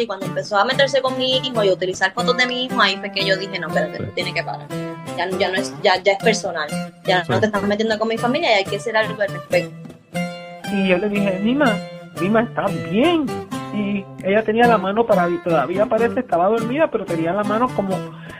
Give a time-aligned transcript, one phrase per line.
[0.00, 2.80] y cuando empezó a meterse con mi hijo y a utilizar fotos de mi hijo,
[2.80, 4.10] ahí fue que yo dije, no, espérate, Sí.
[4.14, 4.66] tiene que parar.
[5.16, 6.68] Ya, ya no es, ya, ya es personal.
[7.04, 7.32] Ya Sí.
[7.32, 9.74] no te estás metiendo con mi familia y hay que hacer algo al respecto.
[10.72, 11.76] Y yo le dije, Mima,
[12.20, 13.26] Mima está bien.
[13.74, 17.96] Y ella tenía la mano para todavía parece estaba dormida, pero tenía la mano como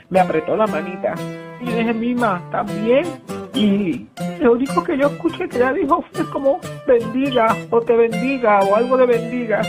[0.09, 1.13] me apretó la manita.
[1.61, 3.05] Y yo dije, Mima, está bien.
[3.53, 4.07] Y
[4.39, 8.75] lo único que yo escuché que ella dijo fue como bendiga o te bendiga o
[8.75, 9.61] algo de bendiga.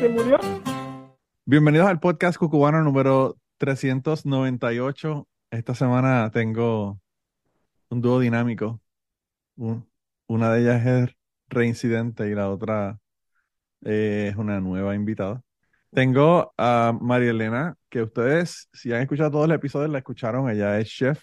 [0.00, 0.38] Se murió.
[1.44, 5.26] Bienvenidos al podcast cucubano número 398.
[5.50, 7.00] Esta semana tengo
[7.90, 8.80] un dúo dinámico.
[9.56, 9.88] Un-
[10.28, 11.16] una de ellas es
[11.48, 12.98] reincidente y la otra
[13.84, 15.42] eh, es una nueva invitada.
[15.92, 20.50] Tengo a María Elena, que ustedes, si han escuchado todos los episodios, la escucharon.
[20.50, 21.22] Ella es chef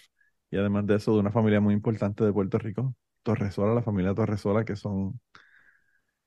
[0.50, 4.14] y además de eso, de una familia muy importante de Puerto Rico, Torresola, la familia
[4.14, 5.20] Torresola, que son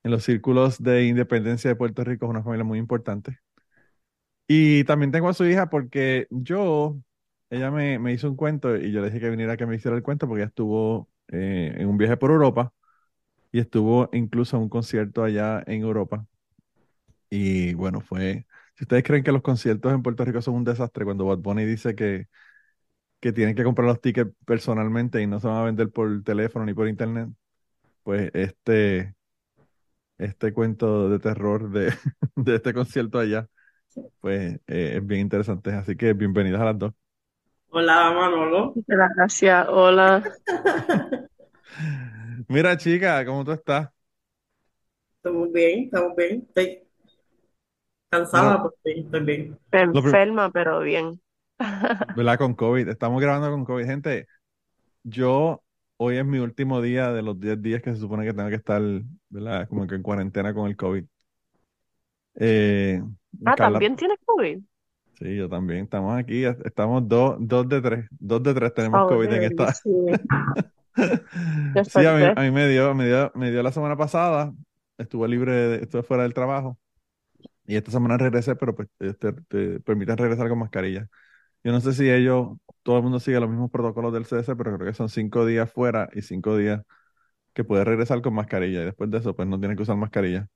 [0.08, 3.39] en los círculos de independencia de Puerto Rico, es una familia muy importante.
[4.47, 6.97] Y también tengo a su hija porque yo,
[7.50, 9.75] ella me, me hizo un cuento y yo le dije que viniera a que me
[9.75, 12.73] hiciera el cuento porque ella estuvo eh, en un viaje por Europa
[13.52, 16.28] y estuvo incluso en un concierto allá en Europa.
[17.30, 21.03] Y bueno, fue, si ustedes creen que los conciertos en Puerto Rico son un desastre,
[21.05, 22.28] cuando Bad Bunny dice que,
[23.22, 26.66] que tienen que comprar los tickets personalmente y no se van a vender por teléfono
[26.66, 27.30] ni por internet,
[28.03, 29.16] pues este,
[30.17, 31.93] este cuento de terror de,
[32.35, 33.47] de este concierto allá,
[34.19, 35.71] pues eh, es bien interesante.
[35.71, 36.93] Así que bienvenidas a las dos.
[37.69, 38.73] Hola, Manolo.
[38.88, 40.23] Gracias, hola.
[42.47, 43.89] Mira, chica, ¿cómo tú estás?
[45.17, 46.45] Estamos bien, estamos bien.
[46.47, 46.83] Estoy
[48.09, 49.59] cansada, Bueno, pero sí, estoy bien.
[49.72, 51.19] lo Enferma, pero bien.
[52.16, 52.38] ¿verdad?
[52.38, 52.88] Con COVID.
[52.89, 53.85] Estamos grabando con COVID.
[53.85, 54.27] Gente,
[55.03, 55.63] yo
[55.97, 58.56] hoy es mi último día de los 10 días que se supone que tengo que
[58.56, 58.81] estar,
[59.30, 59.68] ¿verdad?
[59.69, 61.06] Como que en cuarentena con el COVID.
[62.35, 63.02] Eh,
[63.46, 64.59] Ah, Carla, ¿también tienes COVID?
[65.19, 65.84] sí, yo también.
[65.86, 69.74] Estamos aquí, estamos dos, dos de tres, dos de tres tenemos Oh, COVID en esta.
[69.84, 69.90] sí.
[71.94, 74.53] A mí, a mí me dio, me dio, me dio la semana pasada,
[74.97, 76.80] estuve libre, de- estuve fuera del trabajo
[77.68, 81.09] y esta semana regresé, pero pues te, te- te permiten regresar con mascarilla.
[81.67, 84.75] Yo no sé si ellos, todo el mundo sigue los mismos protocolos del CDC, pero
[84.78, 86.83] creo que son cinco días fuera y cinco días
[87.53, 88.81] que puedes regresar con mascarilla.
[88.83, 90.47] Y después de eso pues no tienes que usar mascarilla.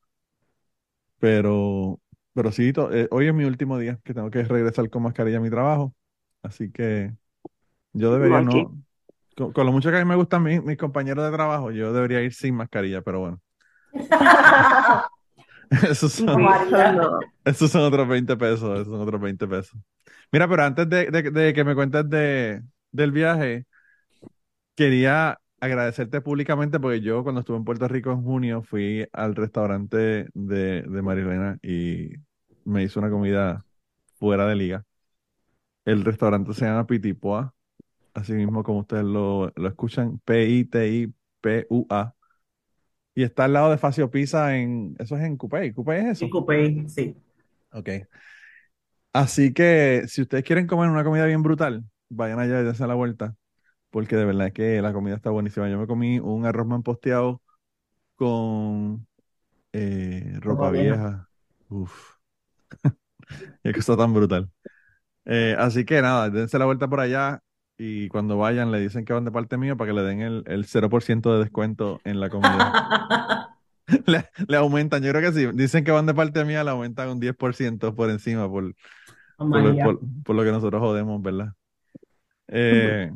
[1.19, 2.01] Pero,
[2.33, 5.37] pero sí, to- eh, hoy es mi último día que tengo que regresar con mascarilla
[5.37, 5.93] a mi trabajo,
[6.41, 7.13] así que
[7.93, 8.75] yo debería no,
[9.35, 11.93] con, con lo mucho que a mí me gustan mis, mis compañeros de trabajo, yo
[11.93, 13.41] debería ir sin mascarilla, pero bueno,
[15.89, 16.55] esos son,
[17.45, 19.79] esos son otros 20 pesos, esos son otros 20 pesos.
[20.31, 23.65] Mira, pero antes de, de- de que me cuentes de, del viaje,
[24.75, 30.27] quería agradecerte públicamente porque yo cuando estuve en Puerto Rico en junio fui al restaurante
[30.33, 32.09] de, de Marilena y
[32.65, 33.65] me hizo una comida
[34.19, 34.85] fuera de liga.
[35.85, 37.53] El restaurante se llama Pitipoa,
[38.13, 42.15] así mismo como ustedes lo, lo escuchan, P-I-T-I-P-U-A.
[43.13, 46.29] Y está al lado de Facio Pizza en, eso es en Coupey, ¿Coupey es eso?
[46.29, 47.15] Coupé, sí.
[47.73, 47.89] Ok.
[49.13, 52.93] Así que si ustedes quieren comer una comida bien brutal, vayan allá y dense la
[52.93, 53.35] vuelta,
[53.89, 55.69] porque de verdad que la comida está buenísima.
[55.69, 57.41] Yo me comí un arroz manposteado
[58.15, 59.05] con
[59.73, 60.95] eh, ropa vieja.
[60.95, 61.29] vieja.
[61.69, 62.15] Uf,
[63.63, 64.49] qué cosa tan brutal.
[65.25, 67.41] Eh, así que nada, dense la vuelta por allá
[67.83, 70.43] y cuando vayan le dicen que van de parte mía para que le den el,
[70.47, 72.75] el 0% de descuento en la comida.
[74.07, 75.47] Le, le aumentan, yo creo que sí.
[75.53, 78.73] Dicen que van de parte mía, le aumentan un 10% por encima por,
[79.39, 81.53] Oh, por por- por lo que nosotros jodemos, ¿verdad?
[82.47, 83.11] Eh,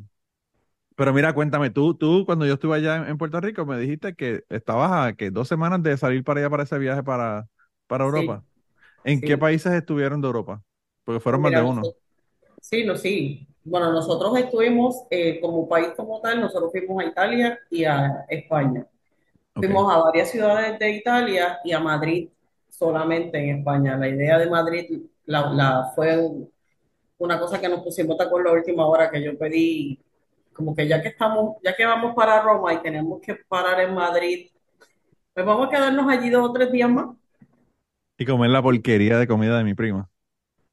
[0.96, 4.16] pero mira, cuéntame, tú, tú cuando yo estuve allá en, en Puerto Rico me dijiste
[4.16, 7.48] que estabas a que dos semanas de salir para allá para ese viaje para,
[7.88, 8.44] para Europa.
[8.44, 8.56] Sí,
[9.04, 10.64] ¿En qué países estuvieron de Europa?
[11.06, 11.94] Porque fueron más de uno.
[12.62, 13.48] sí, no, sí.
[13.66, 18.88] Bueno, nosotros estuvimos eh, como país como tal, nosotros fuimos a Italia y a España.
[19.60, 22.30] Fuimos a varias ciudades de Italia y a Madrid
[22.70, 23.98] solamente en España.
[23.98, 26.52] La idea de Madrid la, la- fue un-
[27.20, 30.00] una cosa que nos pusimos de acuerdo a última hora que yo pedí,
[30.54, 33.94] como que ya que estamos, ya que vamos para Roma y tenemos que parar en
[33.96, 34.50] Madrid,
[35.34, 37.08] pues vamos a quedarnos allí dos o tres días más.
[38.18, 40.10] Y comer la porquería de comida de mi prima.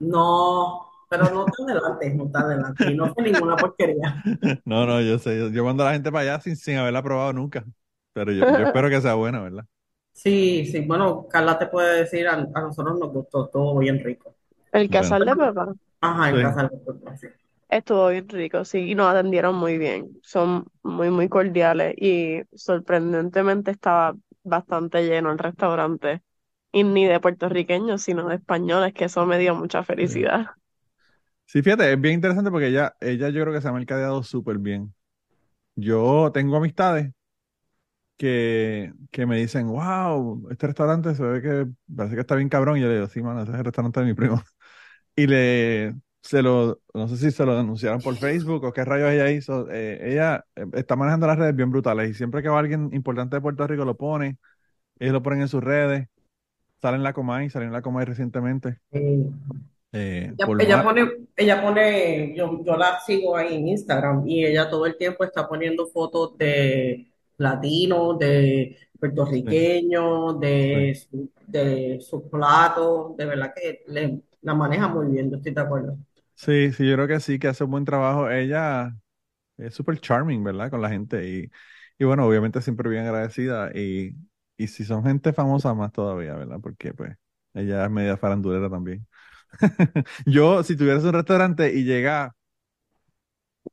[0.01, 2.89] No, pero no te adelantes, no te adelantes.
[2.89, 4.19] Y no fue ninguna porquería.
[4.65, 5.39] No, no, yo sé.
[5.39, 7.65] Yo, yo mando a la gente para allá sin, sin haberla probado nunca.
[8.13, 9.67] Pero yo, yo espero que sea buena, ¿verdad?
[10.13, 14.37] Sí, sí, bueno, Carla te puede decir, a, a nosotros nos gustó todo bien rico.
[14.71, 16.41] El Bueno, casal de papá Ajá, en sí.
[16.41, 17.29] casa de Puerto, sí.
[17.69, 20.19] estuvo bien rico, sí, y nos atendieron muy bien.
[20.23, 26.23] Son muy, muy cordiales y sorprendentemente estaba bastante lleno el restaurante.
[26.73, 30.47] Y ni de puertorriqueños, sino de españoles, que eso me dio mucha felicidad.
[30.47, 30.62] Sí,
[31.61, 34.95] fíjate, es bien interesante porque ella, ella yo creo que se ha mercadeado súper bien.
[35.77, 37.13] Yo tengo amistades
[38.17, 42.79] que, que me dicen, wow, este restaurante se ve que parece que está bien cabrón.
[42.79, 44.43] Y yo le digo, sí, mano, ese es el restaurante de mi primo.
[45.15, 49.11] Y le, se lo, no sé si se lo denunciaron por Facebook o qué rayos
[49.11, 49.69] ella hizo.
[49.71, 53.37] Eh, ella eh, está manejando las redes bien brutales y siempre que va alguien importante
[53.37, 54.39] de Puerto Rico lo pone,
[54.99, 56.09] ellos lo ponen en sus redes,
[56.81, 58.79] salen en la Comay, salen en la Comay recientemente.
[58.93, 59.31] Eh,
[59.93, 64.87] Eh, ella, pone, ella pone, yo, yo la sigo ahí en Instagram y ella todo
[64.87, 73.25] el tiempo está poniendo fotos de latinos, de puertorriqueños, de, su- de sus platos, de
[73.27, 75.99] verdad que le, la maneja muy bien, yo estoy de acuerdo.
[76.35, 78.29] Sí, sí, yo creo que sí, que hace un buen trabajo.
[78.31, 78.97] Ella
[79.59, 80.71] es súper charming, ¿verdad?
[80.71, 81.29] Con la gente.
[81.29, 81.51] Y,
[81.99, 83.71] y bueno, obviamente siempre bien agradecida.
[83.75, 84.17] Y,
[84.57, 86.61] y si son gente famosa, más todavía, ¿verdad?
[86.63, 87.17] Porque pues
[87.55, 89.07] ella es media farandulera también.
[90.27, 92.35] Yo, si tuvieras un restaurante y llega,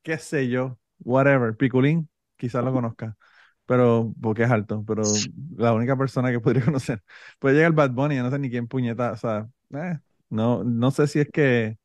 [0.03, 3.17] qué sé yo, whatever, Piculín, quizás lo conozca.
[3.65, 7.03] Pero, porque es alto, pero la única persona que podría conocer.
[7.39, 9.99] Puede llegar Bad Bunny, yo no sé ni quién puñeta, o sea, eh,
[10.29, 11.77] no, no sé si es que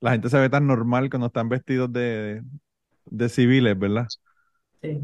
[0.00, 2.42] la gente se ve tan normal cuando están vestidos de,
[3.06, 4.12] de civiles, ¿verdad?
[4.82, 5.00] Sí.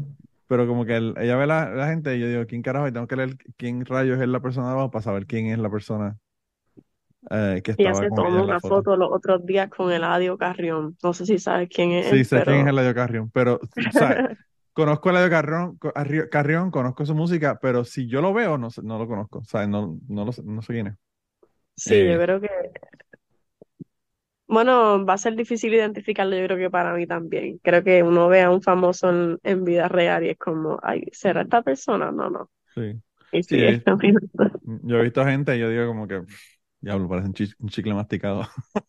[0.47, 2.87] Pero como que el- ella ve la, la gente y yo digo, ¿quién carajo?
[2.87, 5.59] Y tengo que leer quién rayos es la persona de abajo para saber quién es
[5.59, 6.17] la persona
[7.29, 8.85] eh, que Ella estaba se con tomó una foto.
[8.85, 10.97] foto los otros días con Eladio Carrión.
[11.03, 13.91] No sé si sabes quién es Sí, él, sé quién es Eladio Carrión, pero, o
[13.91, 14.19] sea,
[14.73, 15.77] conozco a Eladio Carrión,
[16.31, 19.67] Carrión, conozco su música, pero si yo lo veo, no, no lo conozco, o sea,
[19.67, 20.95] no, no, lo no sé quién es.
[21.75, 22.49] sí, Eh, yo creo que,
[24.47, 27.59] bueno, va a ser difícil identificarlo, yo creo que para mí también.
[27.63, 31.05] Creo que uno ve a un famoso en, en vida real y es como, ay,
[31.13, 32.11] ¿será esta persona?
[32.11, 32.49] No, no.
[32.75, 33.01] sí.
[33.31, 34.61] Y Sí, sí, yo, es caminando.
[34.63, 36.21] yo he visto gente y yo digo como que,
[36.81, 38.47] diablo, parece un, chi- un chicle masticado.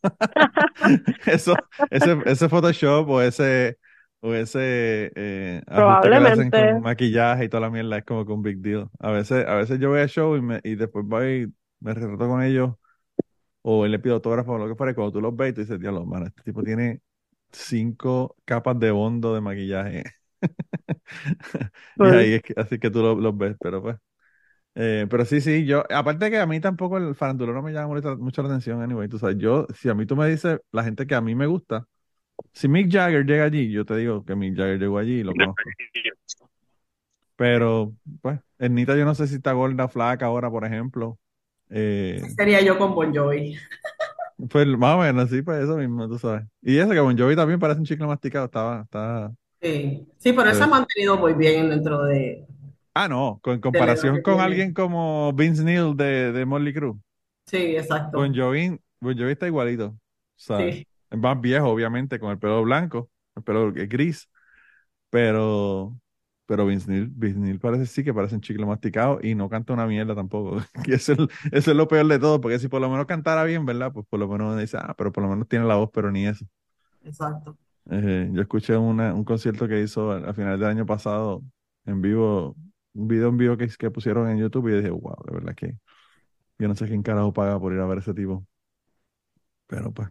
[1.26, 3.78] Eso, ese, ese Photoshop o ese,
[4.20, 5.62] o ese eh,
[6.10, 8.88] que le hacen con maquillaje y toda la mierda es como que un big deal.
[8.98, 11.54] A veces, a veces yo voy al show y, me, y después voy y
[11.84, 12.74] me retrato con ellos
[13.62, 15.80] o le pido autógrafo o lo que fuera y cuando tú los ves tú dices,
[15.80, 17.02] diablo, mano, este tipo tiene
[17.52, 20.04] cinco capas de bondo de maquillaje.
[22.00, 23.96] Y Pues, ahí es que, así que tú lo- los ves, pero pues.
[24.74, 28.16] Eh, pero sí, sí, yo, aparte que a mí tampoco el farandulero me llama mucho,
[28.16, 31.06] mucho la atención, anyway, tú sabes, yo, si a mí tú me dices la gente
[31.06, 31.86] que a mí me gusta,
[32.52, 35.32] si Mick Jagger llega allí, yo te digo que Mick Jagger llegó allí y lo
[35.32, 35.62] conozco.
[37.36, 41.18] Pero, pues, Ernita yo no sé si está gorda o flaca ahora, por ejemplo.
[41.68, 43.56] Eh, sería yo con Bon Jovi.
[44.50, 46.44] pues más o menos, sí, pues eso mismo, tú sabes.
[46.62, 50.50] Y eso que Bon Jovi también parece un chicle masticado, estaba, está, Sí, sí, pero
[50.50, 52.46] él se ha eh, mantenido muy bien dentro de,
[52.94, 54.40] Ah, no, edad comparación con tiene.
[54.40, 56.94] alguien como Vince Neil de, de Motley Crue.
[57.46, 57.76] Sí,
[58.14, 58.32] Bon exacto.
[58.34, 59.96] Jovi, Bon Jovi está igualito,
[60.36, 60.76] ¿sabes?
[60.76, 64.28] Sí, Es más viejo, obviamente, con el pelo blanco, el pelo gris,
[65.10, 65.98] pero,
[66.46, 69.72] pero Vince Neil, Vince Neil parece sí que parece un chicle masticado y no canta
[69.74, 70.58] una mierda tampoco.
[70.86, 71.18] Y eso es,
[71.52, 73.92] eso es lo peor de todo, porque si por lo menos cantara bien, ¿verdad?
[73.92, 76.26] Pues por lo menos dice, ah, pero por lo menos tiene la voz, pero ni
[76.26, 76.46] eso.
[77.04, 77.56] exacto.
[77.90, 81.42] Eh, yo escuché una- un concierto que hizo a, a finales del año pasado
[81.84, 82.56] en vivo,
[82.94, 85.78] un video en vivo que, que pusieron en YouTube y dije, wow, de verdad que
[86.58, 88.46] yo no sé quién carajo paga por ir a ver ese tipo,
[89.66, 90.08] pero pues.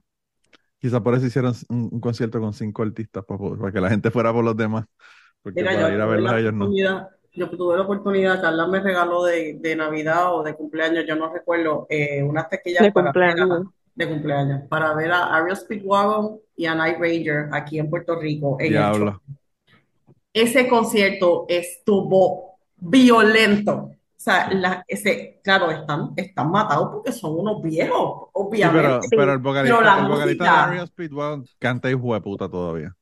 [0.79, 3.89] Quizá por eso hicieron un, un concierto con cinco artistas para, poder- para que la
[3.89, 4.85] gente fuera por los demás,
[5.43, 6.77] porque Mira, para yo ir a tuve verlos ellos no.
[6.77, 11.15] oportunidad, yo tuve la oportunidad, Carla me regaló de, de Navidad o de cumpleaños, yo
[11.15, 13.67] no recuerdo, eh, unas taquillas de para ver a, cumpleaños.
[13.95, 18.57] de cumpleaños, para ver a Ariel Speedwagon y a Night Ranger aquí en Puerto Rico
[18.59, 18.73] en.
[20.33, 22.50] Ese concierto estuvo
[22.81, 23.73] violento.
[23.91, 28.71] O sea, la- ese, claro, están, están matados porque son unos viejos, obviamente.
[28.77, 32.13] pero, Sí, pero el Pero vocalista, la el vocalista de música, Ariel Speedwagon canta hijo
[32.13, 32.95] de puta todavía.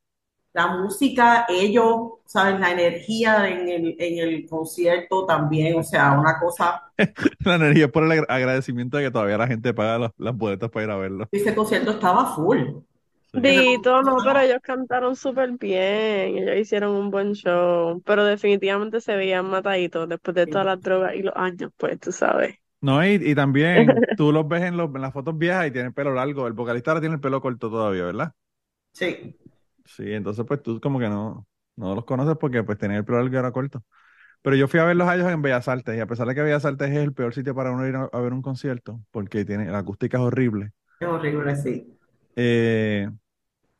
[0.52, 2.60] la música, ellos, ¿saben?
[2.60, 6.92] La energía en el, en el concierto también, o sea, una cosa,
[7.44, 10.36] La energía es por el agra- agradecimiento de que todavía la gente paga las, las
[10.36, 11.30] boletas para ir a verlo.
[11.32, 12.58] ese concierto estaba full.
[13.32, 19.14] Dito, no, pero ellos cantaron súper bien, ellos hicieron un buen show, pero definitivamente se
[19.14, 22.56] veían mataditos después de todas las drogas y los años, pues, tú sabes.
[22.82, 25.92] No, y, y también tú los ves en, los, en las fotos viejas y tienen
[25.92, 26.46] pelo largo.
[26.46, 28.32] El vocalista ahora tiene el pelo corto todavía, ¿verdad?
[28.92, 29.36] sí,
[29.86, 31.46] Sí, entonces pues tú como que no,
[31.76, 33.84] no los conoces porque pues tenía el pelo largo y era corto.
[34.42, 36.42] Pero yo fui a verlos a ellos en Bellas Artes y a pesar de que
[36.42, 39.44] Bellas Artes es el peor sitio para uno ir a, a ver un concierto porque
[39.44, 41.99] tiene, la acústica es horrible, es horrible, sí.
[42.36, 43.08] Eh,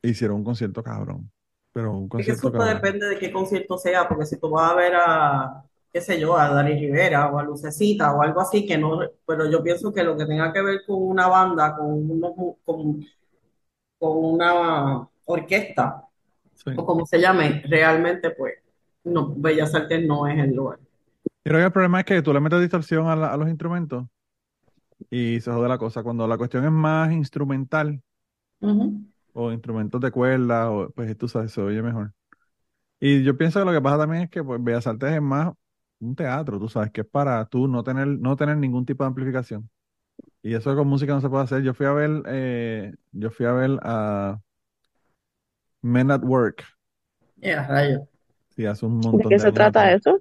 [0.02, 1.30] hicieron un concierto cabrón.
[1.72, 2.68] Pero un Es que concierto eso cabrón.
[2.74, 6.36] depende de qué concierto sea, porque si tú vas a ver a, qué sé yo,
[6.36, 10.02] a Dari Rivera o a Lucecita o algo así, que no, pero yo pienso que
[10.04, 12.32] lo que tenga que ver con una banda, con, unos
[12.64, 13.04] con,
[13.98, 16.06] con una orquesta,
[16.54, 16.70] Sí.
[16.76, 18.54] o como se llame, realmente pues,
[19.04, 20.80] no, Bellas Artes no es el lugar.
[21.44, 24.06] Creo que el problema es que tú le metes distorsión a, la- a los instrumentos
[25.10, 26.02] y se jode la cosa.
[26.02, 28.02] Cuando la cuestión es más instrumental
[29.32, 32.12] O instrumentos de cuerda, o, pues tú sabes, se oye mejor.
[33.00, 35.52] Y yo pienso que lo que pasa también es que pues, Bellas Artes es más
[36.00, 39.08] un teatro, tú sabes, que es para tú no tener, no tener ningún tipo de
[39.08, 39.70] amplificación.
[40.42, 41.62] Y eso con música no se puede hacer.
[41.62, 44.40] Yo fui a ver, eh, yo fui a ver a
[45.82, 46.64] Men at Work,
[47.36, 48.08] Ya, rayo.
[48.50, 49.92] sí, hace un ¿De montón qué de se años trata atrás.
[49.92, 50.20] eso?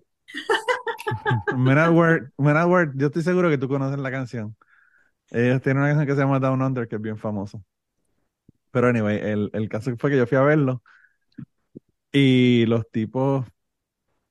[1.51, 4.55] Men at Work, Men at Work, yo estoy seguro que tú conoces la canción.
[5.31, 7.61] Ellos tienen una canción que se llama Down Under, que es bien famosa.
[8.71, 10.83] Pero anyway, el, el caso fue que yo fui a verlo
[12.11, 13.45] y los tipos,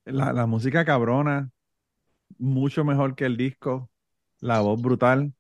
[0.04, 1.50] la, la música cabrona,
[2.38, 3.90] mucho mejor que el disco,
[4.40, 5.34] la voz brutal,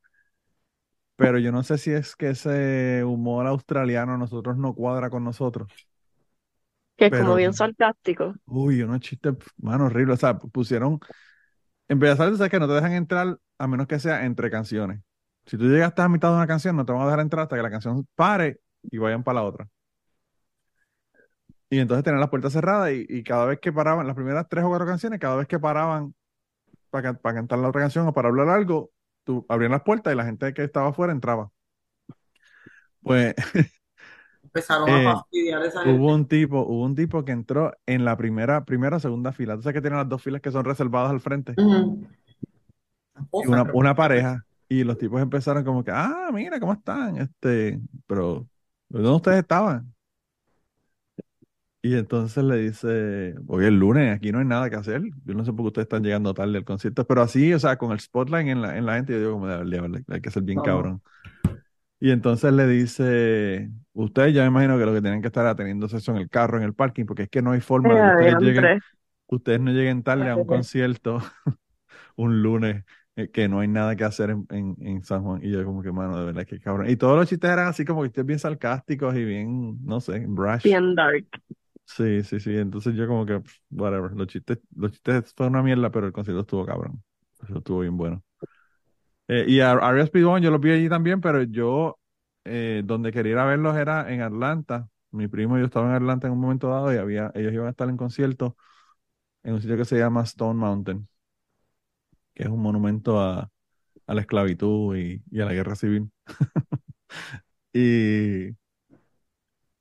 [1.16, 5.24] pero yo no sé si es que ese humor australiano a nosotros no cuadra con
[5.24, 5.68] nosotros.
[6.96, 8.34] Que es como bien sarcástico.
[8.46, 10.14] uy, unos chistes, mano, horrible.
[10.14, 11.00] O sea, pusieron,
[11.88, 15.00] en Bellas Artes, sabes que no te dejan entrar a menos que sea entre canciones.
[15.46, 17.56] Si tú llegaste a mitad de una canción, no te van a dejar entrar hasta
[17.56, 19.68] que la canción pare y vayan para la otra.
[21.70, 24.64] Y entonces tenían las puertas cerradas y, y cada vez que paraban, las primeras tres
[24.64, 26.14] o cuatro canciones, cada vez que paraban
[26.90, 28.90] para, para cantar la otra canción o para hablar algo,
[29.24, 31.50] tú abrían las puertas y la gente que estaba afuera entraba.
[33.02, 33.34] Pues
[34.48, 35.98] Empezaron eh, a fastidiar a esa gente.
[35.98, 39.56] hubo un tipo, hubo un tipo que entró en la primera, primera o segunda fila.
[39.56, 41.54] Tú sabes que tienen las dos filas que son reservadas al frente.
[43.30, 44.44] Una, una pareja.
[44.70, 47.18] Y los tipos empezaron como que, ah, mira, ¿cómo están?
[47.18, 48.46] Este, pero,
[48.88, 49.92] ¿dónde ustedes estaban?
[51.80, 55.00] Y entonces le dice, hoy es lunes, aquí no hay nada que hacer.
[55.24, 57.78] Yo no sé por qué ustedes están llegando tarde al concierto, pero así, o sea,
[57.78, 60.30] con el spotlight en la, en la gente, yo digo, como, "Diablo, diablo, hay que
[60.30, 61.02] ser bien cabrón.
[62.00, 65.86] Y entonces le dice, ustedes ya me imagino que lo que tienen que estar atendiendo
[65.86, 68.08] eso en el carro, en el parking, porque es que no hay forma de que
[68.08, 68.74] ustedes lleguen,
[69.28, 71.20] ustedes no lleguen tarde a un concierto
[72.16, 72.84] un lunes
[73.32, 75.40] que no hay nada que hacer en, en, en San Juan.
[75.42, 76.88] Y yo como que, mano, de verdad que cabrón.
[76.88, 80.24] Y todos los chistes eran así como que ustedes bien sarcásticos y bien, no sé,
[80.26, 80.64] brash.
[80.64, 81.26] Bien dark.
[81.84, 82.56] Sí, sí, sí.
[82.56, 84.12] Entonces yo como que, whatever.
[84.12, 87.02] Los chistes, los chistes fue una mierda, pero el concierto estuvo cabrón.
[87.42, 88.22] Eso estuvo bien bueno.
[89.28, 91.98] Eh, y a Arias Speedwagon yo los vi allí también, pero yo,
[92.44, 94.88] eh, donde quería ir a verlos era en Atlanta.
[95.10, 97.66] Mi primo y yo estaba en Atlanta en un momento dado y había, ellos iban
[97.66, 98.56] a estar en concierto
[99.42, 101.08] en un sitio que se llama Stone Mountain,
[102.38, 103.50] que es un monumento a,
[104.06, 106.10] a la esclavitud y, y a la guerra civil.
[107.74, 108.56] Y,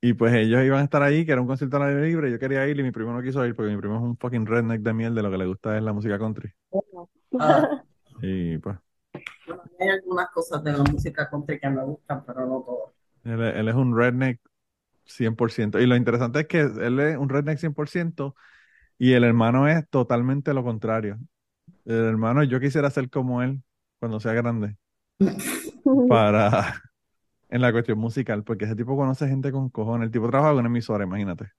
[0.00, 2.30] y pues ellos iban a estar ahí, que era un concierto al aire libre.
[2.30, 4.46] Yo quería ir y mi primo no quiso ir porque mi primo es un fucking
[4.46, 6.52] redneck de miel de lo que le gusta es la música country.
[7.38, 7.68] Ah,
[8.22, 8.76] Y pues
[9.46, 12.94] bueno, hay algunas cosas de la música country que me gustan, pero no todas.
[13.24, 14.40] él, él es un redneck
[15.06, 15.80] 100%.
[15.80, 18.34] Y lo interesante es que él es un redneck 100%
[18.98, 21.18] y el hermano es totalmente lo contrario.
[21.88, 23.62] Hermano, yo quisiera ser como él
[23.98, 24.76] cuando sea grande
[26.08, 26.82] para
[27.48, 30.06] en la cuestión musical, porque ese tipo conoce gente con cojones.
[30.06, 31.50] El tipo trabaja con una emisora, imagínate.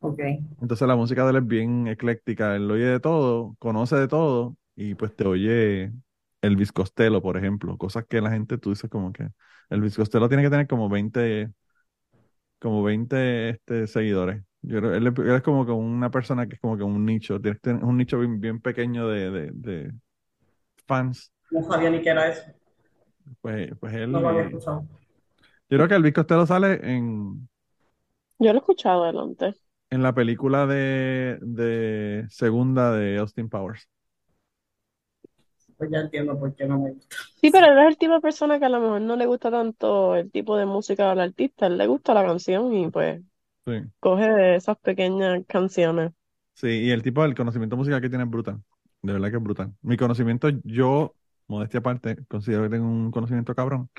[0.00, 0.18] Ok.
[0.60, 4.56] Entonces la música de él es bien ecléctica, él oye de todo, conoce de todo
[4.74, 5.92] y pues te oye
[6.42, 9.28] Elvis Costello, por ejemplo, cosas que la gente tú dices como que
[9.68, 11.52] Elvis Costello tiene que tener como 20
[12.58, 14.42] como 20 este, seguidores.
[14.62, 17.04] Yo creo, él, es- él es como que una persona que es como que un
[17.06, 19.92] nicho, tiene que tener un nicho bien, bien pequeño de, de, de
[20.86, 21.32] fans.
[21.52, 22.42] No sabía ni qué era eso.
[23.40, 24.86] Pues, pues él, No lo había eh, escuchado.
[25.68, 27.48] yo creo que Elvis Costello sale en,
[28.40, 29.54] Yo lo he escuchado adelante.
[29.90, 33.88] en la película de, de segunda de Austin Powers.
[35.76, 37.16] Pues ya entiendo por qué no me gusta.
[37.40, 39.50] Sí, pero él es el tipo de persona que a lo mejor no le gusta
[39.50, 43.22] tanto el tipo de música del artista, él le gusta la canción y pues
[43.66, 43.90] Sí.
[44.00, 46.12] coge de esas pequeñas canciones.
[46.54, 48.62] Sí, y el tipo del conocimiento musical que tiene es brutal.
[49.02, 49.74] De verdad que es brutal.
[49.82, 53.90] Mi conocimiento, yo, modestia aparte, considero que tengo un conocimiento cabrón,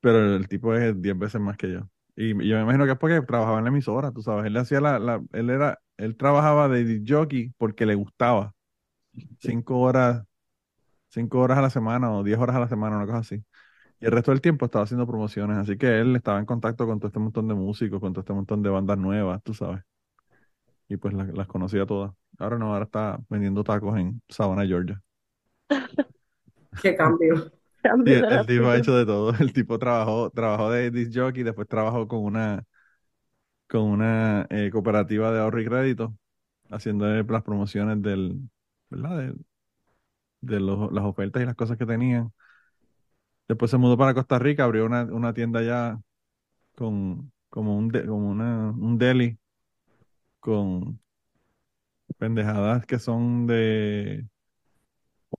[0.00, 1.88] pero el tipo es 10 veces más que yo.
[2.16, 4.46] Y, y yo me imagino que es porque trabajaba en la emisora, tú sabes.
[4.46, 8.54] Él le hacía la, la- él era, él trabajaba de disc jockey porque le gustaba.
[9.40, 10.24] Cinco horas,
[11.10, 13.44] cinco horas a la semana o 10 horas a la semana, una cosa así.
[14.00, 16.98] Y el resto del tiempo estaba haciendo promociones, así que él estaba en contacto con
[16.98, 19.82] todo este montón de músicos, con todo este montón de bandas nuevas, tú sabes.
[20.88, 22.12] Y pues las, las conocía todas.
[22.38, 25.02] Ahora no, ahora está vendiendo tacos en Savannah, Georgia.
[26.82, 27.52] Qué cambio.
[28.04, 29.32] Sí, el, el tipo ha hecho de todo.
[29.40, 32.64] El tipo trabajó, trabajó de disc jockey, después trabajó con una,
[33.68, 36.16] con una eh, cooperativa de ahorro y crédito,
[36.70, 38.40] haciendo las promociones del,
[38.90, 39.18] ¿verdad?
[39.18, 39.34] De,
[40.40, 42.32] de los- las ofertas y las cosas que tenían.
[43.48, 46.00] Después se mudó para Costa Rica, abrió una, una tienda allá
[46.76, 49.38] con como un, como una, un deli
[50.40, 50.98] con
[52.18, 54.26] pendejadas que son de,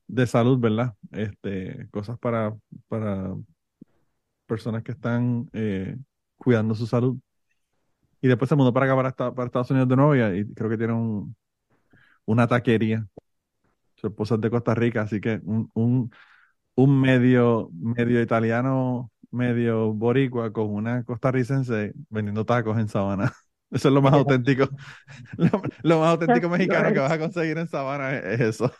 [0.08, 0.96] de salud, ¿verdad?
[1.12, 2.56] Este, cosas para,
[2.88, 3.34] para
[4.46, 5.98] personas que están eh,
[6.38, 7.18] cuidando su salud.
[8.22, 10.54] Y después se mudó para acá, para, esta- para Estados Unidos de nuevo y, y
[10.54, 11.36] creo que tiene un,
[12.26, 13.08] una taquería.
[13.96, 16.12] Su esposa es de Costa Rica, así que un, un,
[16.77, 23.34] un medio, medio italiano, medio boricua con una costarricense vendiendo tacos en Sabana.
[23.72, 24.69] Eso es lo más auténtico.
[25.38, 28.72] Lo, lo más auténtico mexicano que vas a conseguir en Sabana es, es eso.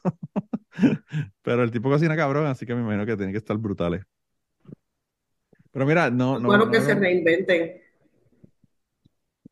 [1.41, 4.03] Pero el tipo cocina cabrón, así que me imagino que tiene que estar brutales.
[5.71, 6.47] Pero mira, no, no.
[6.47, 7.81] bueno que no se reinventen.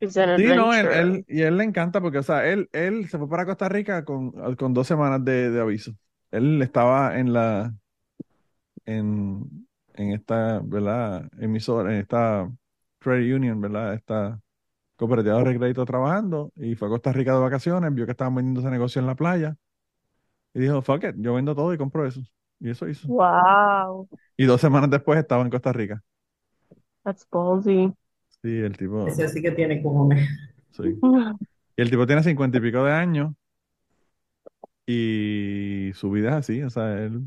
[0.02, 3.30] Sí, no, él, él- y él le encanta porque, o sea, él, él se fue
[3.30, 5.92] para Costa Rica con, con dos semanas de, de aviso.
[6.32, 7.74] Él estaba en la,
[8.86, 11.30] en, en esta, ¿verdad?
[11.40, 12.50] Emisora, en esta
[13.00, 13.94] credit union, ¿verdad?
[13.96, 14.42] Esta
[14.98, 18.62] cooperativa de crédito trabajando y fue a Costa Rica de vacaciones, vio que estaban vendiendo
[18.62, 19.58] ese negocio en la playa
[20.54, 22.22] y dijo, fuck it, yo vendo todo y compro eso.
[22.60, 23.08] Y eso hizo.
[23.08, 26.02] Wow, Y dos semanas después estaba en Costa Rica.
[27.04, 27.94] that's ballsy.
[28.42, 30.28] Sí, el tipo, Ese sí que tiene cojones.
[30.72, 30.84] sí.
[31.78, 33.34] Y el tipo tiene cincuenta y pico de años
[34.86, 37.22] y su vida es así, o sea, él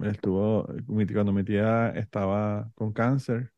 [0.00, 0.66] estuvo,
[1.14, 3.52] cuando mi tía estaba con cáncer,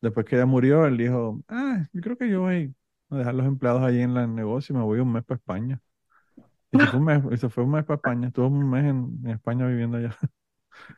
[0.00, 2.74] después que ella murió, él dijo, ah, yo creo que yo voy
[3.10, 5.38] a dejar los empleados allí en la- el negocio y me voy un mes para
[5.38, 5.80] España.
[6.72, 8.84] Y se fue un mes, y se fue un mes para España, estuvo un mes
[8.84, 10.16] en, en España viviendo allá.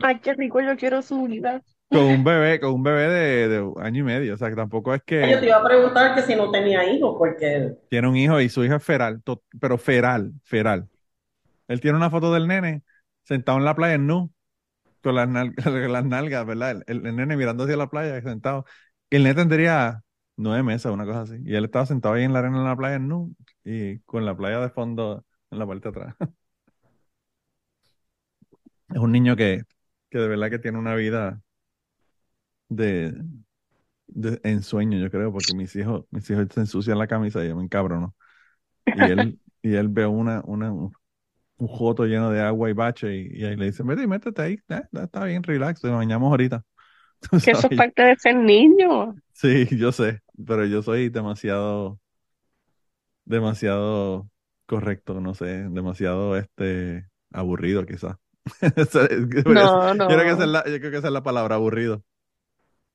[0.00, 1.62] Ay, qué rico, yo quiero su vida.
[1.90, 4.94] Con un bebé, con un bebé de, de año y medio, o sea, que tampoco
[4.94, 8.16] es Yo te que iba a preguntar que si no tenía hijos, porque tiene un
[8.16, 10.88] hijo y su hijo es feral, to- pero feral, feral.
[11.68, 12.84] Él tiene una foto del nene
[13.24, 14.32] sentado en la playa en nu,
[15.06, 16.82] con las, nal- con las nalgas, ¿verdad?
[16.88, 18.64] El, nene mirando hacia la playa, sentado.
[19.10, 20.02] El nene tendría
[20.36, 21.36] nueve meses, una cosa así.
[21.44, 24.26] Y él estaba sentado ahí en la arena en la playa en nu y con
[24.26, 26.16] la playa de fondo en la parte de atrás.
[28.90, 29.62] Es un niño que,
[30.10, 31.40] que de verdad que tiene una vida
[32.68, 33.14] de,
[34.08, 37.56] de ensueño, yo creo, porque mis hijos, mis hijos se ensucian la camisa y yo
[37.56, 38.14] me encabrono.
[38.92, 40.72] Y él, y él ve una, una,
[41.58, 44.42] un joto lleno de agua y bache y, y ahí le dicen, vete y métete
[44.42, 46.64] ahí, eh, está bien, relax, nos bañamos ahorita.
[47.42, 49.14] Que eso es parte de ser niño.
[49.32, 52.00] Sí, yo sé, pero yo soy demasiado,
[53.24, 54.30] demasiado
[54.66, 58.16] correcto, no sé, demasiado este aburrido quizás.
[58.90, 60.50] Ser- No, Yo creo que esa es no.
[60.50, 62.04] la, yo creo que esa es la palabra, aburrido.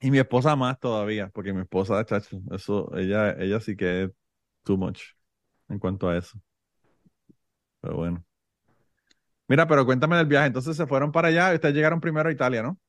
[0.01, 4.11] Y mi esposa más todavía, porque mi esposa, chacho, eso, ella, ella sí que es
[4.63, 5.01] too much
[5.69, 6.39] en cuanto a eso.
[7.81, 8.25] Pero bueno.
[9.51, 10.47] Mira, pero cuéntame del viaje.
[10.47, 12.79] Entonces se fueron para allá y ustedes llegaron primero a Italia, ¿no?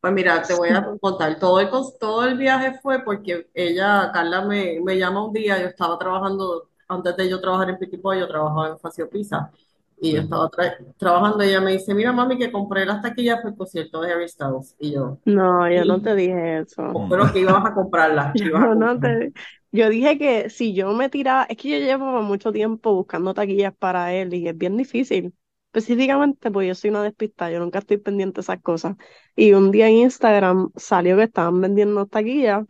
[0.00, 1.68] Pues mira, te voy a contar, todo el,
[2.00, 6.70] todo el viaje fue porque ella, Carla, me, me llama un día, yo estaba trabajando,
[6.88, 9.52] antes de yo trabajar en Pitipo, yo trabajaba en Facio Pizza,
[10.00, 13.36] y yo estaba tra- trabajando, y ella me dice, mira mami, que compré las taquillas
[13.36, 17.04] para el concierto de Harry Styles, y yo, No, yo no te dije eso.
[17.08, 19.32] Pero que ibas a comprarlas, Yo a no te,
[19.72, 23.74] yo dije que si yo me tiraba, es que yo llevo mucho tiempo buscando taquillas
[23.76, 25.34] para él y es bien difícil.
[25.72, 28.96] Específicamente, pues yo soy una despistada, yo nunca estoy pendiente de esas cosas.
[29.36, 32.66] Y un día en Instagram salió que estaban vendiendo taquillas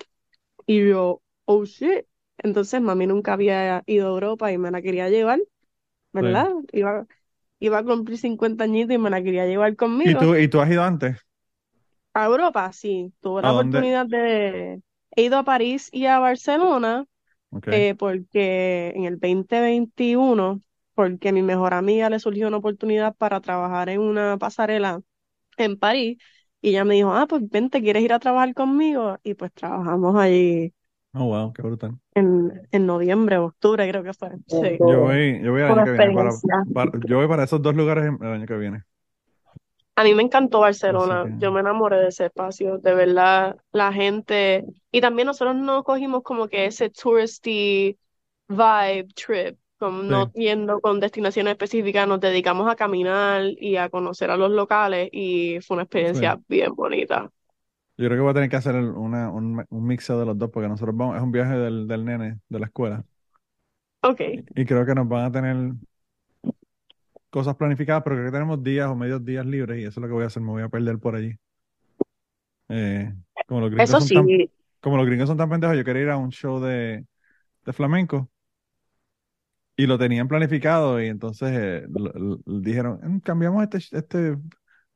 [0.67, 2.07] y yo, oh shit.
[2.39, 5.41] Entonces mami nunca había ido a Europa y me la quería llevar,
[6.13, 6.49] ¿verdad?
[6.73, 7.07] Iba,
[7.61, 10.21] iba a cumplir 50 añitos y me la quería llevar ¿Y conmigo.
[10.21, 11.17] tú, y tú has ido antes?
[12.15, 13.87] A Europa, sí, tuve ¿A la dónde?
[13.93, 14.83] oportunidad de...
[15.17, 17.07] He ido a París y a Barcelona
[17.71, 20.61] eh, porque en el 2021,
[20.95, 25.01] porque mi mejor amiga le surgió una oportunidad para trabajar en una pasarela
[25.59, 26.19] en París
[26.63, 29.19] y ella me dijo, ah, pues vente, ¿quieres ir a trabajar conmigo?
[29.25, 30.75] Y pues trabajamos allí
[31.15, 31.99] Oh, wow, qué brutal.
[32.15, 34.31] en, en noviembre, octubre creo que fue.
[34.47, 36.41] Sí, Yo voy, yo voy el año que viene para,
[36.73, 38.85] para- yo voy para esos dos lugares el año que viene.
[39.97, 43.93] A mí me encantó Barcelona, que, yo me enamoré de ese espacio, de verdad, la
[43.93, 47.99] gente, y también nosotros no cogimos como que ese touristy
[48.49, 49.59] vibe trip,
[49.91, 54.51] no sí, yendo con destinaciones específicas, nos dedicamos a caminar y a conocer a los
[54.51, 56.19] locales y fue una sí.
[56.25, 57.31] experiencia bien bonita.
[57.97, 60.51] Yo creo que voy a tener que hacer una, un, un mix de los dos
[60.51, 63.05] porque nosotros vamos, es un viaje del, del nene de la escuela
[64.03, 65.57] Ok, y, y creo que nos van a tener
[67.31, 70.07] cosas planificadas, pero creo que tenemos días o medios días libres y eso es lo
[70.09, 71.37] que voy a hacer, me voy a perder por allí.
[72.69, 73.13] Eh,
[73.47, 76.03] como los gringos eso son tan, sí, como los gringos son tan pendejos, yo quería
[76.03, 77.07] ir a un show de,
[77.67, 78.32] de flamenco
[79.83, 84.37] Y lo tenían planificado y entonces eh, lo- lo- dijeron, "Mm, cambiamos este, este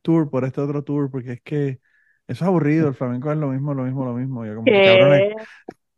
[0.03, 1.81] tour por este otro tour porque es que
[2.29, 4.45] eso es aburrido, el flamenco es lo mismo, lo mismo, lo mismo.
[4.45, 5.35] Y yo como que, cabrones, Que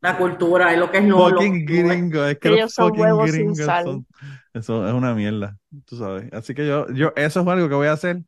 [0.01, 2.87] La cultura es lo que es no, lo fucking gringo, es que los ellos son
[2.87, 3.85] fucking huevos sin gringos sal.
[3.85, 4.07] son,
[4.55, 6.33] eso es una mierda, tú sabes.
[6.33, 8.23] Así que yo, yo, eso es algo que voy a hacer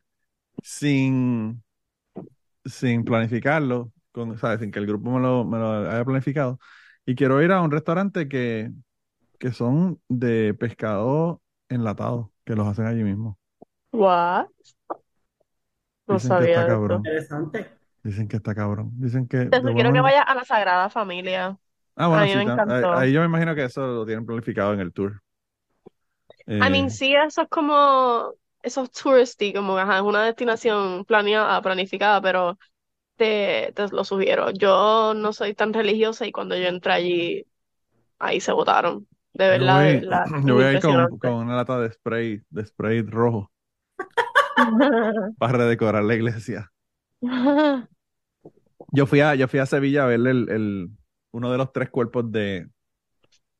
[0.63, 1.63] sin,
[2.65, 4.59] sin planificarlo, con, ¿sabes?
[4.61, 6.59] Sin que el grupo me lo, me lo haya planificado.
[7.05, 8.71] Y quiero ir a un restaurante que,
[9.41, 13.39] que son de pescado enlatado, que los hacen allí mismo.
[13.93, 14.49] What?
[16.07, 17.01] No Dicen que sabía está de cabrón.
[17.01, 17.79] Interesante.
[18.03, 18.91] Dicen que está cabrón.
[18.99, 21.59] Dicen que de Entonces buen quiero que vayas a la Sagrada Familia.
[21.95, 22.87] Ah, A bueno, mí sí, me tam- encantó.
[22.91, 25.21] ahí, ahí yo me imagino que eso lo tienen planificado en el tour.
[26.59, 31.05] I mean, Eh, sí, eso es como, eso es touristy, como ajá, es una destinación
[31.05, 32.57] planeada, planificada, pero
[33.17, 34.51] te, te lo sugiero.
[34.51, 37.45] Yo no soy tan religiosa y cuando yo entré allí,
[38.19, 39.07] ahí se votaron.
[39.33, 43.51] De verdad, voy, yo voy a ir con, una lata de spray, de spray rojo
[45.37, 46.71] para redecorar la iglesia.
[48.93, 50.89] Yo fui a, yo fui a Sevilla a ver el, el,
[51.31, 52.67] uno de los tres cuerpos de,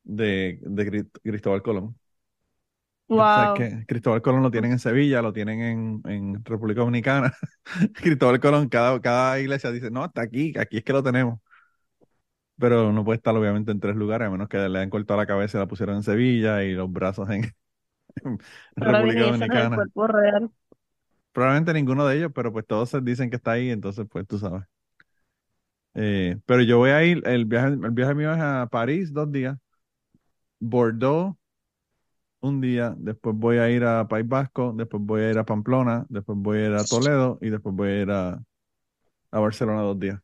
[0.03, 1.97] de, de Cri- Cristóbal Colón.
[3.13, 3.53] O sea, Wow.
[3.53, 7.33] que Cristóbal Colón lo tienen en Sevilla, lo tienen en, en República Dominicana.
[7.93, 11.39] Cristóbal Colón, cada, cada iglesia dice, no, está aquí, aquí es que lo tenemos.
[12.61, 15.27] Pero no puede estar obviamente en tres lugares, a menos que le hayan cortado la
[15.27, 17.43] cabeza y la pusieron en Sevilla y los brazos en,
[18.25, 18.39] en
[18.85, 19.85] República Dominicana.
[19.85, 20.51] cuerpo real.
[21.33, 24.63] Probablemente ninguno de ellos, pero pues todos dicen que está ahí, entonces pues tú sabes.
[25.93, 29.31] Eh, pero yo voy a ir, el viaje, el viaje mío es a París dos
[29.31, 29.57] días,
[30.61, 31.35] Bordeaux
[32.41, 36.05] un día, después voy a ir a País Vasco, después voy a ir a Pamplona,
[36.09, 38.43] después voy a ir a Toledo y después voy a ir a,
[39.31, 40.21] a Barcelona dos días.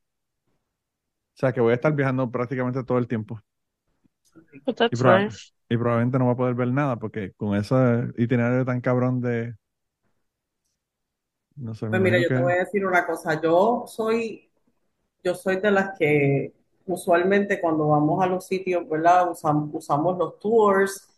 [1.38, 3.40] O sea que voy a estar viajando prácticamente todo el tiempo.
[4.92, 5.52] Y, proba- nice.
[5.70, 7.76] y probablemente no voy a poder ver nada porque con ese
[8.18, 9.56] itinerario tan cabrón de...
[11.68, 13.42] No sé, Pues mira, yo te voy a decir una cosa.
[13.42, 14.50] Yo soy,
[15.24, 16.54] yo soy de las que
[16.88, 19.30] usualmente cuando vamos a los sitios, ¿verdad?
[19.32, 21.10] Usam- usamos los tours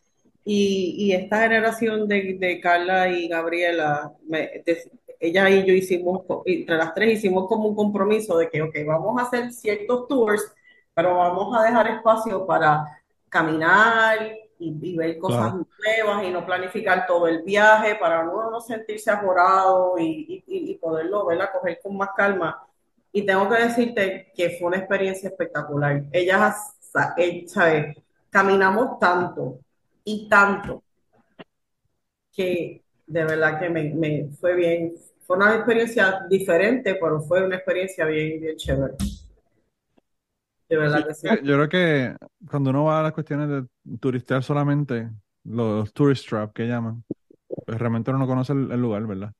[0.45, 6.21] y, y esta generación de, de Carla y Gabriela, me- de- ella y yo hicimos,
[6.45, 10.54] entre las tres hicimos como un compromiso de que, ok, vamos a hacer ciertos tours,
[10.93, 12.86] pero vamos a dejar espacio para
[13.30, 14.17] caminar
[14.60, 15.65] y, y ver cosas Claro.
[15.86, 20.75] nuevas y no planificar todo el viaje para uno no sentirse ajorado y, y, y
[20.78, 21.49] poderlo, ¿verdad?
[21.54, 22.65] Coger con más calma.
[23.12, 26.04] Y tengo que decirte que fue una experiencia espectacular.
[26.12, 26.75] Ellas,
[27.17, 27.95] eh, ¿sabes?
[28.30, 29.60] Caminamos tanto
[30.12, 30.84] y tanto
[32.32, 34.93] que de verdad que me, fue bien.
[35.22, 38.95] Fue una experiencia diferente, pero fue una experiencia bien, bien chévere.
[40.67, 41.28] De verdad que sí.
[41.43, 42.15] yo creo que
[42.50, 45.12] cuando uno va a las cuestiones de turistear solamente,
[45.43, 47.04] los tourist trap que llaman,
[47.48, 49.32] pues realmente uno no conoce el, el lugar, ¿verdad?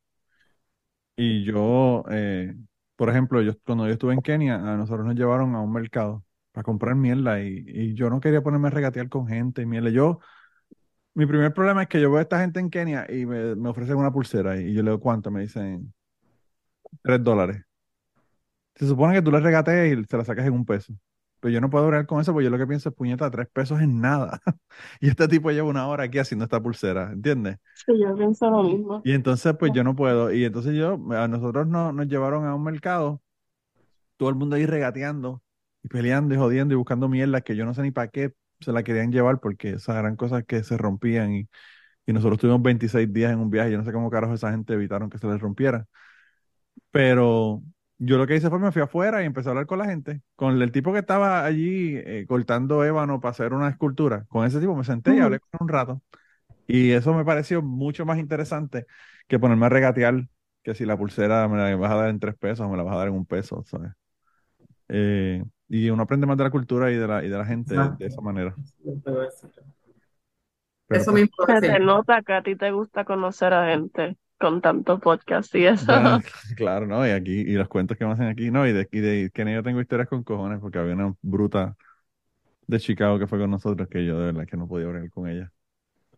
[1.15, 2.53] Y yo, eh,
[2.95, 6.23] por ejemplo, yo cuando yo estuve en Kenia, a nosotros nos llevaron a un mercado
[6.51, 9.89] para comprar mierda y, y yo no quería ponerme a regatear con gente y mierda.
[9.89, 10.19] Yo,
[11.19, 13.67] mi primer problema es que yo veo a esta gente en Kenia y me, me
[13.67, 15.29] ofrecen una pulsera y, yo le digo, ¿cuánto?
[15.29, 15.93] Me dicen,
[17.01, 17.62] tres dólares.
[18.75, 20.93] Se supone que tú le regatees y se la sacas en un peso.
[21.41, 23.49] Pero yo no puedo hablar con eso porque yo lo que pienso es, puñeta, tres
[23.51, 24.39] pesos es nada.
[25.01, 27.58] Y este tipo lleva una hora aquí haciendo esta pulsera, ¿entiendes?
[27.86, 29.01] Sí, yo pienso lo mismo.
[29.03, 30.32] Y entonces, pues yo no puedo.
[30.32, 33.21] Y entonces yo, a nosotros no, nos llevaron a un mercado,
[34.15, 35.43] todo el mundo ahí regateando
[35.84, 38.71] y peleando y jodiendo y buscando mierdas que yo no sé ni para qué se
[38.73, 41.49] la querían llevar porque esas eran cosas que se rompían y,
[42.07, 43.71] y nosotros tuvimos 26 días en un viaje.
[43.71, 45.87] Yo no sé cómo carajo esa gente evitaron que se les rompiera.
[46.91, 47.61] Pero
[47.97, 50.21] yo lo que hice fue me fui afuera y empecé a hablar con la gente,
[50.35, 54.25] con el tipo que estaba allí eh, cortando ébano para hacer una escultura.
[54.29, 56.01] Con ese tipo me senté y hablé con un rato.
[56.67, 58.87] Y eso me pareció mucho más interesante
[59.27, 60.27] que ponerme a regatear
[60.63, 62.83] que si la pulsera me la vas a dar en tres pesos o me la
[62.83, 63.91] vas a dar en un peso, ¿sabes?
[64.89, 67.75] Eh, y uno aprende más de la cultura y de la, y de la gente
[67.75, 68.55] de, de esa manera.
[69.03, 69.23] Pero
[70.89, 74.62] eso pues, mismo Se te nota que a ti te gusta conocer a gente con
[74.62, 75.86] tanto podcast y eso.
[75.86, 76.19] bueno,
[76.58, 77.05] claro, ¿no?
[77.05, 78.65] Y aquí, y los cuentos que me hacen aquí, ¿no?
[78.65, 81.75] Y de, y de que yo tengo historias con cojones, porque había una bruta
[82.65, 85.27] de Chicago que fue con nosotros que yo de verdad que no podía hablar con
[85.27, 85.51] ella.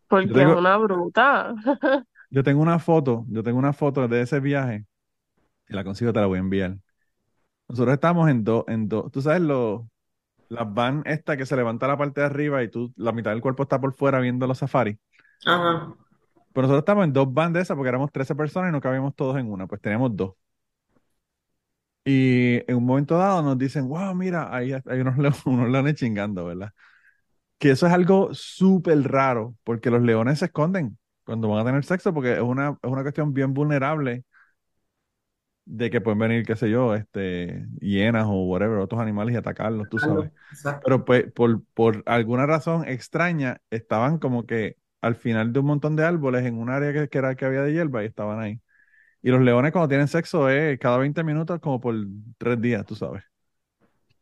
[0.07, 1.53] Porque es tengo, una bruta.
[2.29, 4.85] yo tengo una foto, yo tengo una foto de ese viaje,
[5.67, 6.77] y la consigo, te la voy a enviar.
[7.71, 9.81] Nosotros estamos en dos, en dos, tú sabes, los,
[10.49, 13.41] las van esta que se levanta la parte de arriba y tú, la mitad del
[13.41, 14.97] cuerpo está por fuera viendo los safaris.
[15.45, 15.95] Ajá.
[16.53, 19.15] Pero nosotros estamos en dos van de esas porque éramos 13 personas y no cabíamos
[19.15, 20.33] todos en una, pues teníamos dos.
[22.03, 25.95] Y en un momento dado nos dicen, wow, mira, ahí hay unos, le- unos leones
[25.95, 26.71] chingando, ¿verdad?
[27.59, 31.85] que eso es algo súper raro, porque los leones se esconden cuando van a tener
[31.85, 34.25] sexo, porque es una, es una cuestión bien vulnerable
[35.71, 39.89] de que pueden venir, qué sé yo, este, hienas o whatever, otros animales y atacarlos,
[39.89, 40.31] tú sabes.
[40.51, 40.85] Exacto.
[40.85, 45.95] Pero pues, por, por alguna razón extraña, estaban como que al final de un montón
[45.95, 48.61] de árboles en un área que, que era que había de hierba y estaban ahí.
[49.23, 51.95] Y los leones cuando tienen sexo es cada 20 minutos como por
[52.39, 53.23] tres días, tú sabes.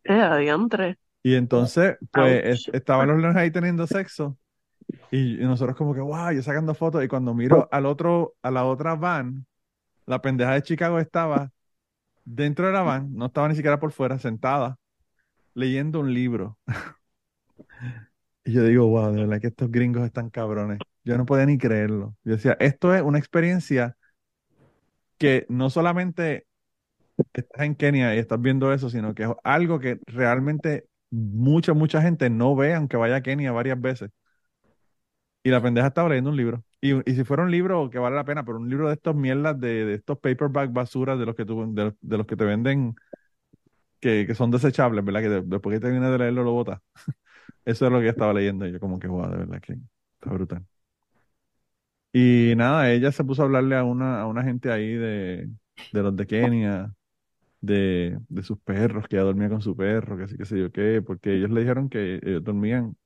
[0.04, 0.98] Eh, adiantre.
[1.24, 4.38] Y entonces, pues, es- estaban los leones ahí teniendo sexo
[5.12, 8.52] y, y nosotros como que, wow, yo sacando fotos y cuando miro al otro, a
[8.52, 9.48] la otra van,
[10.10, 11.52] la pendeja de Chicago estaba
[12.26, 14.78] dentro de la van, no estaba ni siquiera por fuera, sentada,
[15.54, 16.58] leyendo un libro.
[18.44, 20.80] Y yo digo, wow, de verdad que estos gringos están cabrones.
[21.04, 22.16] Yo no podía ni creerlo.
[22.24, 23.96] Yo decía, esto es una experiencia
[25.18, 26.48] que no solamente
[27.34, 32.02] estás en Kenia y estás viendo eso, sino que es algo que realmente mucha, mucha
[32.02, 34.12] gente no ve, aunque vaya a Kenia varias veces.
[35.44, 36.64] Y la pendeja estaba leyendo un libro.
[36.82, 39.16] Y, y si fuera un libro que vale la pena, pero un libro de estos
[39.16, 42.46] mierdas, de, de estos paperback basuras de los que tú, de, de los que te
[42.46, 42.96] venden,
[44.00, 45.22] que, que son desechables, ¿verdad?
[45.22, 46.82] Que de- después que termines de leerlo lo botas.
[47.66, 48.68] Eso es lo que estaba leyendo.
[48.68, 50.66] Y yo como que, wow, de verdad que está brutal.
[52.12, 55.50] Y nada, ella se puso a hablarle a una, a una gente ahí de,
[55.92, 56.94] de los de Kenia,
[57.62, 60.72] de, de sus perros, que ella dormía con su perro, que sí, que sé yo
[60.72, 62.98] qué, porque ellos le dijeron que ellos dormían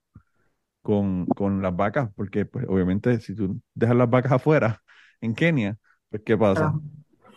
[0.84, 4.84] con, con las vacas, porque pues obviamente si tú dejas las vacas afuera
[5.22, 5.78] en Kenia,
[6.12, 6.78] pues ¿qué pasa?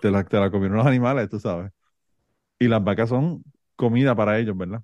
[0.01, 1.73] Te la, te la comieron los animales, tú sabes.
[2.59, 3.45] Y las vacas son
[3.77, 4.83] comida para ellos, ¿verdad?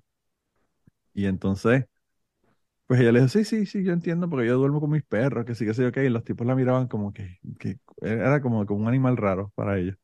[1.13, 1.85] Y entonces,
[2.87, 5.45] pues ella le dijo, sí, sí, sí, yo entiendo, porque yo duermo con mis perros,
[5.45, 8.65] que sí, que yo qué, y los tipos la miraban como que, que era como,
[8.65, 9.97] como un animal raro para ellos.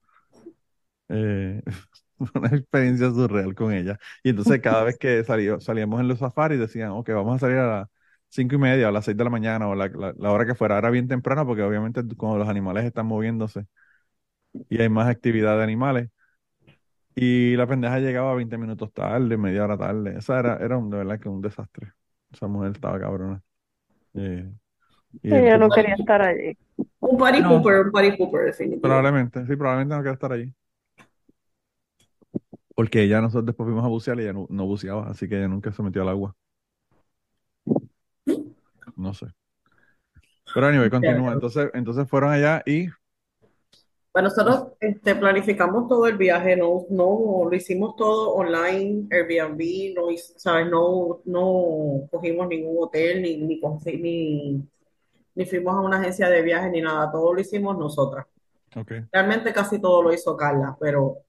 [1.10, 1.62] Eh,
[2.36, 4.00] una experiencia surreal con ella.
[4.24, 7.58] Y entonces cada vez que salió, salíamos en los safaris decían, ok, vamos a salir
[7.58, 7.90] a las
[8.30, 10.46] cinco y media o a las seis de la mañana o la, la- la hora
[10.46, 10.78] que fuera.
[10.78, 13.66] Era bien temprano porque obviamente cuando los animales están moviéndose
[14.70, 16.10] y hay más actividad de animales.
[17.16, 20.18] Y la pendeja llegaba 20 minutos tarde, media hora tarde.
[20.18, 21.94] Esa era, era un, de verdad que un desastre.
[22.32, 23.44] Esa mujer estaba cabrona.
[24.16, 24.52] Eh,
[25.24, 26.58] y Ella no quería estar allí.
[27.00, 27.50] Un party No.
[27.50, 28.82] pooper, un party pooper, definitivamente.
[28.82, 30.54] Probablemente, sí, probablemente no quiera estar allí.
[32.76, 35.48] Porque ella, nosotros después fuimos a bucear y ella no, no buceaba, así que ella
[35.48, 36.36] nunca se metió al agua.
[39.00, 39.28] No sé.
[40.54, 41.32] Pero anyway, continúa.
[41.32, 42.90] Entonces, entonces fueron allá y
[44.12, 50.08] Bueno, nosotros este, planificamos todo el viaje, no, no lo hicimos todo online, Airbnb, no,
[50.36, 50.70] ¿sabes?
[50.70, 53.62] No, no cogimos ningún hotel, ni, ni,
[54.02, 54.68] ni,
[55.36, 58.26] ni fuimos a una agencia de viaje, ni nada, todo lo hicimos nosotras.
[58.76, 58.92] ok.
[59.14, 61.20] Realmente casi todo lo hizo Carla, pero,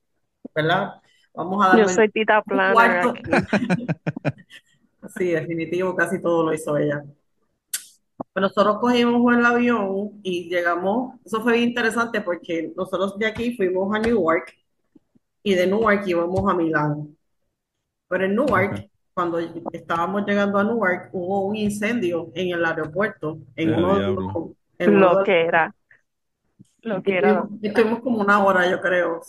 [0.53, 0.95] ¿verdad?
[1.35, 3.23] Vamos a Yo darle soy Tita Planner aquí.
[5.17, 7.03] Sí, definitivo, casi todo lo hizo ella.
[8.33, 13.57] Pero nosotros cogimos el avión y llegamos, eso fue bien interesante porque nosotros de aquí
[13.57, 14.55] fuimos a Newark
[15.43, 17.17] y de Newark íbamos a Milán.
[18.09, 18.91] Pero en Newark, Ok.
[19.15, 19.39] cuando
[19.73, 24.21] estábamos llegando a Newark, hubo un incendio en el aeropuerto, en uno de diablo.
[24.21, 25.75] los, en uno Lo de- que era.
[26.83, 27.45] Lo que era.
[27.63, 29.21] estuvimos, como una hora, yo creo,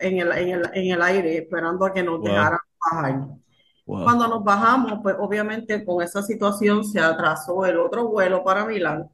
[0.00, 2.28] en el, en el, en el aire, esperando a que nos Wow.
[2.28, 3.26] dejaran bajar.
[3.88, 4.04] Wow.
[4.04, 9.08] Cuando nos bajamos, pues obviamente con esa situación se atrasó el otro vuelo para Milán.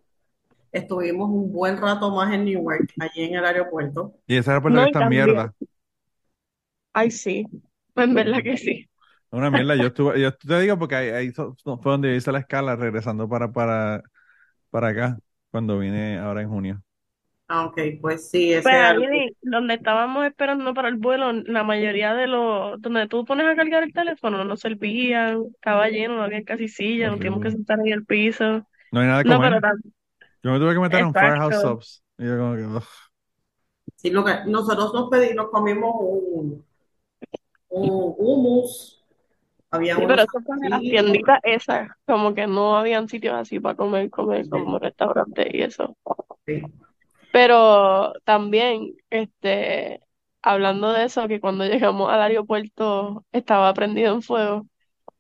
[0.73, 4.15] Estuvimos un buen rato más en Newark, allí en el aeropuerto.
[4.27, 5.55] Y ese aeropuerto No, que está también- mierda.
[6.93, 7.47] Ay, sí.
[7.95, 8.89] En verdad que sí.
[9.31, 9.77] Una mierda.
[9.77, 11.53] Yo estuve, yo te digo porque ahí, ahí fue
[11.85, 14.03] donde hice la escala regresando para, para,
[14.71, 15.19] para acá,
[15.53, 16.83] cuando vine ahora en junio.
[17.49, 22.15] Ah, ok, pues sí, ese Pues ahí donde estábamos esperando para el vuelo, la mayoría
[22.15, 26.43] de los, donde tú pones a cargar el teléfono, no servían, estaba lleno, no había
[26.45, 27.51] casi silla, nos tuvimos que Horrible.
[27.51, 28.67] sentar ahí en el piso.
[28.91, 29.43] No hay nada de No, comer.
[29.43, 29.83] pero tam-
[30.43, 31.17] Yo me tuve que meter en un Exacto.
[31.17, 32.05] Firehouse Subs.
[32.19, 32.85] Y yo como que, ugh.
[33.97, 36.65] sí, lo que nosotros nos pedimos, nos comimos un,
[37.69, 39.05] un hummus,
[39.71, 40.89] había sí, unos pero eso fue de las sanguchitos.
[40.89, 45.97] tienditas esas, como que no habían sitios así para comer, comer como restaurantes y eso.
[46.47, 46.63] Sí.
[47.35, 50.03] Pero también, este,
[50.43, 54.67] hablando de eso, que cuando llegamos al aeropuerto estaba prendido en fuego.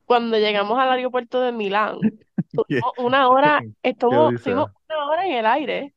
[0.06, 1.98] Cuando llegamos al aeropuerto de Milán,
[2.54, 5.94] tuvimos una hora, estuvo, estuvimos una hora en el aire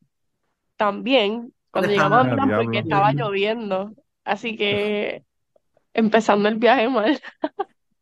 [0.78, 3.94] también, cuando llegamos a Ah, Milán porque estaba lloviendo.
[4.26, 5.26] Así que
[5.94, 7.22] empezando el viaje mal.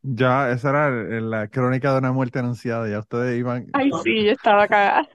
[0.02, 2.88] Ya, esa era el- la crónica de una muerte anunciada.
[2.88, 3.66] Ya ustedes iban.
[3.72, 5.08] Ay, sí, yo estaba cagada.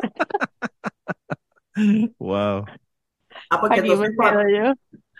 [2.19, 2.65] Wow.
[3.51, 4.73] Ah, porque Aquí me entonces, cua- quedo yo.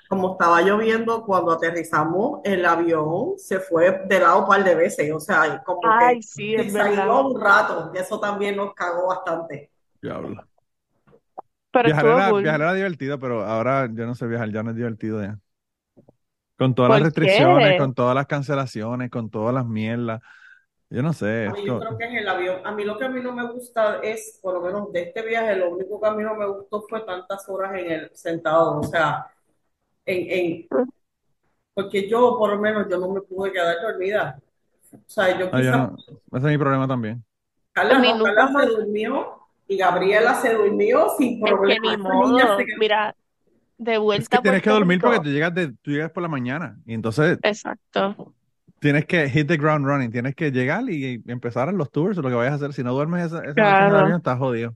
[0.07, 5.11] como estaba lloviendo, cuando aterrizamos, el avión se fue de lado un par de veces,
[5.13, 7.09] o sea, como que Ay, sí, es se verdad.
[7.09, 9.71] salió un rato, y eso también nos cagó bastante.
[10.01, 10.47] Diablo.
[11.71, 12.45] Pero Viajar estuvo era, cool.
[12.45, 15.39] viajar era divertido, pero ahora yo no sé viajar, ya no es divertido ya.
[16.57, 17.75] Con todas las ¿Por restricciones, qué?
[17.75, 20.21] con todas las cancelaciones, con todas las mierdas.
[20.91, 22.61] Yo no sé, A mí yo esto, creo que es el avión.
[22.65, 25.21] A mí lo que a mí no me gusta es, por lo menos de este
[25.23, 28.79] viaje, lo único que a mí no me gustó fue tantas horas en el sentado,
[28.79, 29.27] o sea,
[30.05, 30.69] en, en,
[31.73, 34.39] porque yo por lo menos yo no me pude quedar dormida.
[34.93, 35.95] O sea, yo ah, yo quizás, no,
[36.31, 37.23] ese es mi problema también.
[37.89, 41.79] A Carla mí no, nunca Carla se durmió y Gabriela se durmió sin Es que
[41.79, 41.79] problema.
[41.79, 42.55] ni Esa niña modo.
[42.55, 42.77] se quedó.
[42.79, 43.15] Mira,
[43.77, 45.23] de Es que vuelta a tienes que Puerto dormir porque Rico.
[45.23, 48.33] tú llegas de, tú llegas por la mañana y entonces Exacto.
[48.81, 52.23] Tienes que hit the ground running, tienes que llegar y empezar en los tours o
[52.23, 52.73] lo que vayas a hacer.
[52.73, 53.97] Si no duermes esa, esa noche en el Claro.
[53.97, 54.75] avión, estás jodido.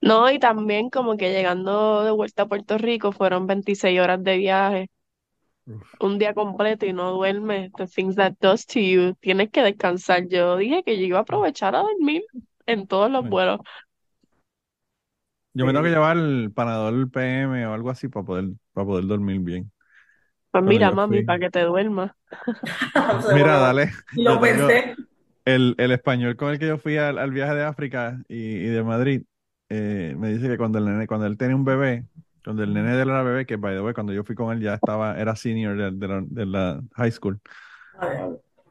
[0.00, 4.36] No, y también como que llegando de vuelta a Puerto Rico fueron 26 horas de
[4.38, 4.88] viaje,
[5.66, 7.72] Uf, un día completo y no duermes.
[7.76, 9.14] The things that does to you.
[9.20, 10.28] Tienes que descansar.
[10.28, 12.24] Yo dije que yo iba a aprovechar a dormir
[12.66, 13.60] en todos los vuelos.
[15.54, 19.06] Yo me tengo que llevar el Panadol PM o algo así para poder, para poder
[19.06, 19.72] dormir bien.
[20.62, 22.12] Pues mira, mami, para que te duermas.
[23.28, 24.94] Mira, dale, lo pensé.
[25.44, 28.66] el, el español con el que yo fui al, al viaje de África y, y
[28.66, 29.22] de Madrid.
[29.68, 32.06] eh, me dice que cuando el nene, cuando él tenía un bebé,
[32.44, 34.52] cuando el nene de él era bebé, que by the way, cuando yo fui con
[34.56, 37.40] él ya estaba, era senior de, de la, de la high school.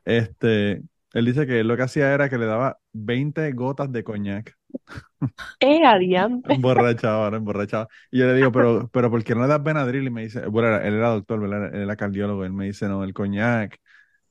[0.06, 0.84] Este,
[1.16, 4.58] él dice que lo que hacía era que le daba 20 gotas de coñac.
[5.62, 6.54] ¡Eh, adiante!
[6.54, 7.88] Emborrachado, ahora emborrachado.
[8.12, 10.06] Y yo le digo, pero, pero ¿por qué no le das Benadryl?
[10.06, 11.74] Y me dice, bueno, él era doctor, ¿verdad?
[11.74, 12.44] Él era cardiólogo.
[12.46, 13.80] Él me dice, no, el coñac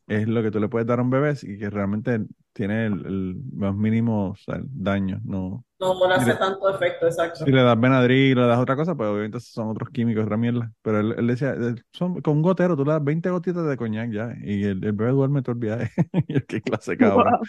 [0.07, 2.21] es lo que tú le puedes dar a un bebé y que realmente
[2.55, 5.21] tiene el, el más mínimo o sea, el daño.
[5.25, 5.65] No.
[5.81, 7.45] No, le hace le, tanto efecto, exacto.
[7.45, 10.73] si le das Benadryl le das otra cosa, pues obviamente son otros químicos, otra mierda.
[10.81, 13.77] Pero él, él decía, eh, son, con un gotero tú le das 20 gotitas de
[13.77, 15.91] coñac ya y el, el bebé duerme todo el viaje.
[16.49, 17.35] Qué clase cabrón.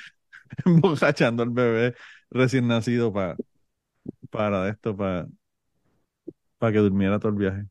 [0.65, 0.95] Wow.
[1.03, 1.95] Al bebé
[2.29, 3.35] recién nacido para
[4.29, 5.27] para esto, para
[6.71, 7.63] que durmiera todo el viaje.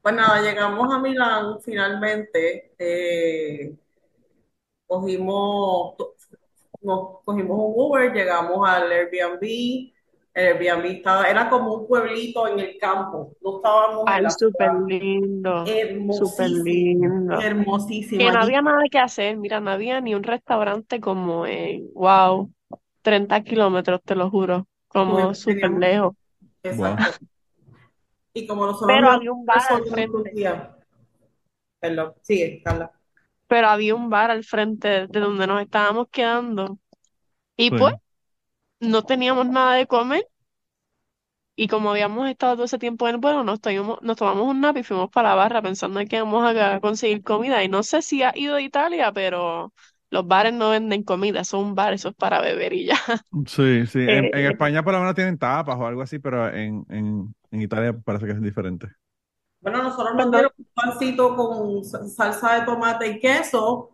[0.00, 2.74] Pues nada, llegamos a Milán finalmente.
[2.78, 3.74] eh,
[4.86, 5.94] cogimos,
[6.82, 9.92] nos cogimos un Uber, llegamos al Airbnb.
[10.34, 13.34] El Airbnb estaba, era como un pueblito en el campo.
[13.42, 15.64] No estábamos en Ay, súper lindo,
[16.12, 17.38] súper lindo.
[17.38, 18.18] hermosísimo.
[18.18, 22.50] Que no había nada que hacer, mira, no había ni un restaurante como en, wow,
[23.02, 26.14] 30 kilómetros, te lo juro, como súper lejos.
[26.64, 26.72] Wow.
[26.72, 27.26] exacto.
[28.34, 30.32] Y como nosotros Pero había un bar al frente.
[31.78, 32.90] Perdón, sigue, Carla.
[33.52, 36.78] Pero había un bar al frente de donde nos estábamos quedando.
[37.56, 37.94] Y pues,
[38.80, 40.26] no teníamos nada de comer.
[41.54, 44.60] Y como habíamos estado todo ese tiempo en el vuelo, nos tomamos, nos tomamos un
[44.62, 47.62] nap y fuimos para la barra pensando en que íbamos a conseguir comida.
[47.62, 49.72] Y no sé si has ido a Italia, pero
[50.10, 52.96] los bares no venden comida, son un bar, eso es para beber y ya.
[53.46, 53.98] Sí, sí.
[54.00, 57.34] En, en Eh, España por lo menos tienen tapas o algo así, pero en, en,
[57.50, 58.88] en Italia parece que es diferente.
[59.62, 63.90] Bueno, nosotros nos no- dieron un pancito con sa- salsa de tomate y queso.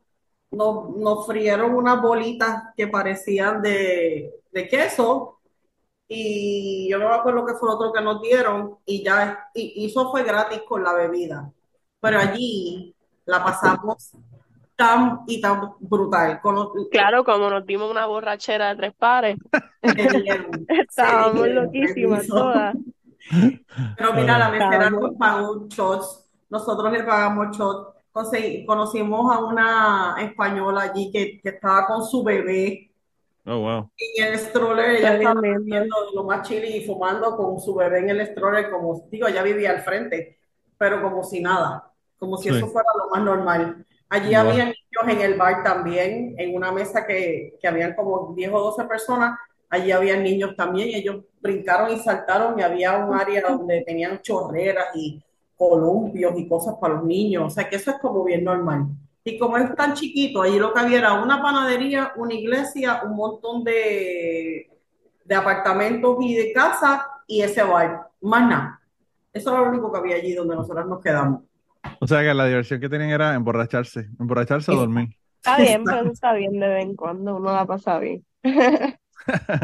[0.51, 5.41] Nos, nos frieron unas bolitas que parecían de, de queso.
[6.09, 8.79] Y yo no me acuerdo qué fue lo otro que nos dieron.
[8.87, 11.53] Y ya, y, y eso fue gratis con la bebida.
[12.01, 12.95] Pero allí
[13.27, 14.13] la pasamos
[14.77, 16.41] tan y tan brutal.
[16.41, 19.39] Con los- claro, como nos dimos una borrachera de tres pares,
[20.69, 22.77] estábamos loquísimas todas.
[23.97, 27.95] Pero mira, la mesera nos pagó shots, nosotros le pagamos shots.
[28.13, 32.91] Conseguí- conocimos a una española allí que, que estaba con su bebé
[33.47, 33.91] oh, wow.
[33.97, 34.91] en el stroller.
[34.97, 39.07] Ella bien estaba lo más chile y fumando con su bebé en el stroller, como
[39.11, 40.39] digo, ella vivía al frente,
[40.77, 42.73] pero como si nada, como si eso Sí.
[42.73, 43.87] fuera lo más normal.
[44.09, 44.39] Allí Wow.
[44.49, 48.59] había niños en el bar también, en una mesa que, que habían como 10 o
[48.59, 49.39] 12 personas.
[49.71, 54.87] Allí había niños también, ellos brincaron y saltaron y había un área donde tenían chorreras
[54.95, 55.23] y
[55.57, 58.87] columpios y cosas para los niños, o sea que eso es como bien normal.
[59.25, 63.15] Y como es tan chiquito, allí lo que había era una panadería, una iglesia, un
[63.15, 64.71] montón de,
[65.25, 68.81] de apartamentos y de casas y ese bar, más nada.
[69.33, 71.43] Eso era lo único que había allí donde nosotros nos quedamos.
[72.01, 75.15] O sea que la diversión que tenían era emborracharse, emborracharse o dormir.
[75.37, 78.25] Está bien, pero está bien de vez en cuando, uno la pasa bien.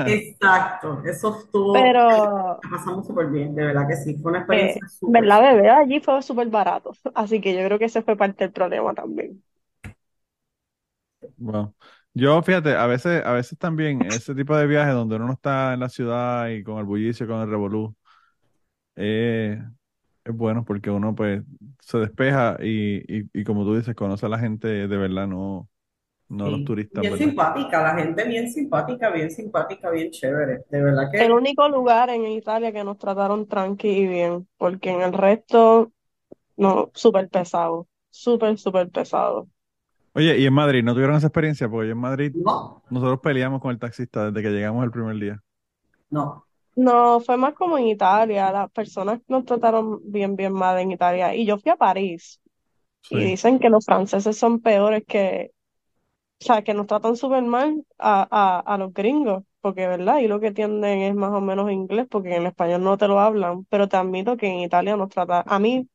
[0.07, 1.03] exacto.
[1.05, 4.89] Eso estuvo, Pero, la pasamos súper bien, de verdad que sí, fue una eh, experiencia
[4.89, 5.71] súper, ¿verdad, bebé?
[5.71, 9.43] Allí fue súper barato, así que yo creo que ese fue parte del problema también.
[11.39, 11.75] Wow.
[12.13, 15.75] Yo, fíjate, a veces, a veces también ese tipo de viajes donde uno no está
[15.75, 17.97] en la ciudad y con el bullicio, con el revolú,
[18.97, 19.61] eh,
[20.25, 21.43] es bueno porque uno pues
[21.81, 25.69] se despeja y, y, y como tú dices, conoce a la gente de verdad, no,
[26.29, 26.65] no los Sí.
[26.65, 27.35] turistas, Bien ¿verdad?
[27.35, 30.65] simpática, la gente bien simpática, bien simpática, bien chévere.
[30.71, 34.91] De verdad El que único lugar en Italia que nos trataron tranqui y bien, porque
[34.91, 35.93] en el resto,
[36.57, 39.49] no, súper pesado, súper, súper pesado.
[40.13, 41.69] Oye, y en Madrid, ¿no tuvieron esa experiencia?
[41.69, 45.17] Porque yo en Madrid, no, nosotros peleamos con el taxista desde que llegamos el primer
[45.19, 45.43] día.
[46.11, 46.47] no.
[46.77, 51.33] No, fue más como en Italia, las personas nos trataron bien, bien mal en Italia.
[51.35, 52.41] Y yo fui a París
[53.09, 55.53] y Sí, dicen que los franceses son peores que,
[56.41, 60.19] o sea, que nos tratan súper mal a, a, a los gringos, porque, ¿verdad?
[60.19, 63.19] Y lo que tienden es más o menos inglés, porque en español no te lo
[63.21, 65.89] hablan, pero te admito que en Italia nos trataron, a mí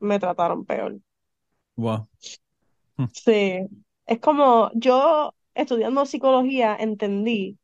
[0.00, 1.00] me trataron peor.
[1.76, 2.06] wow.
[2.98, 3.60] Hm, Sí,
[4.06, 7.58] es como yo estudiando psicología entendí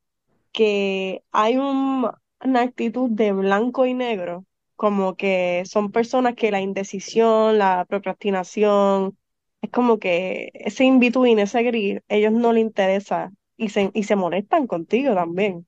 [0.53, 2.11] que hay un-
[2.45, 4.47] una actitud de blanco y negro,
[4.77, 9.19] como que son personas que la indecisión, la procrastinación,
[9.67, 14.17] es como que ese in-between, ese gris, ellos no les interesa y se, y se
[14.17, 15.67] molestan contigo también.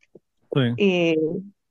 [0.54, 0.60] Sí.
[0.76, 1.16] Y,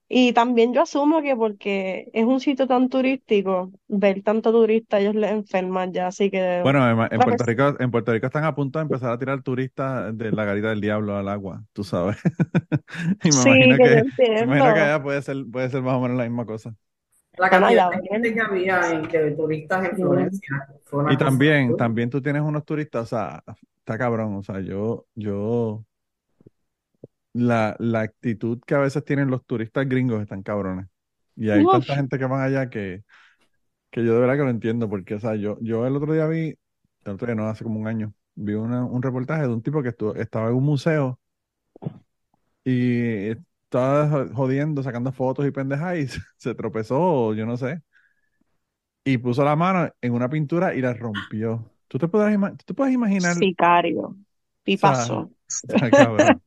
[0.10, 5.16] y también yo asumo que porque es un sitio tan turístico, ver tanto turista, ellos
[5.16, 8.56] les enferman ya, así que Bueno, en, en Puerto Rico, en Puerto Rico están a
[8.56, 12.18] punto de empezar a tirar turistas de la garita del diablo al agua, tú sabes.
[13.24, 15.96] Y me Sí, imagino que que, me imagino que allá puede ser, puede ser más
[15.96, 16.76] o menos la misma cosa.
[17.38, 19.98] La cantidad de gente que había en, de turistas en.
[19.98, 20.68] Florencia
[21.06, 23.44] Y también, también tú tienes unos turistas, o sea,
[23.80, 25.86] está cabrón, o sea, yo, yo,
[27.34, 30.88] la, la actitud que a veces tienen los turistas gringos están cabrones.
[31.36, 33.04] Y hay Uf, tanta gente que van allá que,
[33.92, 36.28] que yo de verdad que lo entiendo, porque, o sea, yo, yo el otro día
[36.28, 36.58] vi,
[37.06, 39.84] el otro día no, hace como un año, vi una- un reportaje de un tipo
[39.84, 41.20] que estuvo, estaba en un museo
[42.64, 43.32] y
[43.68, 46.08] estaba jo- jodiendo, sacando fotos y pendejas y
[46.38, 47.82] se, tropezó, yo no sé,
[49.04, 51.72] y puso la mano en una pintura y la rompió.
[51.88, 53.38] ¿Tú te puedes, ima- tú te puedes imaginar?
[53.38, 54.16] sicario,
[54.74, 55.32] O sea, tipazo.
[55.64, 56.42] está cabrón.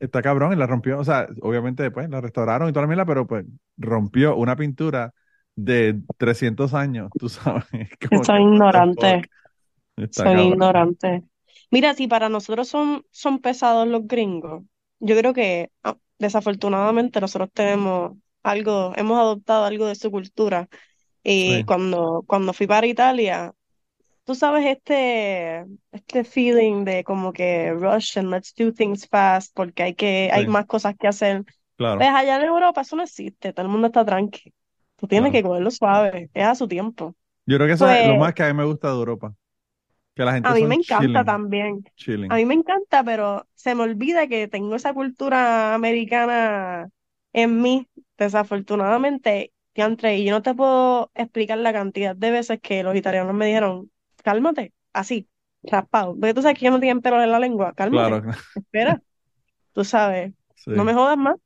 [0.00, 0.98] Está cabrón y la rompió.
[1.00, 3.46] O sea, obviamente después la restauraron y toda la mierda, pero pues
[3.76, 5.14] rompió una pintura
[5.56, 7.64] de 300 años, tú sabes.
[8.10, 9.26] Como Son ignorantes,
[10.10, 11.22] son ignorantes.
[11.70, 14.64] Mira, si para nosotros son, son pesados los gringos,
[15.00, 20.68] yo creo que ah, desafortunadamente nosotros tenemos algo, hemos adoptado algo de su cultura.
[21.24, 23.52] Y Sí, cuando, cuando fui para Italia,
[24.24, 29.82] tú sabes este, este feeling de como que rush and let's do things fast porque
[29.82, 31.44] hay que, hay más cosas que hacer.
[31.76, 34.52] claro, Pues allá en Europa eso no existe, todo el mundo está tranqui.
[34.96, 35.32] Tú tienes claro.
[35.32, 37.14] que cogerlo suave, es a su tiempo.
[37.46, 39.34] Yo creo que eso es lo Pues más que a mí me gusta de Europa,
[40.20, 41.84] que la gente a mí me encanta chilling, también.
[42.28, 46.90] A mí me encanta, pero se me olvida que tengo esa cultura americana
[47.32, 52.82] en mí, desafortunadamente, diantre, y yo no te puedo explicar la cantidad de veces que
[52.82, 53.90] los italianos me dijeron,
[54.22, 55.28] cálmate, así,
[55.62, 56.14] raspado.
[56.18, 59.02] Porque tú sabes que yo no tienen pelos en la lengua, cálmate, Claro, espera,
[59.72, 60.34] tú sabes,
[60.74, 61.36] no me jodas más.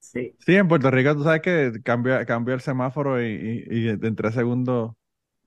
[0.00, 0.34] Sí.
[0.40, 4.16] Sí, en Puerto Rico tú sabes que cambia, cambia el semáforo y, y, y en
[4.16, 4.92] tres segundos,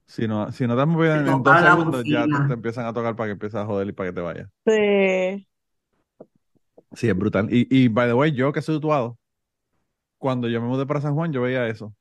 [0.08, 2.94] si no, si no te has movido en, en dos segundos, ya te, empiezan a
[2.94, 4.50] tocar para que empieces a joder y para que te vayas.
[4.66, 5.48] Sí,
[6.94, 7.48] Sí, es brutal.
[7.54, 9.18] Y, y by the way, yo que soy tuado,
[10.18, 11.94] cuando yo me mudé para San Juan, yo veía eso.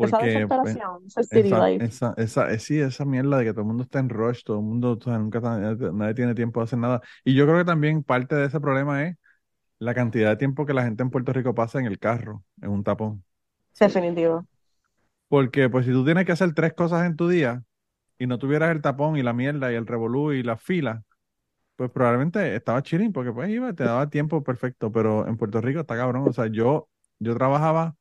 [0.00, 1.86] esa Porque pues, desesperación, ese city esa, life.
[1.86, 4.58] esa, esa, eh, sí, esa mierda de que todo el mundo está en rush, todo
[4.58, 5.58] el mundo, o sea, nunca está-
[5.92, 7.00] nadie tiene tiempo de hacer nada.
[7.24, 9.16] Y yo creo que también parte de ese problema es
[9.80, 12.70] la cantidad de tiempo que la gente en Puerto Rico pasa en el carro, en
[12.70, 13.24] un tapón.
[13.78, 14.46] Definitivo.
[15.28, 17.62] Porque pues si tú tienes que hacer tres cosas en tu día
[18.18, 21.02] y no tuvieras el tapón y la mierda y el revolú y la fila,
[21.76, 25.80] pues probablemente estaba chilling porque pues iba, te daba tiempo perfecto, pero en Puerto Rico
[25.80, 26.28] está cabrón.
[26.28, 27.96] O sea, yo, yo trabajaba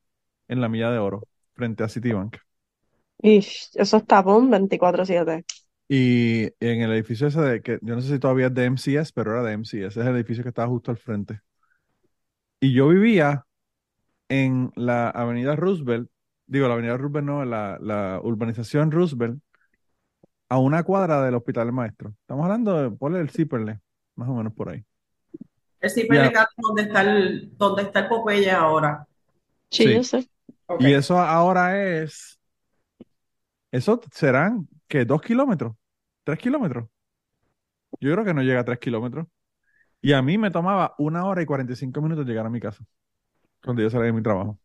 [0.48, 2.38] en la Milla de Oro, frente a Citibank.
[3.22, 5.46] Ish, eso es tapón 24/7.
[5.88, 9.12] Y en el edificio ese de que yo no sé si todavía es de MCS,
[9.14, 11.42] pero era de MCS, es el edificio que estaba justo al frente.
[12.60, 13.46] Y yo vivía
[14.30, 16.10] en la avenida Roosevelt,
[16.48, 19.42] digo, la avenida Roosevelt no, la, la urbanización Roosevelt,
[20.50, 22.14] a una cuadra del Hospital del Maestro.
[22.22, 23.80] Estamos hablando de, ponle el Ciperle,
[24.16, 24.84] más o menos por ahí.
[25.82, 29.06] El Y, Ciper a- Legal, donde está el, donde está el Popeye ahora.
[29.70, 30.28] Sí, yo sé.
[30.80, 32.40] Y eso ahora es,
[33.72, 35.06] eso serán, ¿qué?
[35.06, 35.76] ¿Dos kilómetros?
[36.24, 36.88] ¿Tres kilómetros?
[38.00, 39.28] Yo creo que no llega a tres kilómetros.
[40.02, 42.86] Y a mí me tomaba una hora y 45 minutos llegar a mi casa,
[43.64, 44.60] cuando yo salía de mi trabajo.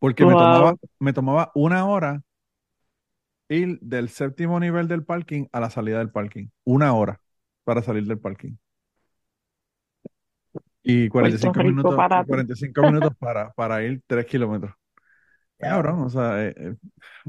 [0.00, 2.22] Porque me tomaba, me tomaba una hora
[3.48, 6.48] ir del séptimo nivel del parking a la salida del parking.
[6.64, 7.20] Una hora
[7.64, 8.56] para salir del parking.
[10.82, 12.28] Y Puerto 45 Rico minutos, y para ti.
[12.28, 14.74] 45 minutos para, para ir tres kilómetros.
[15.62, 15.68] Ya.
[15.68, 16.74] Cabrón, o sea, eh, eh,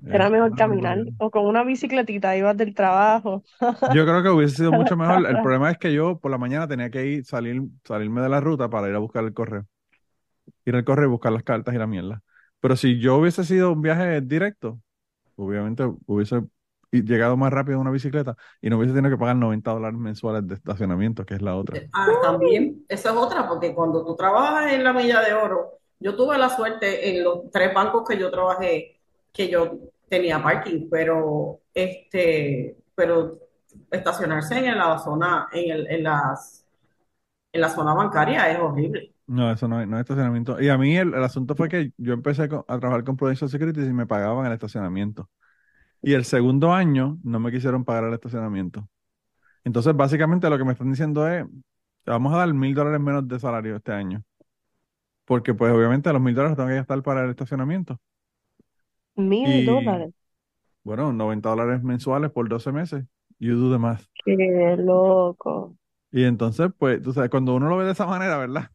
[0.05, 3.43] Era mejor caminar o con una bicicletita ibas del trabajo.
[3.93, 5.27] Yo creo que hubiese sido mucho mejor.
[5.27, 8.39] El problema es que yo por la mañana tenía que ir, salir, salirme de la
[8.39, 9.65] ruta para ir a buscar el correo.
[10.63, 12.23] Ir al correo y buscar las cartas y la mierda.
[12.61, 14.79] Pero si yo hubiese sido un viaje directo,
[15.35, 16.43] obviamente hubiese
[16.91, 20.47] llegado más rápido en una bicicleta y no hubiese tenido que pagar 90 dólares mensuales
[20.47, 21.81] de estacionamiento, que es la otra.
[21.93, 26.15] Ah, también, esa es otra, porque cuando tú trabajas en la milla de oro, yo
[26.15, 28.99] tuve la suerte en los tres bancos que yo trabajé,
[29.31, 33.39] que yo tenía parking, pero este, pero
[33.89, 36.65] estacionarse en la zona, en el, en las,
[37.51, 39.13] en la zona bancaria es horrible.
[39.31, 40.61] No, eso no hay, no hay estacionamiento.
[40.61, 42.47] Y a mí el, el asunto fue que yo empecé a
[42.79, 45.29] trabajar con Prudential Securities y me pagaban el estacionamiento.
[46.01, 48.89] Y el segundo año no me quisieron pagar el estacionamiento.
[49.63, 51.45] Entonces, básicamente lo que me están diciendo es,
[52.03, 54.23] te vamos a dar mil dólares menos de salario este año.
[55.25, 57.99] Porque pues obviamente los mil dólares tengo que gastar para el estacionamiento.
[59.15, 60.13] Mil dólares.
[60.83, 63.05] bueno, 90 dólares mensuales por 12 meses.
[63.39, 64.03] You do the math.
[64.25, 65.75] Qué loco.
[66.11, 68.69] Y entonces, pues, tú sabes, cuando uno lo ve de esa manera, ¿verdad?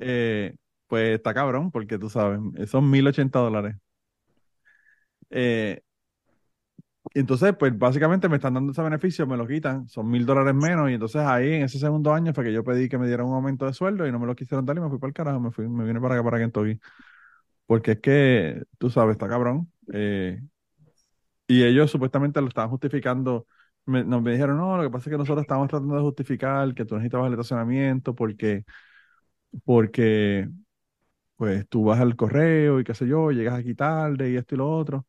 [0.00, 2.40] Eh, pues está cabrón, porque tú sabes,
[2.70, 3.76] son 1080 dólares.
[5.30, 5.80] Eh,
[7.14, 10.90] entonces, pues básicamente me están dando ese beneficio, me lo quitan, son mil dólares menos,
[10.90, 13.34] y entonces ahí en ese segundo año fue que yo pedí que me dieran un
[13.34, 15.38] aumento de sueldo y no me lo quisieron dar y me fui para el carajo,
[15.40, 16.80] me fui, me vine para acá, para Kentucky.
[17.66, 19.72] Porque es que, tú sabes, está cabrón.
[19.92, 20.40] Eh,
[21.46, 23.46] y ellos supuestamente lo estaban justificando.
[23.86, 26.74] Me, nos me dijeron, no, lo que pasa es que nosotros estamos tratando de justificar
[26.74, 28.64] que tú necesitabas el estacionamiento porque,
[29.64, 30.48] porque,
[31.36, 34.58] pues tú vas al correo y qué sé yo, llegas aquí tarde y esto y
[34.58, 35.06] lo otro.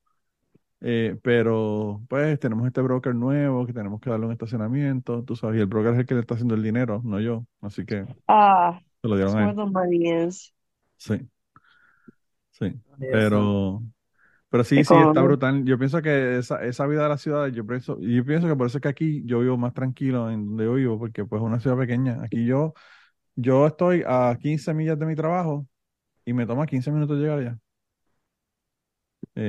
[0.82, 5.58] Eh, pero, pues, tenemos este broker nuevo que tenemos que darle un estacionamiento, tú sabes,
[5.58, 7.46] y el broker es el que le está haciendo el dinero, no yo.
[7.62, 9.58] Así que Ah, se lo dieron a él.
[9.74, 10.52] money is.
[10.98, 11.30] Sí,
[12.52, 12.74] sí.
[13.10, 13.84] Pero,
[14.50, 15.66] pero sí, sí, está brutal.
[15.66, 18.68] Yo pienso que esa, esa vida de la ciudad, yo pienso, yo pienso que por
[18.68, 21.48] eso es que aquí yo vivo más tranquilo en donde yo vivo, porque pues es
[21.48, 22.22] una ciudad pequeña.
[22.24, 22.74] Aquí yo,
[23.36, 25.68] yo estoy a 15 millas de mi trabajo
[26.26, 27.60] y me toma 15 minutos llegar allá.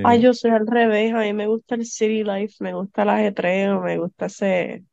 [0.02, 1.12] Ay, Eh, yo soy al revés.
[1.14, 4.84] A mí me gusta el city life, me gusta el ajetreo, me gusta ese,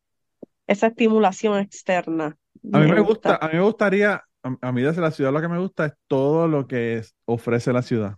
[0.67, 2.37] esa estimulación externa.
[2.71, 3.41] a mí Me me gusta, gusta.
[3.41, 5.93] a mí me gustaría, a, a mí desde la ciudad lo que me gusta es
[6.07, 8.17] todo lo que es- ofrece la ciudad.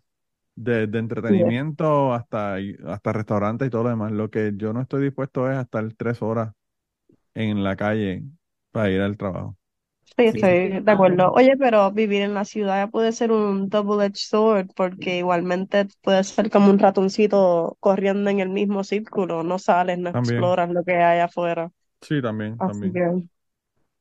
[0.55, 1.51] De, de Yeah.
[1.51, 2.57] entretenimiento hasta,
[2.88, 4.11] hasta restaurantes y todo lo demás.
[4.11, 6.53] Lo que yo no estoy dispuesto es a estar tres horas
[7.36, 8.23] en la calle
[8.71, 9.57] para ir al trabajo.
[10.06, 11.32] Sí, Sí, estoy de acuerdo.
[11.34, 16.49] Oye, pero vivir en la ciudad puede ser un double-edged sword porque igualmente puede ser
[16.49, 19.43] como un ratoncito corriendo en el mismo círculo.
[19.43, 21.70] No sales, no También, exploras lo que hay afuera.
[22.01, 22.93] sí, también, Así también.
[22.93, 23.28] que,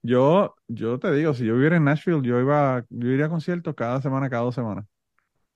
[0.02, 3.74] Yo, yo te digo, si yo viviera en Nashville, yo iba, yo iría a conciertos
[3.74, 4.84] cada semana, cada dos semanas.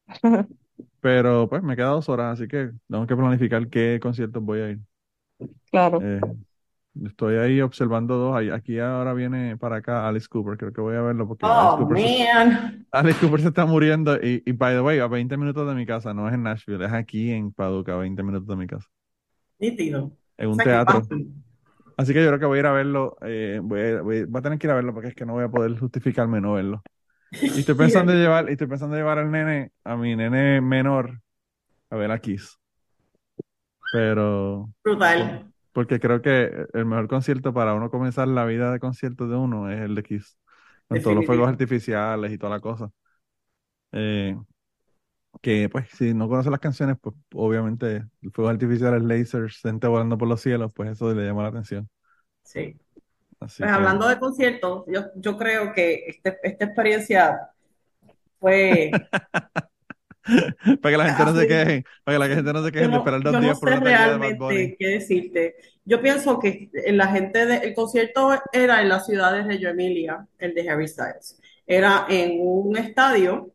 [1.00, 4.70] Pero pues me queda dos horas, así que tengo que planificar qué conciertos voy a
[4.70, 4.80] ir.
[5.70, 6.06] claro.
[6.06, 6.20] Eh,
[7.04, 8.36] estoy ahí observando dos.
[8.52, 11.76] Aquí ahora viene para acá Alice Cooper, creo que voy a verlo porque Alice Oh,
[11.76, 12.86] Cooper se, man.
[12.92, 15.86] Alice Cooper se está muriendo y, y by the way, a 20 minutos de mi
[15.86, 18.88] casa, no es en Nashville, es aquí en Paducah, a 20 minutos de mi casa,
[19.60, 20.16] Nítido.
[20.36, 21.02] en O un sea teatro.
[21.96, 24.38] Así que yo creo que voy a ir a verlo, eh, voy a, voy- voy
[24.40, 26.54] a tener que ir a verlo porque es que no voy a poder justificarme no
[26.54, 26.84] verlo.
[27.54, 30.60] Y estoy pensando en llevar, y estoy pensando en llevar al nene, a mi nene
[30.62, 31.20] menor,
[31.90, 32.58] a ver a Kiss.
[33.90, 35.52] Pero, Brutal.
[35.72, 39.70] Porque creo que el mejor concierto para uno comenzar la vida de conciertos de uno
[39.70, 40.38] es el de Kiss.
[40.88, 42.90] Con todos los fuegos artificiales y toda la cosa.
[43.92, 44.36] Eh,
[45.42, 50.28] que pues si no conoce las canciones, pues obviamente fuegos artificiales, lasers, gente volando por
[50.28, 51.88] los cielos, pues eso le llama la atención.
[52.42, 52.78] Sí.
[53.40, 57.50] Así Pues que, hablando de conciertos, yo, yo creo que este- esta experiencia
[58.40, 59.08] fue
[60.82, 62.88] para que la gente no se queje, para que la gente no se Yo queje
[62.88, 64.70] de no, esperar dos yo no días por sé una taquilla de Bad Bunny.
[64.70, 65.56] realmente qué decirte.
[65.84, 70.26] Yo pienso que la gente de, el concierto era en la ciudad de Reggio Emilia,
[70.38, 71.40] el de Harry Styles.
[71.66, 73.52] Era en un estadio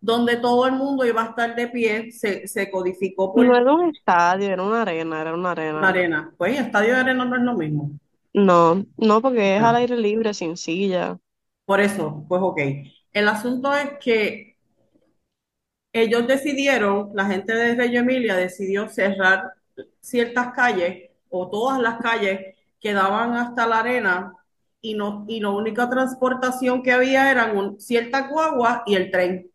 [0.00, 3.72] donde todo el mundo iba a estar de pie, se, se codificó por No era
[3.72, 5.88] un estadio, era una arena, era una una arena.
[5.90, 6.34] arena.
[6.36, 7.92] Pues estadio de arena no es lo mismo.
[8.34, 11.18] No, no, porque es al Ah, aire libre, sin silla.
[11.64, 12.58] Por eso, pues ok.
[13.12, 14.55] El asunto es que
[16.02, 19.52] ellos decidieron, la gente de Reggio Emilia decidió cerrar
[20.00, 24.32] ciertas calles o todas las calles que daban hasta la arena
[24.80, 29.50] y no y la única transportación que había eran un, ciertas guaguas y el tren.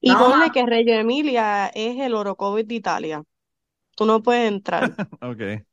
[0.00, 0.52] Y Nada ponle más.
[0.52, 3.24] que Reggio Emilia es el Orocovis de Italia.
[3.96, 4.92] Tú no puedes entrar.
[5.22, 5.64] Ok,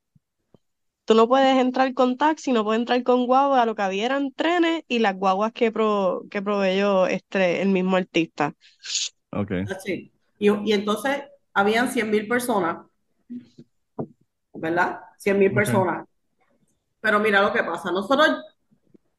[1.05, 4.31] Tú no puedes entrar con taxi, no puedes entrar con guagua, lo que había eran
[4.31, 8.53] trenes y las guaguas que, pro- que proveyó este, el mismo artista.
[9.31, 9.51] Ok.
[9.69, 10.11] Así.
[10.39, 11.23] Y, y entonces
[11.53, 12.85] habían 100 mil personas,
[14.53, 14.99] ¿verdad?
[15.17, 16.07] 100 mil personas.
[17.01, 17.91] Pero mira lo que pasa.
[17.91, 18.29] Nosotros,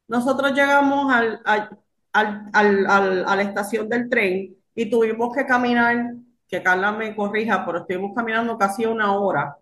[0.09, 1.79] nosotros llegamos al, al-
[2.13, 6.15] al- al- al- a la estación del tren y tuvimos que caminar,
[6.49, 9.57] que Carla me corrija, pero estuvimos caminando casi una hora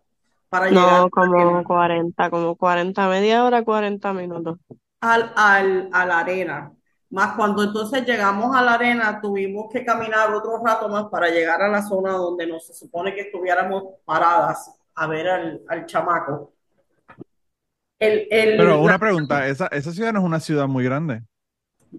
[0.49, 4.59] para llegar No, como 40, como 40, media hora, 40 minutos.
[5.01, 6.73] al, al, a la arena.
[7.11, 11.61] Más cuando entonces llegamos a la arena, tuvimos que caminar otro rato más para llegar
[11.61, 16.53] a la zona donde nos se supone que estuviéramos paradas a ver al, al chamaco.
[17.99, 21.23] El, el, Pero la- una pregunta, esa, esa ciudad no es una ciudad muy grande.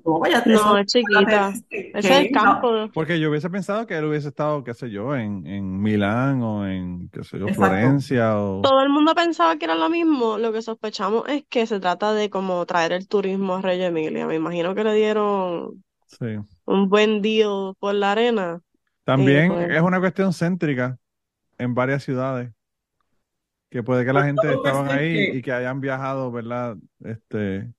[0.06, 1.54] No, vaya, No, eso- es chiquita.
[1.70, 2.89] que- Ese es el campo.
[2.94, 6.66] Porque yo hubiese pensado que él hubiese estado, qué sé yo, en, en Milán o
[6.68, 7.66] en, qué sé yo, Exacto.
[7.76, 8.62] Florencia o...
[8.62, 10.38] Todo el mundo pensaba que era lo mismo.
[10.38, 14.26] Lo que sospechamos es que se trata de como traer el turismo a Reggio Emilia.
[14.28, 16.38] Me imagino que le dieron Sí.
[16.66, 18.62] un buen deal por la arena.
[19.04, 20.98] También pues- es una cuestión céntrica
[21.58, 22.52] en varias ciudades.
[23.70, 26.76] Que puede que la gente estaban es ahí que- y que hayan viajado, ¿verdad?
[27.04, 27.72] Este,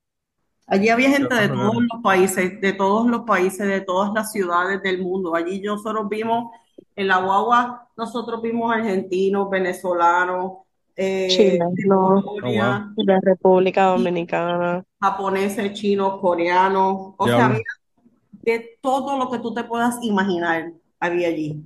[0.67, 4.83] Allí había gente de todos los países, de todos los países, de todas las ciudades
[4.83, 5.35] del mundo.
[5.35, 6.51] Allí nosotros vimos,
[6.97, 10.53] en la guagua, nosotros vimos argentinos, venezolanos,
[10.97, 12.25] eh, Chilenos.
[12.43, 14.85] de De República Dominicana.
[15.01, 17.15] japoneses, chinos, coreanos.
[17.19, 17.61] O sea, había
[18.33, 21.65] de todo lo que tú te puedas imaginar, había allí.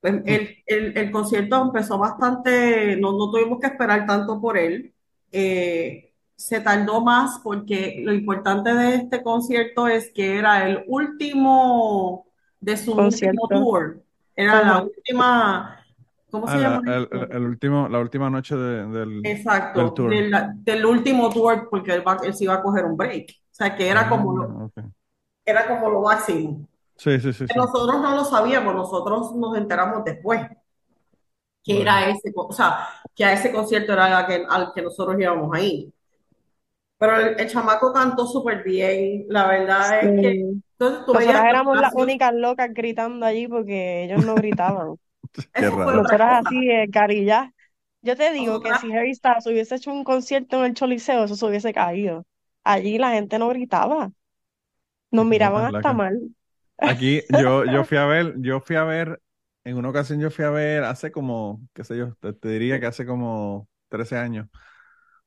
[0.00, 4.94] Pues el, el, el concierto empezó bastante, no, no tuvimos que esperar tanto por él.
[5.30, 6.09] Eh,
[6.40, 12.26] se tardó más porque lo importante de este concierto es que era el último
[12.60, 13.48] de su Concierto.
[13.48, 14.02] último tour.
[14.36, 15.84] Era la última,
[16.30, 17.12] ¿cómo se Ah, la, llama el, esto?
[17.12, 20.22] el- el último, la última noche de- del, Exacto, del tour.
[20.22, 20.32] del,
[20.64, 23.30] del último tour porque él, va- él se iba a coger un break.
[23.30, 24.90] O sea, que era como lo, Ah,
[25.44, 26.66] era como lo máximo.
[26.96, 30.42] Sí, sí, sí, nosotros no lo sabíamos, nosotros nos enteramos después
[31.62, 31.82] que Bueno.
[31.82, 35.54] era ese, o sea, que a ese concierto era al que, al que nosotros íbamos
[35.56, 35.92] a ir.
[37.00, 40.30] Pero el, el chamaco cantó súper bien, la verdad es que
[40.80, 44.96] entonces tú Nosotras éramos las únicas locas gritando allí porque ellos no gritaban.
[45.54, 45.84] Qué raro.
[45.84, 47.52] otra Nosotras así, eh, carilla.
[48.02, 51.36] Yo te digo que si Harry Styles hubiese hecho un concierto en el Choliseo, eso
[51.36, 52.24] se hubiese caído.
[52.64, 54.10] Allí la gente no gritaba.
[55.10, 56.18] Nos miraban hasta mal.
[56.78, 59.20] Aquí yo, yo fui a ver, yo fui a ver,
[59.64, 62.80] en una ocasión yo fui a ver hace como, qué sé yo, te, te diría
[62.80, 64.48] que hace como 13 años.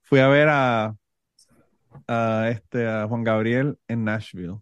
[0.02, 0.96] Fui a ver a,
[2.08, 4.60] a este a Juan Gabriel en Nashville.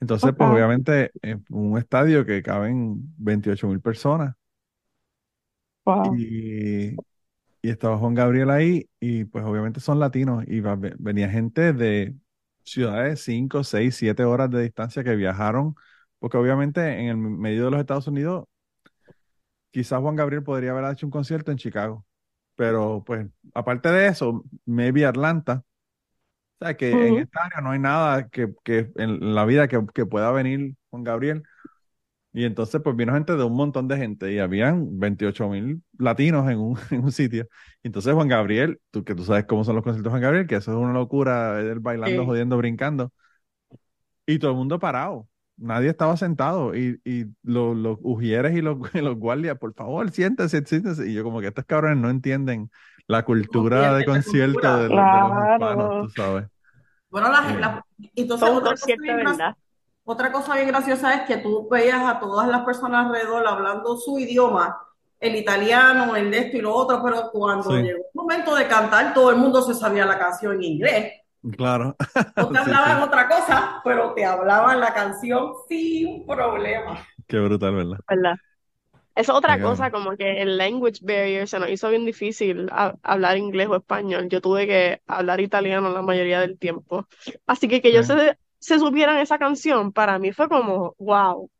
[0.00, 4.34] Entonces, pues obviamente, en un estadio que caben 28 mil personas.
[5.86, 6.18] Wow.
[6.18, 6.94] Y,
[7.62, 12.16] y estaba Juan Gabriel ahí, y pues obviamente son latinos, y va- venía gente de
[12.64, 15.74] ciudades 5, 6, 7 horas de distancia que viajaron,
[16.18, 18.46] porque obviamente en el medio de los Estados Unidos,
[19.70, 22.06] quizás Juan Gabriel podría haber hecho un concierto en Chicago,
[22.62, 25.64] pero pues aparte de eso, maybe Atlanta,
[26.60, 27.18] o sea que en Ujú.
[27.18, 31.04] esta área no hay nada que, que en la vida que, que pueda venir Juan
[31.04, 31.42] Gabriel.
[32.34, 36.50] Y entonces, pues vino gente de un montón de gente y habían 28 mil latinos
[36.50, 37.48] en un, en un sitio.
[37.82, 40.46] Y entonces Juan Gabriel, tú que tú sabes cómo son los conciertos de Juan Gabriel,
[40.48, 42.26] que eso es una locura, él bailando, Sí.
[42.26, 43.12] jodiendo, brincando.
[44.26, 45.28] Y todo el mundo parado.
[45.62, 46.74] Nadie estaba sentado.
[46.74, 51.08] Y, y los, los ujieres y los, y los guardias, por favor, siéntese, siéntese.
[51.08, 52.70] Y yo como que estos cabrones no entienden
[53.06, 54.76] la cultura de entienden la concierto cultura.
[54.76, 55.52] de, los- de los Claro.
[55.54, 56.48] hispanos, tú sabes.
[57.10, 57.58] Bueno, la, Eh.
[57.60, 57.86] la-
[58.16, 59.54] entonces otra cosa de.
[60.04, 64.18] Otra cosa bien graciosa es que tú veías a todas las personas alrededor hablando su
[64.18, 64.76] idioma,
[65.20, 67.76] el italiano, el de esto y lo otro, pero cuando Sí.
[67.82, 71.12] llegó el momento de cantar, todo el mundo se sabía la canción en inglés.
[71.56, 71.96] Claro.
[72.36, 73.08] No te hablaban sí.
[73.08, 77.06] otra cosa, pero te hablaban la canción sin problema.
[77.26, 77.98] Qué brutal, ¿verdad?
[79.14, 83.36] es otra cosa, como que el language barrier se nos hizo bien difícil a- hablar
[83.36, 84.28] inglés o español.
[84.28, 87.06] Yo tuve que hablar italiano la mayoría del tiempo.
[87.46, 91.50] Así que que ellos se, se supieran esa canción, para mí fue como, wow,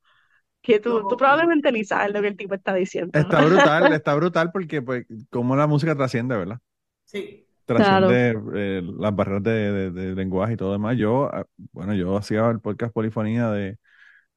[0.63, 1.09] que tú, No.
[1.09, 3.13] tú probablemente ni sabes lo que el tipo está diciendo.
[3.13, 6.59] Está brutal, está brutal porque pues como la música trasciende, ¿verdad?
[7.05, 7.47] Sí.
[7.75, 10.97] Trasciende eh, las barreras de, de- de lenguaje y todo demás.
[10.99, 13.79] Yo, ah, bueno, yo hacía el podcast Polifonía de,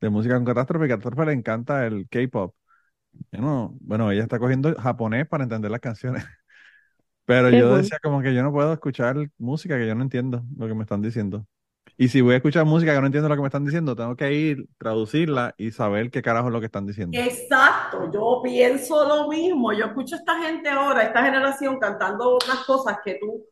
[0.02, 2.56] de música con Catástrofe y Catástrofe le encanta el K-pop.
[3.32, 6.26] Yo no- bueno, ella está cogiendo japonés para entender las canciones.
[7.26, 10.44] Pero Qué yo decía como que yo no puedo escuchar música que yo no entiendo
[10.58, 11.48] lo que me están diciendo.
[11.98, 14.16] Y si voy a escuchar música que no entiendo lo que me están diciendo, tengo
[14.16, 17.18] que ir, traducirla y saber qué carajo es lo que están diciendo.
[17.18, 19.72] Exacto, yo pienso lo mismo.
[19.72, 23.46] Yo escucho a esta gente ahora, esta generación cantando unas cosas que tú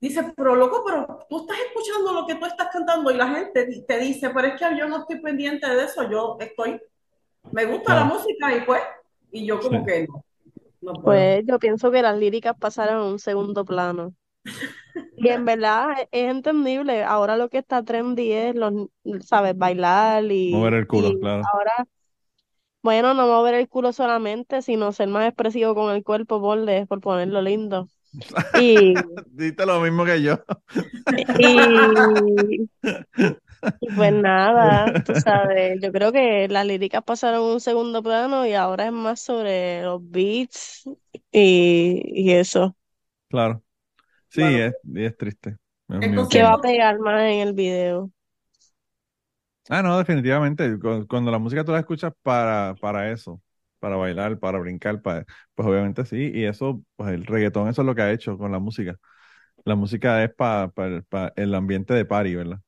[0.00, 3.84] dice, pero loco, pero tú estás escuchando lo que tú estás cantando y la gente
[3.86, 6.80] te dice, pero es que yo no estoy pendiente de eso, yo estoy,
[7.50, 8.82] me gusta la Claro, música y pues,
[9.32, 9.86] y yo como sí.
[9.86, 10.06] que
[10.80, 11.02] no, no.
[11.02, 14.14] Pues yo pienso que las líricas pasaron a un segundo plano.
[15.16, 17.02] Y en verdad es, entendible.
[17.04, 18.72] Ahora lo que está trendy es los,
[19.24, 21.52] sabes, bailar Mover y, el culo, y claro.
[21.52, 21.86] ahora,
[22.82, 26.86] bueno, no mover el culo solamente, sino ser más expresivo con el cuerpo por, de-
[26.86, 27.90] por ponerlo lindo.
[28.52, 28.94] Y,
[29.26, 30.38] Diste lo mismo que yo.
[31.36, 32.68] y,
[33.80, 38.46] y pues nada, tú sabes, yo creo que las líricas pasaron a un segundo plano
[38.46, 40.84] y ahora es más sobre los beats
[41.32, 42.76] y, y eso.
[43.28, 43.62] Claro.
[44.36, 45.56] Sí, Bueno, es, triste.
[46.00, 48.10] Es ¿Qué va a pegar más en el video?
[49.68, 50.78] Ah, no, definitivamente.
[50.78, 53.42] Cu- Cuando la música tú la escuchas para, para eso,
[53.80, 55.24] para bailar, para brincar, para,
[55.54, 56.30] pues obviamente sí.
[56.32, 58.96] Y eso, pues el reggaetón, eso es lo que ha hecho con la música.
[59.64, 60.72] La música es para
[61.36, 62.60] el ambiente de party, ¿verdad?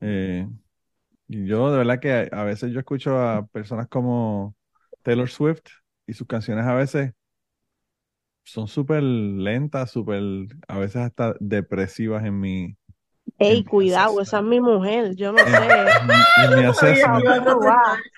[0.00, 0.48] Eh,
[1.28, 4.56] y yo de verdad que a veces yo escucho a personas como
[5.02, 5.62] Taylor Swift
[6.06, 7.12] y sus canciones a veces
[8.44, 10.22] son súper lentas, súper,
[10.68, 12.76] a veces hasta depresivas en mi,
[13.46, 15.58] en Ey, mi cuidado, esa es mi mujer, yo no En, sé.
[15.96, 17.24] en mi, en mi no assessment.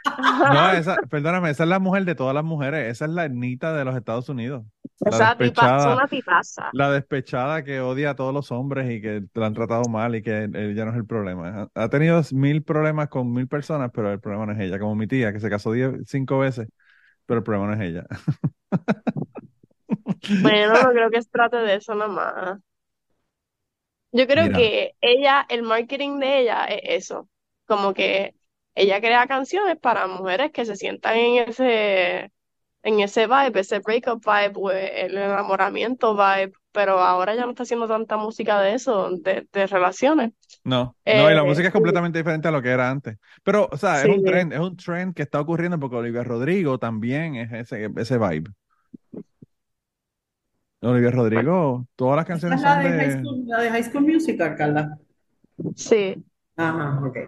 [0.75, 3.85] esa, perdóname, esa es la mujer de todas las mujeres, esa es la Ernita de
[3.85, 4.64] los Estados Unidos,
[5.09, 6.72] la Esa tipa es despechada, una tipaza.
[6.72, 10.22] la despechada que odia a todos los hombres y que la han tratado mal y
[10.22, 11.68] que ella no es el problema.
[11.75, 14.95] Ha, ha tenido mil problemas con mil personas, pero el problema no es ella, como
[14.97, 16.68] mi tía que se casó diez, cinco veces,
[17.27, 18.07] pero el problema no es ella.
[20.39, 22.61] Bueno, no creo que se trate de eso nada más.
[24.12, 27.29] Yo creo Mira, que ella, el marketing de ella es eso,
[27.66, 28.35] como que
[28.75, 32.33] ella crea canciones para mujeres que se sientan en ese,
[32.83, 37.64] en ese vibe, ese breakup vibe, o el enamoramiento vibe, pero ahora ya no está
[37.64, 40.33] haciendo tanta música de eso, de, de relaciones.
[40.64, 43.18] no, no, y la Eh, música es completamente diferente a lo que era antes.
[43.43, 46.25] Pero, o sea, es sí, un trend, es un trend que está ocurriendo porque Olivia
[46.25, 48.51] Rodrigo también es ese, ese vibe.
[50.91, 54.03] Olivia Rodrigo, todas las canciones es la son de High School, la de High School
[54.05, 54.99] Musical, Carla.
[55.76, 56.24] sí.
[56.57, 57.18] Ajá, ok.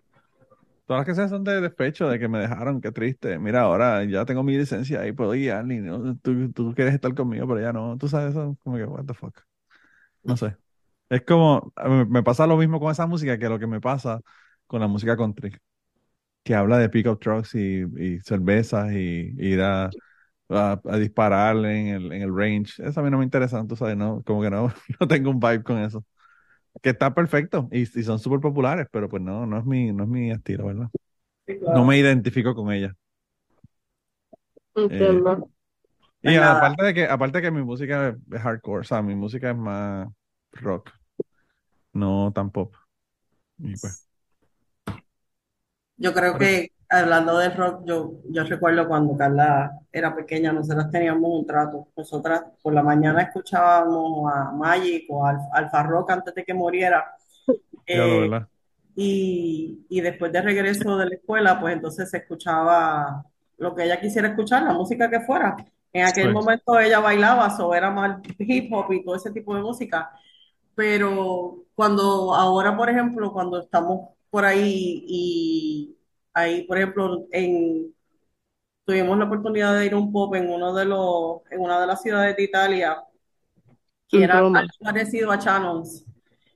[0.87, 3.39] Todas las canciones son de despecho, de que me dejaron, qué triste.
[3.41, 6.17] Mira, ahora ya tengo mi licencia y puedo ir, Arlene, ¿no?
[6.19, 7.99] Tú, tú quieres estar conmigo, pero ya no.
[7.99, 9.37] Tú sabes eso, como que, what the fuck.
[10.25, 10.57] No sé.
[11.09, 11.73] Es como,
[12.09, 14.21] me pasa lo mismo con esa música que lo que me pasa
[14.67, 15.57] con la música country,
[16.45, 19.91] que habla de pickup trucks y, y cervezas y, y ir a,
[20.49, 22.83] a, a disparar en el, en el range.
[22.87, 25.41] Eso a mí no me interesa, tú sabes, no, como que no, no tengo un
[25.41, 26.05] vibe con eso.
[26.83, 30.05] Que está perfecto y, y son súper populares, pero pues no, no es mi, no
[30.05, 30.91] es mi estilo, ¿verdad?
[31.47, 32.97] Sí, No me identifico con ella.
[34.89, 35.51] Eh, Entiendo.
[36.23, 36.77] y Pues nada.
[36.77, 39.57] aparte de que, aparte de que mi música es, hardcore, o sea, mi música es
[39.57, 40.09] más
[40.53, 40.91] rock,
[41.93, 42.75] no tan pop.
[43.59, 43.95] Y pues,
[45.97, 51.31] Yo creo que hablando del rock, yo, yo recuerdo cuando Carla era pequeña, nosotras teníamos
[51.41, 51.89] un trato.
[51.97, 56.55] Nosotras por la mañana escuchábamos a Magic o a Alf- Alfa Rock antes de que
[56.55, 57.05] muriera.
[57.93, 58.49] Diablo, Eh, ¿verdad?
[58.95, 63.25] y, y después de regreso de la escuela, pues entonces se escuchaba
[63.59, 65.57] lo que ella quisiera escuchar, la música que fuera.
[65.93, 66.33] En aquel Sí.
[66.33, 70.11] momento ella bailaba, so era más hip hop y todo ese tipo de música.
[70.75, 75.96] Pero cuando ahora, por ejemplo, cuando estamos por ahí y
[76.37, 77.95] ahí, por ejemplo, en,
[78.85, 81.87] tuvimos la oportunidad de ir a un pop en uno de los, en una de
[81.87, 83.03] las ciudades de Italia,
[84.07, 86.05] que era algo parecido a Shannon's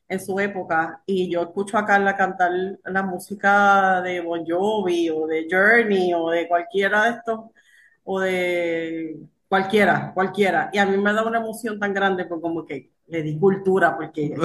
[0.07, 2.51] en su época, y yo escucho a Carla cantar
[2.85, 7.41] la música de Bon Jovi o de Journey o de cualquiera de estos,
[8.05, 9.18] o de
[9.49, 13.22] cualquiera, cualquiera, y a mí me da una emoción tan grande porque como que le
[13.22, 14.43] di cultura, porque yo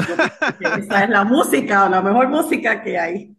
[0.78, 3.35] esa es la música, la mejor música que hay.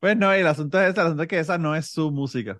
[0.00, 2.10] Pues no, y el asunto es ese, el asunto es que esa no es su
[2.10, 2.58] música.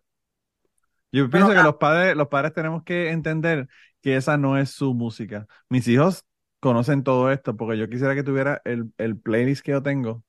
[1.12, 3.68] Yo Pero pienso que la, los padres, los padres tenemos que entender
[4.03, 5.47] que esa no es su música.
[5.68, 6.24] Mis hijos
[6.61, 10.24] conocen todo esto porque yo quisiera que tuviera el, el playlist que yo tengo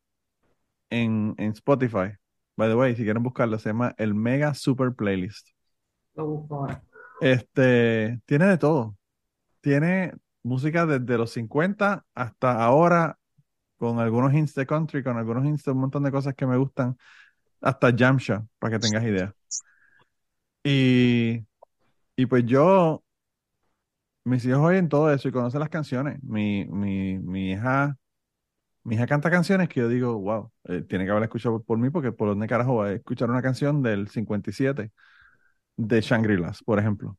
[0.90, 2.18] en, en Spotify.
[2.56, 5.50] By the way, si quieren buscarlo, se llama el Mega Super Playlist.
[6.16, 6.84] lo busco ahora.
[7.22, 8.98] Este, tiene de todo.
[9.62, 13.18] Tiene música desde los 50 hasta ahora,
[13.78, 16.58] con algunos hints de country, con algunos hints de un montón de cosas que me
[16.58, 16.98] gustan,
[17.62, 19.34] hasta Jamsha, para que tengas idea.
[20.64, 21.46] Y,
[22.18, 23.04] y pues yo,
[24.26, 26.22] mis hijos oyen todo eso y conocen las canciones.
[26.24, 27.98] Mi, mi, mi hija,
[28.84, 31.90] mi hija canta canciones que yo digo, wow, eh, tiene que haber escuchado por mí,
[31.92, 34.92] porque por dónde carajo va a escuchar una canción del 57
[35.78, 37.18] de Shangri-Las, por ejemplo.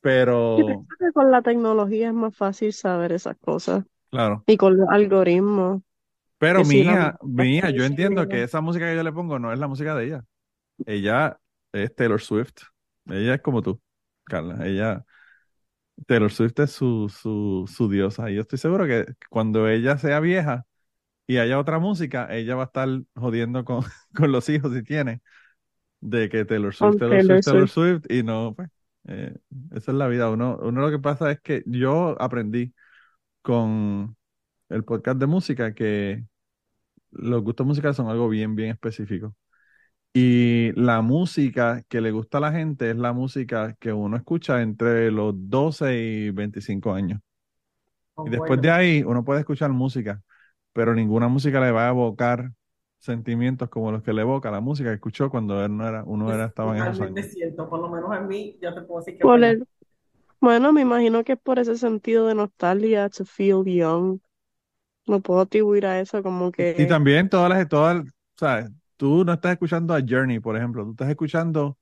[0.00, 3.84] Pero que con la tecnología es más fácil saber esas cosas.
[4.10, 4.42] Claro.
[4.46, 5.82] Y con los algoritmos,
[6.38, 9.52] Pero mi hija, mi hija, yo entiendo que esa música que yo le pongo no
[9.52, 10.24] es la música de ella.
[10.86, 11.38] Ella
[11.72, 12.62] es Taylor Swift.
[13.06, 13.80] Ella es como tú,
[14.24, 14.66] Carla.
[14.66, 15.04] Ella,
[16.06, 18.30] Taylor Swift es su, su, su diosa.
[18.30, 20.64] Y yo estoy seguro que cuando ella sea vieja
[21.26, 23.82] y haya otra música, ella va a estar jodiendo con,
[24.14, 25.20] con los hijos si tiene,
[26.00, 28.02] de que Taylor Swift, Taylor Taylor Swift, Taylor Swift.
[28.02, 28.68] Swift, y no, pues,
[29.08, 29.36] eh,
[29.72, 30.30] esa es la vida.
[30.30, 32.72] Uno, uno lo que pasa es que yo aprendí
[33.48, 34.14] con
[34.68, 36.22] el podcast de música que
[37.12, 39.34] los gustos musicales son algo bien, bien específico.
[40.12, 44.60] Y la música que le gusta a la gente es la música que uno escucha
[44.60, 47.22] entre los 12 y 25 años.
[48.26, 50.20] Y después de ahí uno puede escuchar música,
[50.74, 52.50] pero ninguna música le va a evocar
[52.98, 56.30] sentimientos como los que le evoca la música que escuchó cuando él no era, uno
[56.30, 57.26] era, Es estaba en esos años.
[57.28, 59.66] cierto, por lo menos en mí, yo te puedo decir que Por el,
[60.40, 64.20] bueno, me imagino que es por ese sentido de nostalgia, to feel young.
[65.06, 68.04] No puedo atribuir a eso como Y que también todas las, todas,
[68.36, 68.70] ¿sabes?
[68.96, 71.78] Tú no estás escuchando a Journey, por ejemplo, tú estás escuchando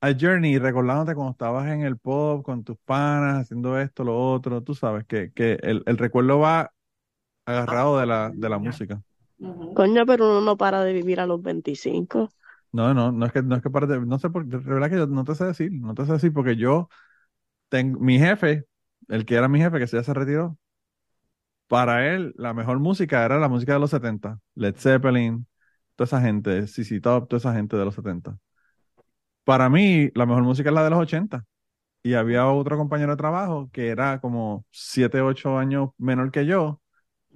[0.00, 4.62] a Journey recordándote cuando estabas en el pop con tus panas, haciendo esto, lo otro,
[4.62, 6.72] tú sabes que, que el, el recuerdo va
[7.46, 9.02] agarrado de la, de la música.
[9.76, 12.28] Coño, pero uno no para de vivir a los 25.
[12.72, 14.96] No, no, no es que, no es que parte, no sé por, de verdad que
[14.96, 16.88] yo no te sé decir, no te sé decir porque yo
[17.72, 18.64] mi jefe,
[19.08, 20.58] el que era mi jefe, que ya se retiró,
[21.68, 25.46] para él la mejor música era la música de los 70, Led Zeppelin,
[25.96, 28.36] toda esa gente, CC Top, toda esa gente de los 70.
[29.44, 31.44] Para mí, la mejor música es la de los 80.
[32.02, 36.80] Y había otro compañero de trabajo que era como 7, 8 años menor que yo,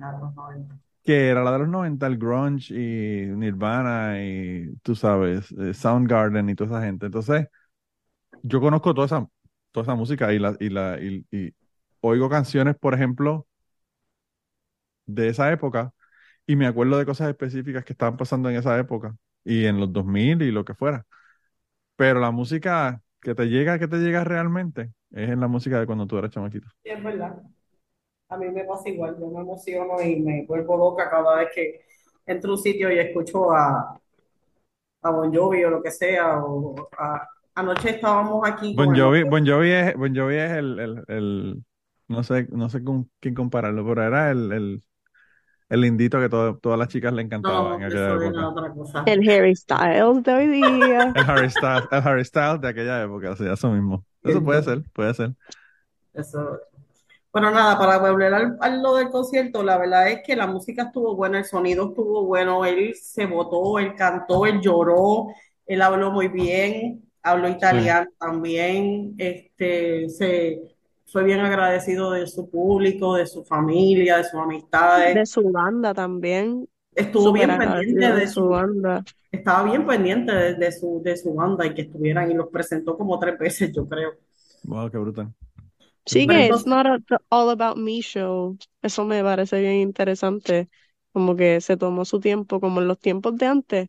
[0.00, 0.76] A los 90.
[1.04, 6.48] que era la de los 90, el grunge y Nirvana y tú sabes, eh, Soundgarden
[6.48, 7.06] y toda esa gente.
[7.06, 7.46] Entonces,
[8.42, 9.28] yo conozco toda esa,
[9.74, 11.54] toda esa música y la, y la, y, y
[12.02, 13.48] oigo canciones, por ejemplo,
[15.06, 15.92] de esa época
[16.46, 19.92] y me acuerdo de cosas específicas que estaban pasando en esa época y en los
[19.92, 21.06] 2000 y lo que fuera.
[21.96, 25.86] Pero la música que te llega, que te llega realmente, es en la música de
[25.86, 26.68] cuando tú eras chamaquito.
[26.82, 27.42] Sí, es verdad.
[28.30, 31.82] A mí me pasa igual, yo me emociono y me vuelvo loca cada vez que
[32.26, 34.00] entro a un sitio y escucho a,
[35.02, 36.42] a Bon Jovi o lo que sea.
[36.44, 36.74] O
[37.54, 41.64] anoche estábamos aquí Bon el Jovi, Bon Jovi es, Bon Jovi es el, el, el-
[42.08, 44.84] no sé, no sé con quién compararlo, pero era el, el,
[45.70, 48.50] el lindito que todo- todas las chicas le encantaba No, en aquella época.
[48.50, 49.04] otra cosa.
[49.06, 51.14] El Harry Styles de hoy día.
[51.14, 54.04] El Harry Styles, el Harry Styles de aquella época, sí, eso mismo.
[54.22, 55.34] Eso puede ser, puede ser.
[56.12, 56.60] Eso.
[57.32, 60.84] Bueno, nada, para volver al, a lo del concierto, la verdad es que la música
[60.84, 65.28] estuvo buena, el sonido estuvo bueno, él se botó, él cantó, él lloró,
[65.66, 70.62] él habló muy bien, habló italiano también, este, se
[71.06, 75.94] fue bien agradecido de su público, de su familia, de sus amistades, De su banda
[75.94, 76.68] también.
[76.94, 79.04] estuvo bien pendiente de su su, banda.
[79.32, 82.96] estaba bien pendiente de, de su, de su banda y que estuvieran y los presentó
[82.96, 84.12] como tres veces, yo creo.
[84.64, 85.34] Wow, qué brutal.
[86.06, 88.58] Sí, Pero que it's not a the all about me show.
[88.82, 90.68] Eso me parece bien interesante.
[91.12, 93.88] Como que se tomó su tiempo, como en los tiempos de antes.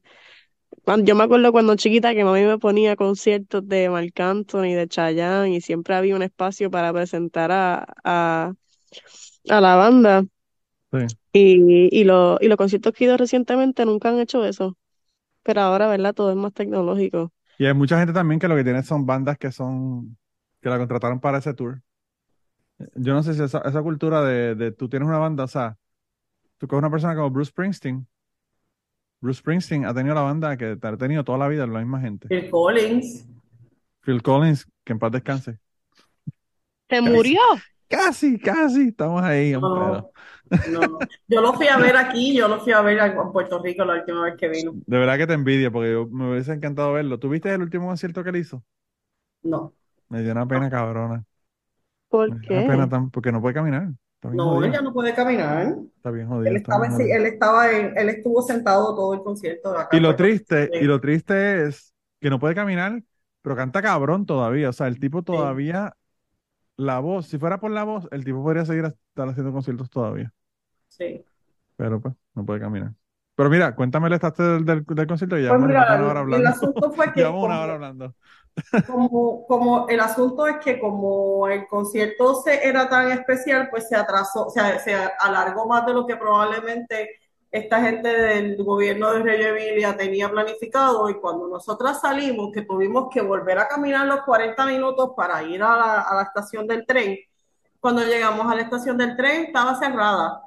[1.03, 5.49] Yo me acuerdo cuando chiquita que mami me ponía conciertos de Marc Anthony, de Chayanne,
[5.55, 8.53] y siempre había un espacio para presentar a, a,
[9.49, 10.25] a la banda.
[10.91, 11.17] Sí.
[11.33, 14.77] Y, y, lo- y los conciertos que he ido recientemente nunca han hecho eso.
[15.43, 16.13] Pero ahora, ¿verdad?
[16.15, 17.33] Todo es más tecnológico.
[17.57, 20.17] Y hay mucha gente también que lo que tiene son bandas que son,
[20.61, 21.81] que la contrataron para ese tour.
[22.95, 25.77] Yo no sé si esa, esa cultura de, de tú tienes una banda, o sea,
[26.59, 28.07] tú coges una persona como Bruce Springsteen.
[29.25, 32.29] Bruce Springsteen ha tenido la banda que ha tenido toda la vida la misma gente.
[32.29, 33.25] Phil Collins,
[34.05, 35.59] Phil Collins, que en paz descanse.
[36.89, 37.11] ¿Se Casi.
[37.13, 37.39] murió?
[37.89, 40.11] Casi, casi, estamos ahí, no,
[40.65, 41.07] no.
[41.27, 43.85] Yo lo fui a ver aquí, yo lo fui a ver a en Puerto Rico
[43.85, 44.77] la última vez que vino.
[44.85, 47.19] De verdad que te envidia, porque yo- me hubiese encantado verlo.
[47.19, 48.63] ¿Tuviste el último concierto que él hizo?
[49.43, 49.73] No,
[50.09, 51.23] Me dio una pena cabrona.
[52.09, 52.89] ¿Por Me dio una pena qué?
[52.89, 53.89] tan, porque no puede caminar.
[54.23, 55.75] No, él ya no puede caminar.
[55.97, 59.21] Está bien Él jodido, está estaba, en- él estaba en- él estuvo sentado todo el
[59.21, 63.03] concierto acá Y lo triste, y lo triste es que no puede caminar,
[63.41, 64.69] pero canta cabrón todavía.
[64.69, 65.95] O sea, el tipo todavía,
[66.77, 70.33] la voz, si fuera por la voz, el tipo podría seguir estar haciendo conciertos todavía.
[70.87, 71.25] Sí.
[71.77, 72.93] Pero pues, no puede caminar.
[73.35, 76.11] Pero mira, cuéntame el estatus del, del, del concierto y Pues mira, más de una
[76.11, 76.49] hora el hablando.
[76.49, 78.15] asunto fue que Llevamos una como- hora hablando.
[78.87, 83.95] como, como el asunto es que como el concierto se, era tan especial, pues se
[83.97, 87.09] atrasó, o sea, se alargó más de lo que probablemente
[87.51, 93.07] esta gente del gobierno de Reggio Emilia tenía planificado y cuando nosotras salimos, que tuvimos
[93.13, 96.85] que volver a caminar los 40 minutos para ir a la, a la estación del
[96.85, 97.17] tren,
[97.79, 100.41] Cuando llegamos a la estación del tren, estaba cerrada.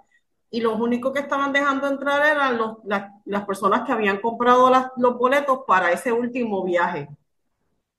[0.51, 4.71] Y los únicos que estaban dejando entrar eran los, las, las personas que habían comprado
[4.71, 7.09] las- los boletos para ese último viaje.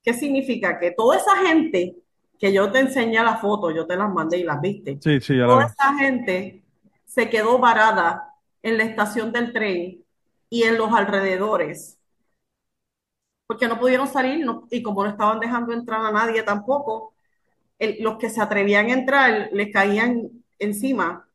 [0.04, 0.80] ¿Qué significa?
[0.80, 1.98] Que toda esa gente
[2.40, 5.38] que yo te enseñé la foto, yo te las mandé y las viste, Sí, sí,
[5.38, 5.72] ya toda vi.
[5.74, 6.64] esa gente
[7.06, 8.34] se quedó varada
[8.64, 10.04] en la estación del tren
[10.50, 12.00] y en los alrededores,
[13.48, 17.14] porque no pudieron salir no- y como no estaban dejando entrar a nadie tampoco,
[17.80, 21.29] el- los que se atrevían a entrar les caían encima.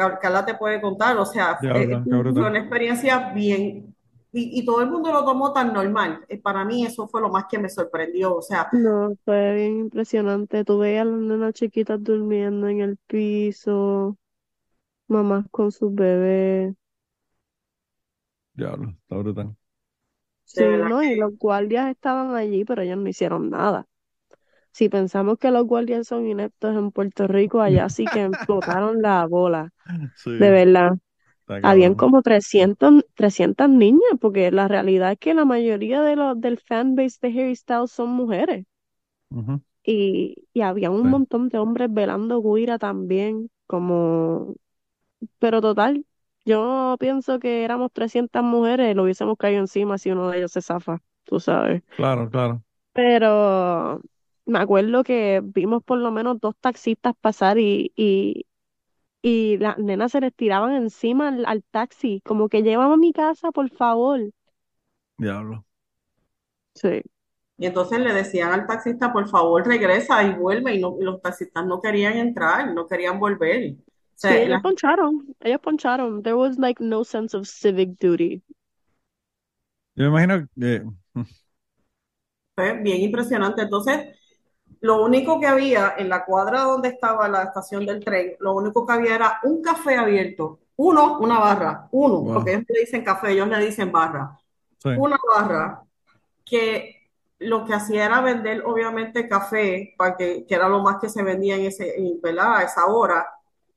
[0.00, 3.94] Car- Carla te puede contar, o sea, Ya eh, fue una experiencia bien,
[4.32, 6.24] y, y todo el mundo lo tomó tan normal.
[6.28, 9.78] Eh, Para mí eso fue lo más que me sorprendió, o sea, No, fue bien
[9.80, 10.64] impresionante.
[10.64, 14.16] Tú veías a las nenas chiquitas durmiendo en el piso,
[15.08, 16.74] mamás con sus bebés.
[18.54, 19.56] Diablo, está brutal.
[20.44, 21.02] Sí, ¿no?
[21.02, 23.86] Y los guardias estaban allí, pero ellos no hicieron nada.
[24.72, 29.26] Si pensamos que los guardias son ineptos en Puerto Rico, allá sí que explotaron la
[29.26, 29.70] bola,
[30.16, 30.92] Sí, de verdad.
[31.62, 36.58] Habían como 300, 300 niñas, porque la realidad es que la mayoría de los del
[36.60, 38.66] fanbase de Harry Styles son mujeres.
[39.82, 41.08] Y, y había un sí.
[41.08, 44.54] montón de hombres velando guira también, como...
[45.40, 46.06] Pero total,
[46.46, 50.62] yo pienso que éramos 300 mujeres, lo hubiésemos caído encima si uno de ellos se
[50.62, 51.82] zafa, tú sabes.
[51.94, 52.64] Claro, claro.
[52.92, 54.00] Pero
[54.50, 58.46] me acuerdo que vimos por lo menos dos taxistas pasar y, y,
[59.22, 63.12] y las nenas se les tiraban encima al, al taxi, como que llévame a mi
[63.12, 64.20] casa, por favor.
[65.18, 65.64] Diablo.
[66.74, 67.02] Sí.
[67.58, 70.74] Y entonces le decían al taxista, por favor, regresa y vuelve.
[70.76, 73.76] Y, no- y los taxistas no querían entrar, no querían volver.
[73.76, 73.82] O
[74.14, 76.22] Sí, ellos la- poncharon, ellos poncharon.
[76.22, 78.42] There was like no sense of civic duty.
[79.94, 80.82] Yo me imagino que...
[82.54, 83.62] fue bien impresionante.
[83.62, 84.16] Entonces,
[84.80, 88.86] lo único que había en la cuadra donde estaba la estación del tren, lo único
[88.86, 90.60] que había era un café abierto.
[90.76, 91.88] Uno, una barra.
[91.92, 92.34] Uno, Wow.
[92.34, 94.38] porque ellos le dicen café, ellos le dicen barra.
[94.82, 95.82] Sí, Una barra
[96.44, 96.96] que
[97.38, 101.22] lo que hacía era vender, obviamente, café, para que, que era lo más que se
[101.22, 102.56] vendía en ese, en, ¿verdad?
[102.58, 103.26] A esa hora.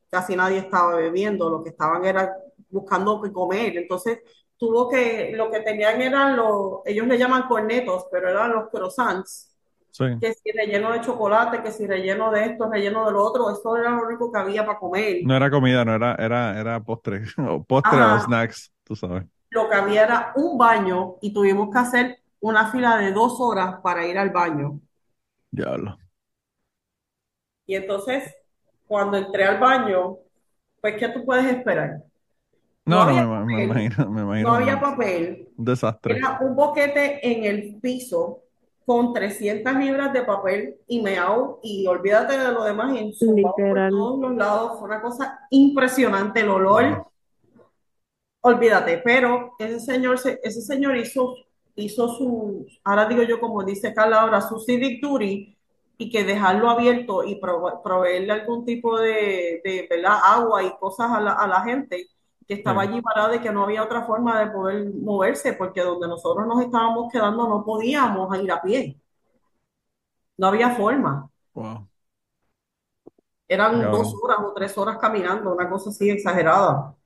[0.09, 2.35] Casi nadie estaba bebiendo, lo que estaban era
[2.69, 3.77] buscando qué comer.
[3.77, 4.19] Entonces,
[4.57, 9.52] tuvo que, lo que tenían eran los, ellos le llaman cornetos, pero eran los croissants,
[9.93, 10.05] sí.
[10.19, 13.77] que si relleno de chocolate, que si relleno de esto, relleno de lo otro, eso
[13.77, 15.17] era lo único que había para comer.
[15.21, 17.23] No era comida, no era, era, era postre.
[17.37, 18.19] O postre o Ajá.
[18.19, 19.25] snacks, tú sabes.
[19.51, 23.79] Lo que había era un baño y tuvimos que hacer una fila de dos horas
[23.81, 24.81] para ir al baño.
[25.51, 25.97] Diablo.
[27.65, 28.33] Y entonces,
[28.87, 30.17] cuando entré al baño,
[30.81, 32.03] pues, ¿qué tú puedes esperar?
[32.85, 36.19] No No, no, me, imagino, me imagino no había papel, un desastre.
[36.19, 38.43] era un boquete en el piso
[38.85, 44.19] con 300 libras de papel y meao, y olvídate de lo demás, y por todos
[44.19, 47.07] los lados, fue una cosa impresionante, el olor,
[48.41, 51.35] olvídate, pero ese señor, se- ese señor hizo,
[51.75, 55.57] hizo su, ahora digo yo como dice Carla ahora, su civic duty,
[55.97, 60.17] y que dejarlo abierto y prove- proveerle algún tipo de, de, ¿verdad?
[60.23, 62.07] agua y cosas a la, a la gente
[62.47, 66.07] que estaba allí parada y que no había otra forma de poder moverse, porque donde
[66.07, 68.99] nosotros nos estábamos quedando no podíamos ir a pie,
[70.37, 71.29] no había forma.
[71.55, 71.87] Wow.
[73.47, 76.89] Eran dos horas o tres horas caminando, una cosa así exagerada.
[76.91, 76.97] O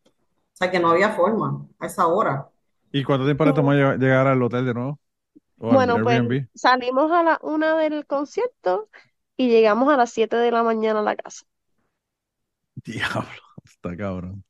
[0.53, 2.49] sea que no había forma a esa hora.
[2.91, 4.99] ¿Y cuánto tiempo le tomó lleg- llegar al hotel de nuevo?
[5.59, 6.47] ¿O al Bueno, pues Airbnb?
[6.55, 8.89] salimos a la una del concierto
[9.37, 11.45] y llegamos a las 7 de la mañana a la casa.
[12.85, 14.43] Diablo, está cabrón.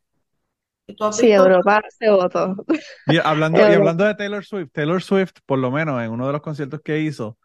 [0.87, 1.33] ¿Y tú has Sí, visto?
[1.33, 2.57] Europa se votó.
[3.05, 3.75] Y hablando, y Europa.
[3.75, 7.01] hablando de Taylor Swift, Taylor Swift, por lo menos en uno de los conciertos que
[7.01, 7.39] hizo,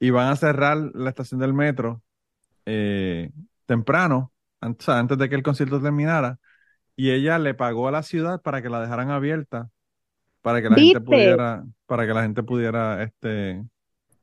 [0.00, 2.02] iban a cerrar la estación del metro
[2.66, 3.30] eh,
[3.66, 6.38] temprano, antes, o sea, antes de que el concierto terminara,
[6.96, 9.70] y ella le pagó a la ciudad para que la dejaran abierta,
[10.42, 11.00] para que la gente ¿Viste?
[11.00, 13.64] pudiera, para que la gente pudiera este,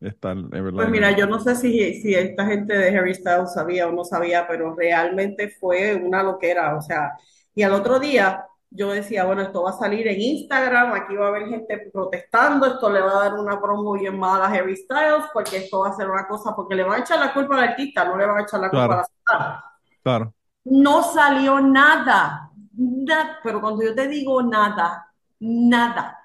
[0.02, 3.54] estar, es verdad, Pues mira, yo no sé si, si esta gente de Harry Styles
[3.54, 6.76] sabía o no sabía, pero realmente fue una loquera.
[6.76, 7.18] O sea,
[7.54, 11.26] y al otro día yo decía, bueno, esto va a salir en Instagram, aquí va
[11.26, 14.76] a haber gente protestando, esto le va a dar una promo bien mala a Harry
[14.76, 17.56] Styles, porque esto va a ser una cosa, porque le van a echar la culpa
[17.56, 19.60] al artista, no le van a echar la culpa a la ciudad.
[20.04, 20.34] Claro.
[20.66, 25.08] No salió nada, nada, pero cuando yo te digo nada,
[25.40, 26.25] nada,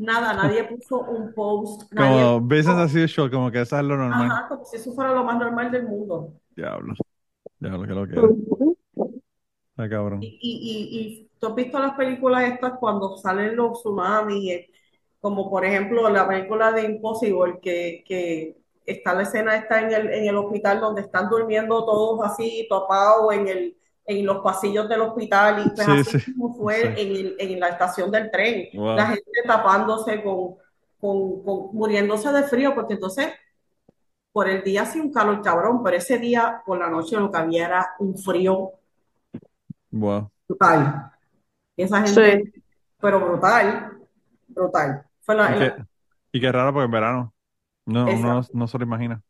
[0.00, 3.84] nada, nadie puso un post, nadie Como business puso, as usual, como que eso es
[3.84, 4.30] lo normal.
[4.30, 6.34] ajá, como si eso fuera lo más normal del mundo.
[6.56, 6.94] Diablo.
[7.58, 8.40] Diablo, que lo que es.
[9.70, 10.22] Está cabrón.
[10.22, 14.66] Y, y, y, tú has visto las películas estas cuando salen los tsunamis,
[15.20, 20.12] como por ejemplo la película de Impossible, que, que está la escena está en el,
[20.12, 23.76] en el hospital donde están durmiendo todos así, topados en el
[24.10, 26.88] en los pasillos del hospital y pues Sí, así sí, como fue sí.
[27.00, 28.96] en, el- en la estación del tren, Wow.
[28.96, 30.56] la gente tapándose con,
[31.00, 33.28] con, con- muriéndose de frío, porque entonces
[34.32, 37.38] por el día hacía un calor cabrón, pero ese día por la noche lo que
[37.38, 38.72] había era un frío
[39.92, 40.30] Wow.
[40.48, 41.12] brutal.
[41.76, 42.20] Y esa Sí.
[42.20, 42.52] gente,
[43.00, 43.98] pero brutal,
[44.48, 45.06] brutal.
[45.22, 45.74] Fue la, Y qué,
[46.32, 47.34] y qué raro porque en verano
[47.86, 49.22] no, uno no se lo imagina.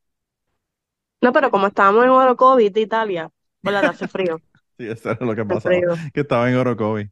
[1.22, 3.30] No, pero como estábamos en Orocovis de Italia,
[3.62, 4.42] pues la hace frío.
[4.80, 7.10] Sí, eso era lo que pasaba, que estaba en Orocovi.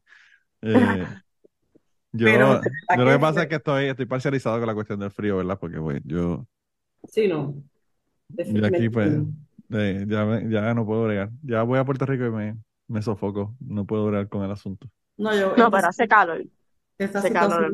[0.61, 1.07] Eh,
[2.11, 2.61] yo, Pero
[2.91, 5.59] lo que pasa es que estoy, estoy parcializado con la cuestión del frío, ¿verdad?
[5.59, 6.47] Porque pues, yo,
[7.07, 7.63] Sí, no.
[8.43, 9.11] yo aquí pues
[9.71, 11.29] eh, ya, me- ya no puedo bregar.
[11.43, 12.57] Ya voy a Puerto Rico y me,
[12.87, 13.55] me sofoco.
[13.59, 14.89] No puedo bregar con el asunto.
[15.17, 16.45] No, yo, No, esta- pero hace calor.
[16.97, 17.71] esta hace calor.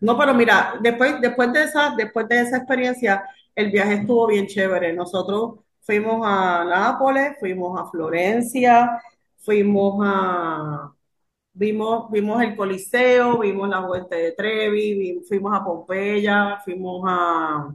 [0.00, 4.46] No, pero mira, después, después de esa, después de esa experiencia, el viaje estuvo bien
[4.46, 4.92] chévere.
[4.92, 9.02] Nosotros fuimos a Nápoles, fuimos a Florencia,
[9.38, 10.92] fuimos a
[11.54, 17.74] Vimos, vimos el Coliseo, vimos la Fuente de Trevi, vi- fuimos a Pompeya, fuimos a...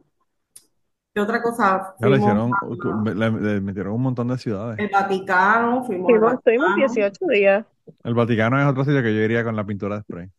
[1.14, 1.94] ¿Qué otra cosa?
[2.00, 4.78] Ya le Fuimos hicieron, a- le, le metieron un montón de ciudades.
[4.78, 6.78] el Vaticano, fuimos Sí, al estuvimos Vaticano.
[6.78, 7.66] 18 días.
[8.04, 10.30] El Vaticano es otro sitio que yo iría con la pintura de spray.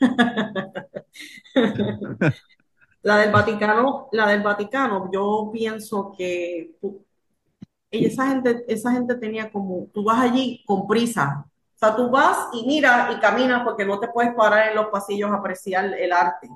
[3.04, 7.04] La del Vaticano, la del Vaticano, yo pienso que tú-
[7.90, 11.46] esa gente, esa gente tenía como, tú vas allí con prisa.
[11.76, 14.86] O sea, tú vas y miras y caminas porque no te puedes parar en los
[14.88, 16.48] pasillos a apreciar el arte.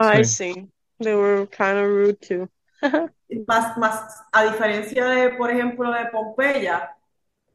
[0.00, 0.24] Sí.
[0.24, 0.72] sí.
[0.98, 2.48] They were kind of rude too.
[3.46, 6.96] Más, más, a diferencia de, por ejemplo, de Pompeya,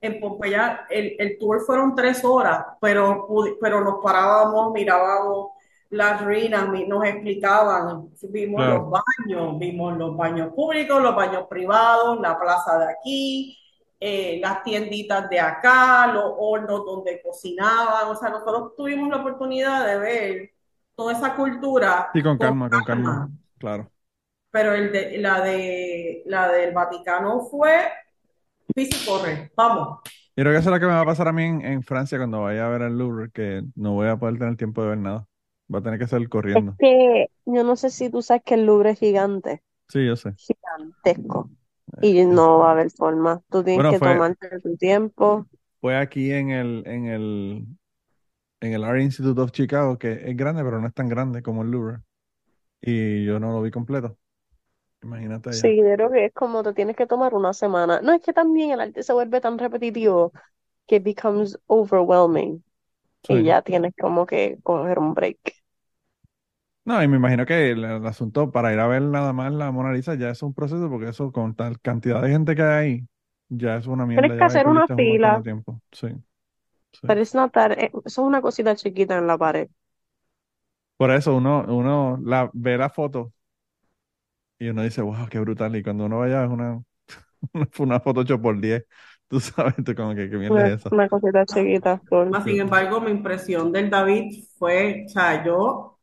[0.01, 3.27] en Pompeya el, el tour fueron tres horas, pero,
[3.61, 5.51] pero nos parábamos, mirábamos
[5.91, 8.75] las ruinas, nos explicaban, vimos Claro.
[8.83, 13.57] los baños, vimos los baños públicos, los baños privados, la plaza de aquí,
[13.99, 19.85] eh, las tienditas de acá, los hornos donde cocinaban, o sea, nosotros tuvimos la oportunidad
[19.87, 20.51] de ver
[20.95, 23.29] toda esa cultura Sí, con calma, con calma.
[23.57, 23.91] Claro.
[24.49, 27.89] pero el de, la de la del Vaticano fue
[28.75, 29.99] pisa y corre, vamos.
[30.35, 31.83] Y creo que eso es lo que me va a pasar a mí en, en
[31.83, 34.89] Francia cuando vaya a ver el Louvre, que no voy a poder tener tiempo de
[34.89, 35.27] ver nada.
[35.73, 36.77] Va a tener que Es corriendo.
[36.77, 40.35] que yo no sé si tú sabes que el Louvre es gigante, Sí, yo sé.
[40.37, 41.51] gigantesco,
[42.01, 43.43] y no va a haber forma.
[43.51, 45.47] Tú tienes Bueno, que fue- tomarte tu tiempo.
[45.79, 47.67] Fue aquí en el, en el,
[48.61, 51.63] en el Art Institute of Chicago, que es grande, pero no es tan grande como
[51.63, 51.99] el Louvre.
[52.81, 54.17] Y yo no lo vi completo.
[55.03, 55.73] Imagínate allá.
[55.73, 58.01] Sí, yo creo que es como te tienes que tomar una semana.
[58.01, 60.31] No, es que también el arte se vuelve tan repetitivo
[60.87, 62.63] que becomes overwhelming
[63.23, 63.33] Sí.
[63.33, 65.39] y ya tienes como que coger un break.
[66.83, 69.71] No, y me imagino que el, el asunto para ir a ver nada más la
[69.71, 72.69] Mona Lisa ya es un proceso, porque eso con tal cantidad de gente que hay
[72.93, 73.07] ahí,
[73.49, 74.33] ya es una mierda.
[74.33, 75.43] Tienes que hacer una un fila.
[75.43, 75.79] tiempo.
[75.91, 76.07] Sí.
[76.93, 77.07] Sí.
[77.07, 79.69] Pero it's not that- eh, eso es una cosita chiquita en la pared.
[80.97, 83.33] Por eso uno, uno la, ve la foto
[84.59, 85.75] y uno dice, wow, qué brutal.
[85.75, 86.81] Y cuando uno vaya es una,
[87.79, 88.85] una foto 8 por 10.
[89.27, 90.91] Tú sabes, tú como que qué mierda es esa.
[90.91, 92.01] una cosita chiquita.
[92.29, 95.99] Más sin embargo, mi impresión del David fue, o sea, yo,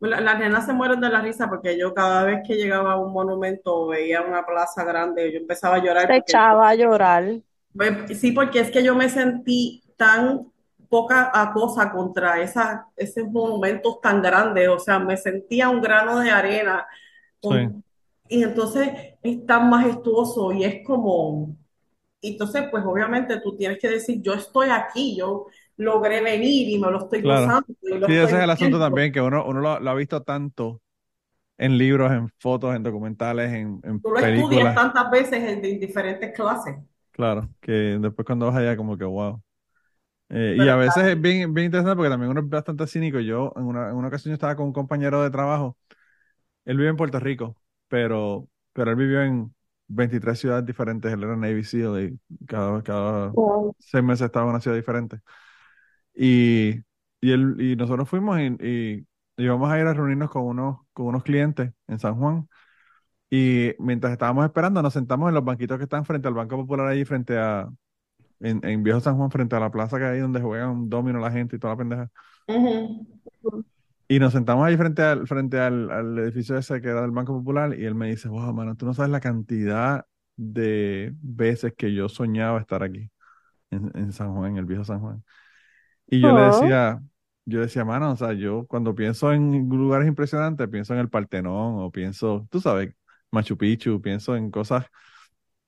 [0.00, 2.96] la- las nenas se mueren de la risa porque yo cada vez que llegaba a
[2.98, 7.24] un monumento o veía una plaza grande, yo empezaba a llorar Te echaba a llorar.
[7.72, 10.46] Ve- Sí, porque es que yo me sentí tan
[10.88, 16.20] poca a cosa contra esa, esos monumentos tan grandes, o sea, me sentía un grano
[16.20, 16.86] de arena.
[17.40, 17.82] con-
[18.28, 18.90] Y entonces
[19.22, 21.56] es tan majestuoso y es como,
[22.22, 25.46] entonces pues obviamente tú tienes que decir, yo estoy aquí, yo
[25.76, 27.58] logré venir y me lo estoy Claro.
[27.62, 29.94] gozando lo Sí, ese estoy es el asunto también, que uno, uno lo, lo ha
[29.94, 30.82] visto tanto
[31.58, 34.74] en libros, en fotos, en documentales, en, en Tú lo estudias películas.
[34.74, 36.76] tantas veces en, en diferentes clases.
[37.12, 39.40] Claro, que después cuando vas allá como que wow.
[40.30, 43.20] Eh, y a veces es bien, bien interesante porque también uno es bastante cínico.
[43.20, 45.78] Yo en una, en una ocasión yo estaba con un compañero de trabajo.
[46.64, 47.56] Él vive en Puerto Rico,
[47.88, 49.54] pero, pero él vivió en
[49.88, 51.12] 23 ciudades diferentes.
[51.12, 53.36] Él era Navy SEAL y cada, cada
[53.78, 55.20] seis meses estaba en una ciudad diferente.
[56.14, 56.80] Y,
[57.20, 61.06] y, él, y nosotros fuimos y, y íbamos a ir a reunirnos con unos, con
[61.06, 62.48] unos clientes en San Juan.
[63.30, 66.86] Y mientras estábamos esperando, nos sentamos en los banquitos que están frente al Banco Popular
[66.88, 67.68] allí, frente a,
[68.40, 71.32] en, en Viejo San Juan, frente a la plaza que hay donde juegan domino la
[71.32, 72.10] gente y toda la pendeja.
[74.06, 77.32] Y nos sentamos ahí frente al, frente al, al edificio ese que era del Banco
[77.38, 81.94] Popular y él me dice, wow, mano, tú no sabes la cantidad de veces que
[81.94, 83.10] yo soñaba estar aquí,
[83.70, 85.24] en, en San Juan, en el Viejo San Juan.
[86.06, 86.42] Y yo le Oh.
[86.42, 87.02] decía,
[87.46, 91.80] yo decía, mano, o sea, yo cuando pienso en lugares impresionantes, pienso en el Partenón
[91.80, 92.94] o pienso, tú sabes,
[93.30, 94.86] Machu Picchu, pienso en cosas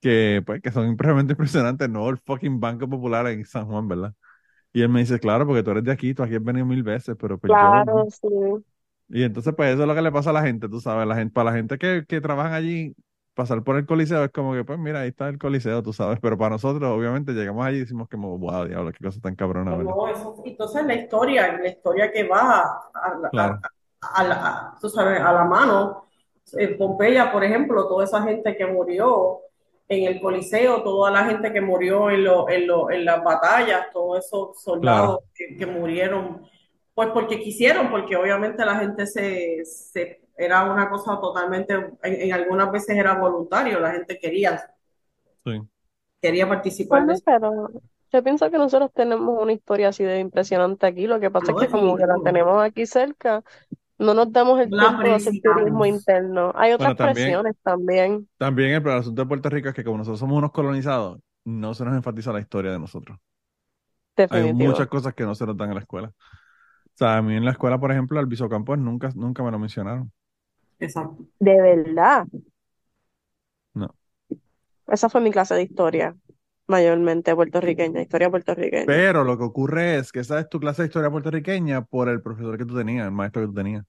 [0.01, 4.15] que, pues, que son realmente impresionantes, no el fucking Banco Popular en San Juan, ¿verdad?
[4.73, 6.83] Y él me dice, claro, porque tú eres de aquí, tú aquí has venido mil
[6.85, 7.85] veces, pero pues yo no.
[7.85, 8.29] Claro, sí.
[9.09, 11.15] Y entonces, pues eso es lo que le pasa a la gente, tú sabes, la
[11.15, 12.95] gente, para la gente que, que trabajan allí,
[13.37, 16.19] pasar por el Coliseo es como que, pues mira, ahí está el Coliseo, tú sabes,
[16.21, 19.77] pero para nosotros, obviamente, llegamos allí y decimos como, wow, diablo, qué cosa tan cabrona,
[19.77, 19.95] ¿verdad?
[19.95, 22.63] No, eso, entonces la historia, la historia que va
[22.95, 23.61] a, la- Claro.
[24.01, 26.07] a- a la, a- tú sabes, a la mano,
[26.55, 29.41] en Pompeya, por ejemplo, toda esa gente que murió
[29.89, 33.87] en el Coliseo, toda la gente que murió en, lo- en, lo- en las batallas,
[33.93, 36.43] todos esos soldados que, que murieron,
[36.95, 42.33] pues porque quisieron, porque obviamente la gente se, se era una cosa totalmente, en, en
[42.33, 44.63] algunas veces era voluntario, la gente quería,
[45.45, 45.53] Sí.
[46.21, 47.25] quería participar de Bueno, eso.
[47.25, 47.69] pero
[48.13, 51.07] yo pienso que nosotros tenemos una historia así de impresionante aquí.
[51.07, 53.43] Lo que pasa No, es que como que la tenemos aquí cerca,
[53.99, 56.53] no nos damos el la tiempo de hacer turismo interno.
[56.57, 59.85] Hay otras Bueno, también, presiones también, también el, el asunto de Puerto Rico es que
[59.85, 63.19] como nosotros somos unos colonizados, no se nos enfatiza la historia de nosotros.
[64.29, 64.45] Hay definitivo.
[64.45, 66.09] muchas cosas que no se nos dan en la escuela.
[66.09, 66.13] O
[66.99, 70.13] sea, a mí en la escuela, por ejemplo, Alviso Campos nunca, nunca me lo mencionaron.
[70.79, 71.27] Exacto.
[71.39, 72.27] De verdad.
[73.75, 73.95] No.
[74.87, 76.17] Esa fue mi clase de historia,
[76.67, 78.87] mayormente puertorriqueña, historia puertorriqueña.
[78.87, 82.23] Pero lo que ocurre es que esa es tu clase de historia puertorriqueña por el
[82.23, 83.85] profesor que tú tenías, el maestro que tú tenías.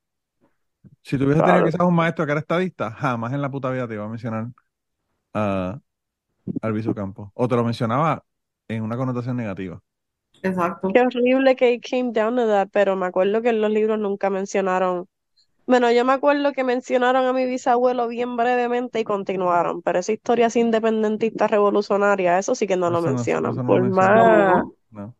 [1.03, 1.65] Si tú hubieses tenido Claro.
[1.65, 4.47] quizás un maestro que era estadista, jamás en la puta vida te iba a mencionar
[5.33, 5.79] a
[6.61, 7.29] Alviso Campos.
[7.33, 8.23] O te lo mencionaba
[8.67, 9.81] en una connotación negativa.
[10.43, 10.89] Exacto.
[10.93, 13.99] Qué horrible que it came down to that, pero me acuerdo que en los libros
[13.99, 15.07] nunca mencionaron.
[15.67, 20.13] Bueno, yo me acuerdo que mencionaron a mi bisabuelo bien brevemente y continuaron, pero esa
[20.13, 23.43] historia así independentista revolucionaria, eso sí que no lo Eso no, mencionan.
[23.43, 25.15] eso no Por más, No.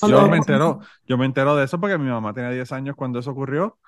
[0.00, 3.20] Yo me entero, yo me entero de eso porque mi mamá tenía 10 años cuando
[3.20, 3.78] eso ocurrió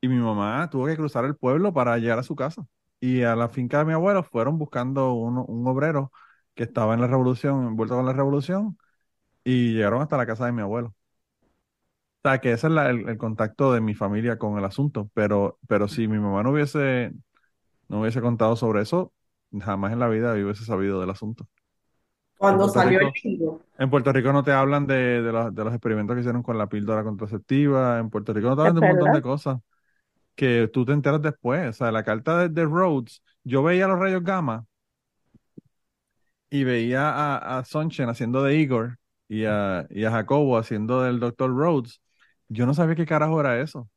[0.00, 2.66] y mi mamá tuvo que cruzar el pueblo para llegar a su casa.
[3.00, 6.12] Y a la finca de mi abuelo fueron buscando un, un obrero
[6.54, 8.78] que estaba en la revolución, envuelto con la revolución,
[9.44, 10.94] y llegaron hasta la casa de mi abuelo.
[12.28, 15.10] Sea, que ese es la- el, el contacto de mi familia con el asunto.
[15.14, 17.12] Pero, pero si mi mamá no hubiese,
[17.88, 19.12] no hubiese contado sobre eso,
[19.60, 21.48] jamás en la vida yo hubiese sabido del asunto.
[22.36, 23.64] Cuando salió el libro.
[23.78, 26.58] En Puerto Rico no te hablan de, de los, de los experimentos que hicieron con
[26.58, 27.98] la píldora contraceptiva.
[27.98, 29.58] En Puerto Rico no te hablan de un montón de cosas
[30.36, 31.68] que tú te enteras después.
[31.70, 34.66] O sea, la carta de, de Rhodes, yo veía los rayos gamma
[36.50, 38.98] y veía a, a Sunshine haciendo de Igor
[39.28, 41.50] y a, y a Jacobo haciendo del Dr.
[41.50, 42.00] Rhodes.
[42.48, 43.88] Yo no sabía qué carajo era eso.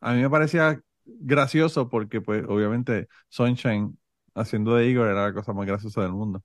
[0.00, 3.98] A mí me parecía gracioso porque, pues, obviamente, Sunshine
[4.34, 6.42] haciendo de Igor era la cosa más graciosa del mundo.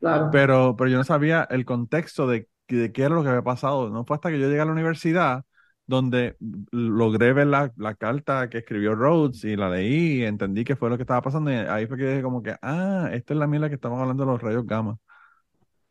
[0.00, 0.30] Claro.
[0.30, 3.90] Pero, pero yo no sabía el contexto de, de qué era lo que había pasado.
[3.90, 5.44] No fue hasta que yo llegué a la universidad
[5.86, 6.36] donde
[6.72, 10.88] logré ver la, la carta que escribió Rhodes y la leí y entendí qué fue
[10.90, 11.50] lo que estaba pasando.
[11.52, 14.24] Y ahí fue que dije como que, ah, esta es la mierda que estamos hablando
[14.24, 14.98] de los rayos gamma.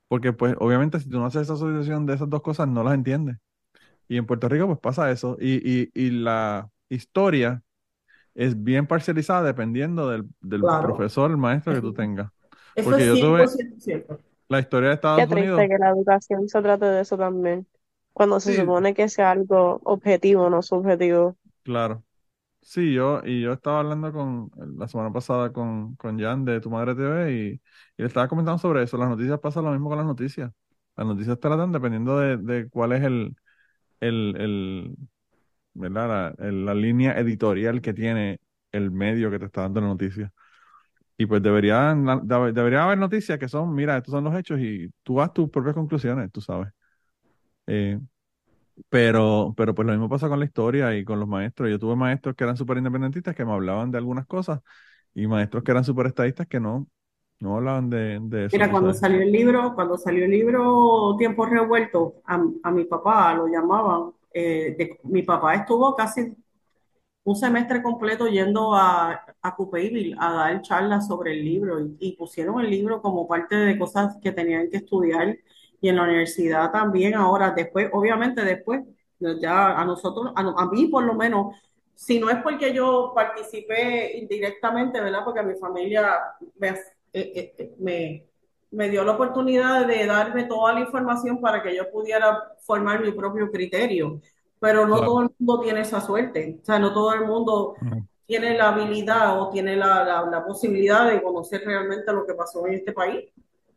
[0.07, 2.93] Porque pues obviamente si tú no haces esa asociación de esas dos cosas no las
[2.93, 3.38] entiendes.
[4.08, 5.38] Y en Puerto Rico pues pasa eso.
[5.40, 7.64] Y, y, y la historia
[8.36, 10.96] es bien parcializada dependiendo del, del Claro.
[10.96, 12.32] profesor, el maestro que tú tengas.
[12.76, 14.20] Eso porque es yo tuve- 100% cierto.
[14.50, 15.60] La historia de Qué Estados triste Unidos.
[15.70, 17.68] que la educación se trate de eso también,
[18.14, 18.62] cuando se Sí.
[18.62, 21.38] supone que sea algo objetivo, no subjetivo.
[21.64, 22.04] Claro.
[22.62, 26.70] Sí, yo, y yo estaba hablando con, la semana pasada con, con Jan de Tu
[26.70, 27.62] Madre TV y, y
[27.98, 28.98] le estaba comentando sobre eso.
[28.98, 30.52] Las noticias pasan lo mismo con las noticias.
[30.98, 33.36] Las noticias tratan dependiendo de, de cuál es el,
[34.08, 34.96] el, el,
[35.74, 36.36] ¿verdad?
[36.40, 38.40] La, línea editorial que tiene
[38.72, 40.32] el medio que te está dando la noticia.
[41.18, 44.90] Y pues deberían, debe- debería haber noticias que son, mira, estos son los hechos y
[45.04, 46.70] tú haz tus propias conclusiones, tú sabes.
[47.68, 48.00] Eh,
[48.90, 51.70] pero, pero pues lo mismo pasa con la historia y con los maestros.
[51.70, 54.62] Yo tuve maestros que eran súper independentistas que me hablaban de algunas cosas
[55.14, 56.88] y maestros que eran súper estadistas que no,
[57.39, 58.64] no hablaban de, de eso.
[58.64, 58.93] Mira, cuando sabes.
[58.93, 64.11] salió el libro, cuando salió el libro Tiempos Revueltos, a, a mi papá lo llamaban.
[64.35, 66.35] eh, de- mi papá estuvo casi
[67.26, 72.18] un semestre completo yendo a, a Coupéville a dar charlas sobre el libro y, y
[72.18, 75.38] pusieron el libro como parte de cosas que tenían que estudiar
[75.81, 78.81] y en la universidad también ahora, después, obviamente después,
[79.41, 81.55] ya a nosotros, a, a mí por lo menos,
[81.95, 85.23] si no es porque yo participé indirectamente, ¿verdad?
[85.26, 86.10] Porque mi familia
[86.57, 86.76] me,
[87.14, 88.26] eh, eh, eh, me,
[88.72, 93.11] me dio la oportunidad de darme toda la información para que yo pudiera formar mi
[93.11, 94.22] propio criterio
[94.60, 95.06] pero no Claro.
[95.11, 97.76] todo el mundo tiene esa suerte, o sea, no todo el mundo
[98.26, 102.65] tiene la habilidad o tiene la, la, la posibilidad de conocer realmente lo que pasó
[102.68, 103.30] en este país.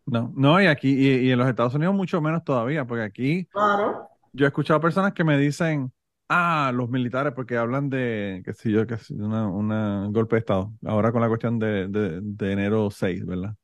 [0.04, 3.48] No, no, y aquí, y, y en los Estados Unidos mucho menos todavía, porque aquí
[3.50, 5.92] Claro, Yo he escuchado personas que me dicen,
[6.28, 10.40] ah, los militares, porque hablan de, qué sé yo, que es una, una golpe de
[10.40, 10.72] Estado.
[10.84, 13.54] Ahora con la cuestión de, de, de enero 6, ¿verdad?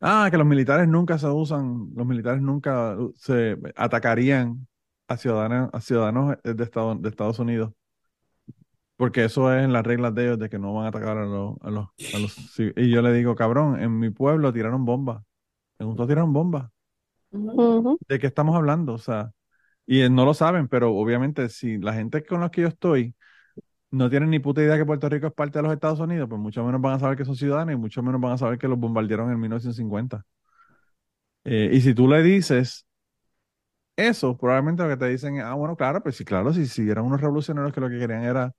[0.00, 4.66] Ah, que los militares nunca se usan, los militares nunca se atacarían
[5.06, 7.72] a ciudadanos, a ciudadanos de, Estado- de Estados Unidos.
[8.96, 11.24] Porque eso es en las reglas de ellos de que no van a atacar a
[11.26, 14.84] los, a los, a los ci- Y yo le digo, cabrón, en mi pueblo tiraron
[14.84, 15.24] bombas.
[15.78, 16.70] En Utah tiraron bombas.
[18.08, 18.94] ¿De qué estamos hablando?
[18.94, 19.32] O sea,
[19.86, 23.14] y eh, no lo saben, pero obviamente si la gente con la que yo estoy
[23.90, 26.40] no tienen ni puta idea que Puerto Rico es parte de los Estados Unidos, pues
[26.40, 28.68] mucho menos van a saber que son ciudadanos y mucho menos van a saber que
[28.68, 30.24] los bombardearon en 1950.
[31.44, 32.86] Eh, y si tú le dices
[33.96, 36.88] eso, probablemente lo que te dicen es, ah, bueno, claro, pues sí, claro, si, si
[36.88, 38.52] eran unos revolucionarios que lo que querían era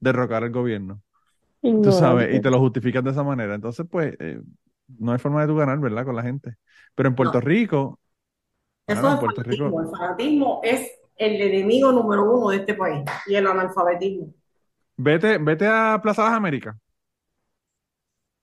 [0.00, 1.02] derrocar el gobierno,
[1.80, 3.54] tú sabes, y te lo justificas de esa manera.
[3.56, 4.42] Entonces, pues, eh,
[4.98, 6.04] no hay forma de tú ganar, ¿verdad?
[6.06, 6.56] Con la gente.
[6.94, 7.42] Pero en Puerto No.
[7.42, 7.99] Rico,
[8.90, 9.80] claro, en es Puerto Rico, fanatismo.
[9.82, 14.32] El fanatismo es el enemigo número uno de este país y el analfabetismo.
[14.96, 16.76] vete, vete a Plaza Las Américas,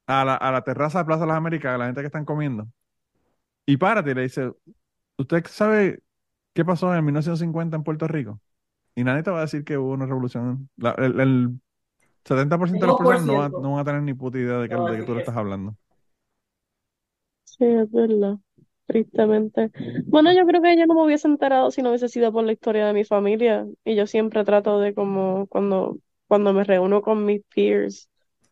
[0.08, 2.68] a la, a la terraza de Plaza Las Américas, a la gente que están comiendo,
[3.66, 4.52] y párate y le dice,
[5.18, 6.04] ¿usted sabe
[6.54, 8.42] qué pasó en 1950 en Puerto Rico?
[8.96, 10.70] Y nadie te va a decir que hubo una revolución.
[10.78, 11.62] La- el, el
[12.26, 13.62] 70% de las personas no, van- 1%.
[13.62, 15.38] no van a tener ni puta idea de, que, No de que tú le estás
[15.38, 15.78] hablando.
[17.46, 18.38] Sí, es verdad.
[18.88, 19.72] Tristemente.
[20.10, 22.54] Bueno, yo creo que yo no me hubiese enterado si no hubiese sido por la
[22.54, 23.68] historia de mi familia.
[23.84, 25.98] Y yo siempre trato de como cuando,
[26.28, 28.10] cuando me reúno con mis peers,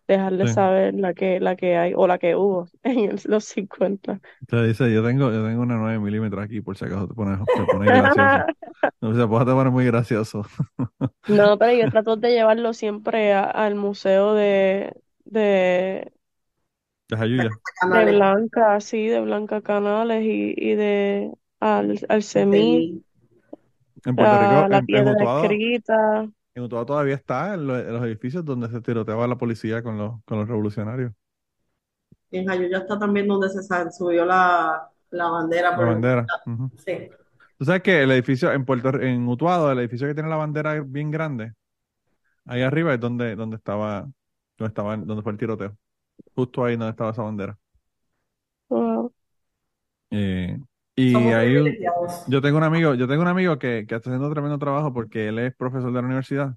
[0.08, 0.52] dejarles Sí.
[0.52, 4.20] saber la que, la que hay o la que hubo en el- los 50.
[4.48, 7.40] Te dice, yo tengo, yo tengo una 9 milímetros aquí, por si acaso te pones,
[7.54, 8.46] te pones gracioso.
[9.02, 10.46] No se puede poner muy gracioso.
[11.28, 14.94] No, pero yo trato de llevarlo siempre a- al museo de,
[15.26, 16.14] de,
[17.08, 17.50] De
[17.82, 18.16] Canales.
[18.16, 23.04] Blanca, sí, de Blanca Canales y, y de al, al CEMI,
[24.06, 26.30] En Puerto Rico, a la en, en piedra Utuado, escrita.
[26.56, 29.98] en Utuado todavía está en, lo- en los edificios donde se tiroteaba la policía con
[29.98, 31.12] los, con los revolucionarios.
[32.32, 33.62] Y en Jayuya está también donde se
[33.92, 36.26] subió la, la bandera La por bandera.
[36.86, 37.10] Sí.
[37.58, 40.82] Tú sabes que el edificio en Puerto en Utuado, el edificio que tiene la bandera
[40.82, 41.54] bien grande,
[42.46, 44.02] ahí arriba es donde, donde estaba,
[44.58, 45.78] donde estaba, donde fue el tiroteo.
[46.36, 47.58] Justo ahí donde estaba esa bandera.
[48.70, 49.14] Wow.
[50.12, 50.58] Eh,
[50.96, 51.56] y Somos ahí
[52.28, 55.28] yo tengo un amigo, yo tengo un amigo que, que está haciendo tremendo trabajo porque
[55.30, 56.56] él es profesor de la universidad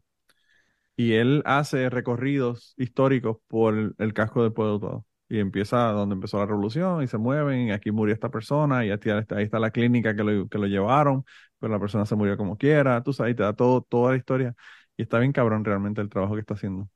[0.97, 5.07] y él hace recorridos históricos por el, el casco del pueblo Utuado.
[5.29, 8.91] Y empieza donde empezó la revolución y se mueven, y aquí murió esta persona, y
[8.91, 11.25] aquí- ahí está la clínica que lo, que lo llevaron,
[11.59, 14.17] pero la persona se murió como quiera, tú sabes, y te da todo, toda la
[14.19, 14.55] historia.
[14.97, 16.89] Y está bien cabrón realmente el trabajo que está haciendo.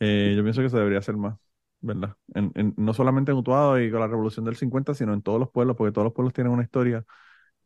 [0.00, 1.38] Eh, yo pienso que se debería hacer más,
[1.84, 2.16] ¿verdad?
[2.34, 5.38] En, en- no solamente en Utuado y con la revolución del 50, sino en todos
[5.40, 7.04] los pueblos, porque todos los pueblos tienen una historia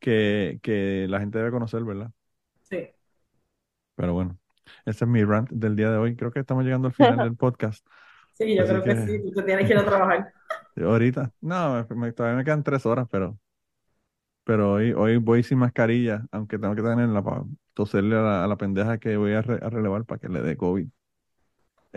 [0.00, 2.12] que, que la gente debe conocer, ¿verdad?
[2.62, 2.88] Sí.
[3.94, 4.38] Pero bueno,
[4.84, 6.16] ese es mi rant del día de hoy.
[6.16, 7.86] Creo que estamos llegando al final del podcast.
[8.32, 9.32] Sí, yo Así creo que, que- sí.
[9.34, 10.32] Tú tienes que ir a trabajar.
[10.76, 13.38] Ahorita, no, me- me- todavía me quedan tres horas, pero,
[14.44, 17.42] pero hoy, hoy voy sin mascarilla, aunque tengo que tenerla para
[17.74, 20.40] toserle a la, a la pendeja que voy a, re- a relevar para que le
[20.42, 20.88] dé COVID.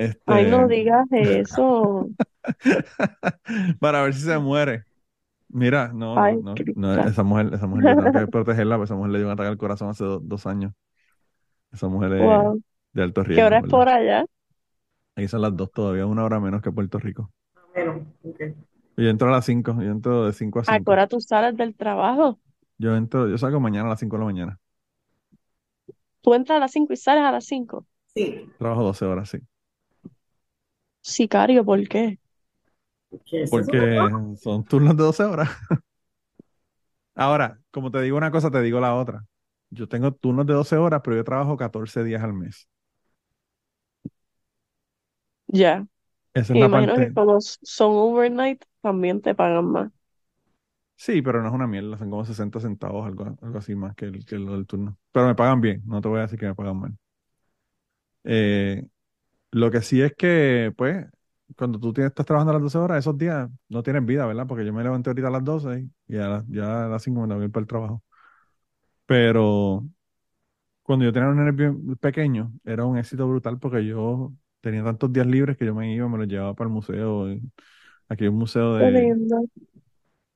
[0.05, 2.09] Este, Ay, no digas eso.
[3.79, 4.85] para ver si se muere.
[5.49, 8.95] Mira, no, Ay, no, no, esa mujer, esa mujer yo tengo que protegerla, porque esa
[8.95, 10.73] mujer le dio un ataque al corazón hace do- dos años.
[11.71, 12.61] Esa mujer es Wow.
[12.93, 13.67] de alto ¿Qué riesgo, hora es ¿verdad?
[13.67, 14.25] por allá?
[15.15, 17.31] Ahí son las dos todavía, una hora menos que Puerto Rico.
[17.73, 18.41] Bueno, ok.
[18.95, 20.91] Yo entro a las cinco, yo entro de cinco a ¿A qué cinco.
[20.91, 22.39] hora tú sales del trabajo?
[22.77, 24.59] Yo entro, yo salgo mañana a las cinco de la mañana.
[26.21, 27.85] Tú entras a las 5 y sales a las 5.
[28.15, 28.49] Sí.
[28.57, 29.39] Trabajo 12 horas, sí.
[31.03, 32.19] Sicario, ¿por qué?
[33.25, 33.77] ¿Qué es eso?
[33.79, 35.49] Porque son turnos de 12 horas.
[37.15, 39.25] Ahora, como te digo una cosa, te digo la otra.
[39.69, 42.67] Yo tengo turnos de 12 horas, pero yo trabajo 14 días al mes.
[45.47, 45.87] Ya.
[46.33, 47.07] Esa es Y la imagino parte.
[47.07, 49.91] que como s- son overnight, también te pagan más.
[50.95, 54.05] Sí, pero no es una mierda, son como 60 centavos, algo, algo así más que,
[54.05, 54.97] el, que lo del turno.
[55.11, 56.97] Pero me pagan bien, no te voy a decir que me pagan mal.
[58.23, 58.83] Eh,
[59.51, 61.05] lo que sí es que, pues,
[61.57, 64.47] cuando tú tienes, estás trabajando las 12 horas, esos días no tienes vida, ¿verdad?
[64.47, 67.25] Porque yo me levanté ahorita a las 12 y a las- ya a las 5
[67.27, 68.03] me ir para el trabajo.
[69.05, 69.87] Pero
[70.83, 75.27] cuando yo tenía un bien pequeño, era un éxito brutal porque yo tenía tantos días
[75.27, 77.31] libres que yo me iba, me los llevaba para el museo.
[77.31, 77.41] y
[78.09, 79.47] Aquí hay un museo Qué de, lindo.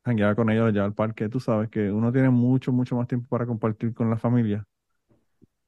[0.06, 1.28] jangueaba con ellos, los llevaba al parque.
[1.30, 4.66] Tú sabes que uno tiene mucho, mucho más tiempo para compartir con la familia.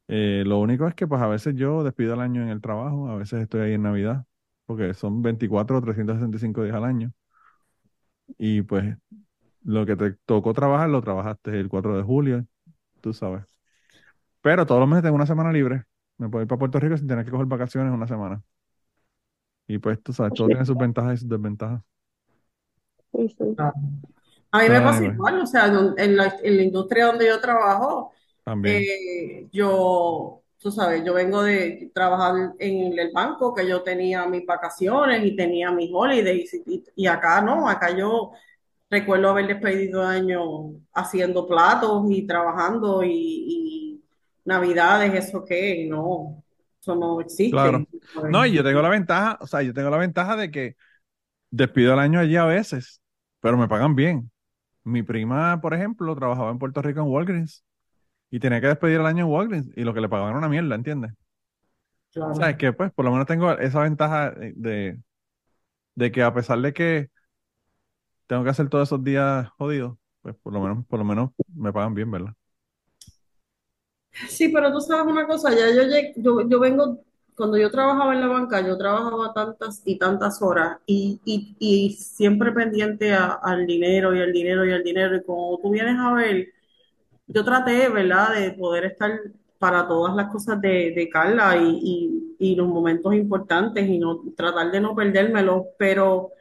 [0.08, 3.10] Eh, lo único es que pues a veces yo despido el año en el trabajo,
[3.10, 4.26] a veces estoy ahí en Navidad,
[4.66, 7.12] porque son 24 o 365 días al año.
[8.38, 8.96] Y pues
[9.64, 12.46] lo que te tocó trabajar, lo trabajaste el 4 de julio.
[13.02, 13.44] Tú sabes.
[14.42, 15.84] Pero todos los meses tengo una semana libre.
[16.18, 18.42] Me puedo ir para Puerto Rico sin tener que coger vacaciones una semana.
[19.68, 21.82] Y pues tú sabes, todo tiene sus ventajas y sus desventajas.
[23.12, 23.56] Sí, sí.
[23.58, 23.74] Ah.
[24.52, 27.40] A mí me pasa igual, o sea, en en la, en la industria donde yo
[27.42, 28.14] trabajo,
[28.48, 28.82] También.
[28.82, 34.46] eh, yo, tú sabes, yo vengo de trabajar en el banco, que yo tenía mis
[34.46, 38.32] vacaciones y tenía mis holidays, y, y acá no, acá yo
[38.90, 40.44] recuerdo haber despedido años
[40.94, 44.04] haciendo platos y trabajando y, y
[44.46, 46.44] navidades, eso qué, no,
[46.82, 47.52] eso no existe.
[47.52, 47.86] Claro.
[48.30, 50.76] No, y yo tengo la ventaja, o sea, yo tengo la ventaja de que
[51.52, 53.02] despido el año allí a veces,
[53.42, 54.32] pero me pagan bien.
[54.84, 57.66] Mi prima, por ejemplo, trabajaba en Puerto Rico en Walgreens
[58.32, 60.50] y tenía que despedir el año en Walgreens y lo que le pagaban era una
[60.50, 61.14] mierda, ¿entiendes?
[62.12, 62.36] Claro.
[62.36, 65.00] O sea, es que pues por lo menos tengo esa ventaja de,
[65.96, 67.10] de que a pesar de que
[68.28, 71.74] tengo que hacer todos esos días jodidos, pues por lo menos, por lo menos me
[71.74, 72.34] pagan bien, ¿verdad?
[74.30, 75.84] Sí, pero tú sabes una cosa, ya yo,
[76.18, 77.04] yo, yo vengo,
[77.36, 81.92] cuando yo trabajaba en la banca, yo trabajaba tantas y tantas horas y, y, y
[81.94, 85.16] siempre pendiente a- al dinero y al dinero y al dinero.
[85.16, 86.48] Y como tú vienes a ver,
[87.28, 89.12] yo traté, ¿verdad?, de poder estar
[89.60, 91.80] para todas las cosas de, de Carla y,
[92.40, 96.32] y, y los momentos importantes y no tratar de no perdérmelos, pero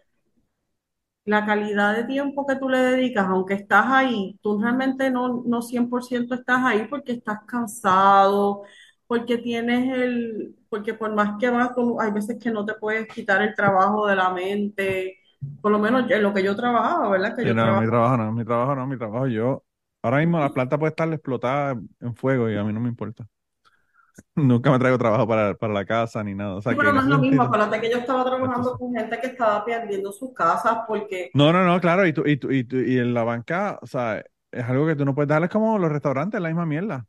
[1.25, 5.61] la calidad de tiempo que tú le dedicas, aunque estás ahí, tú realmente no, no
[5.63, 8.63] 100% estás ahí porque estás cansado,
[9.09, 13.09] porque tienes el, porque por más que vas, tú- hay veces que no te puedes
[13.09, 15.19] quitar el trabajo de la mente,
[15.61, 17.37] por lo menos en lo que yo trabajaba, ¿verdad?
[17.37, 19.63] Que Sí, yo no, mi trabajo no, mi trabajo no, mi trabajo yo.
[20.07, 23.27] Ahora mismo la planta puede estar explotada en fuego y a mí no me importa.
[24.35, 26.55] Nunca me traigo trabajo para, para la casa ni nada.
[26.57, 28.79] O sea Sí, que pero no es lo mismo, acuérdate que yo estaba trabajando sí.
[28.79, 32.39] con gente que estaba perdiendo sus casas porque, No, no, no, claro, y tú, y
[32.39, 35.29] tú, y tú- y en la banca, o sea, es algo que tú no puedes
[35.29, 37.07] darles como los restaurantes, la misma mierda.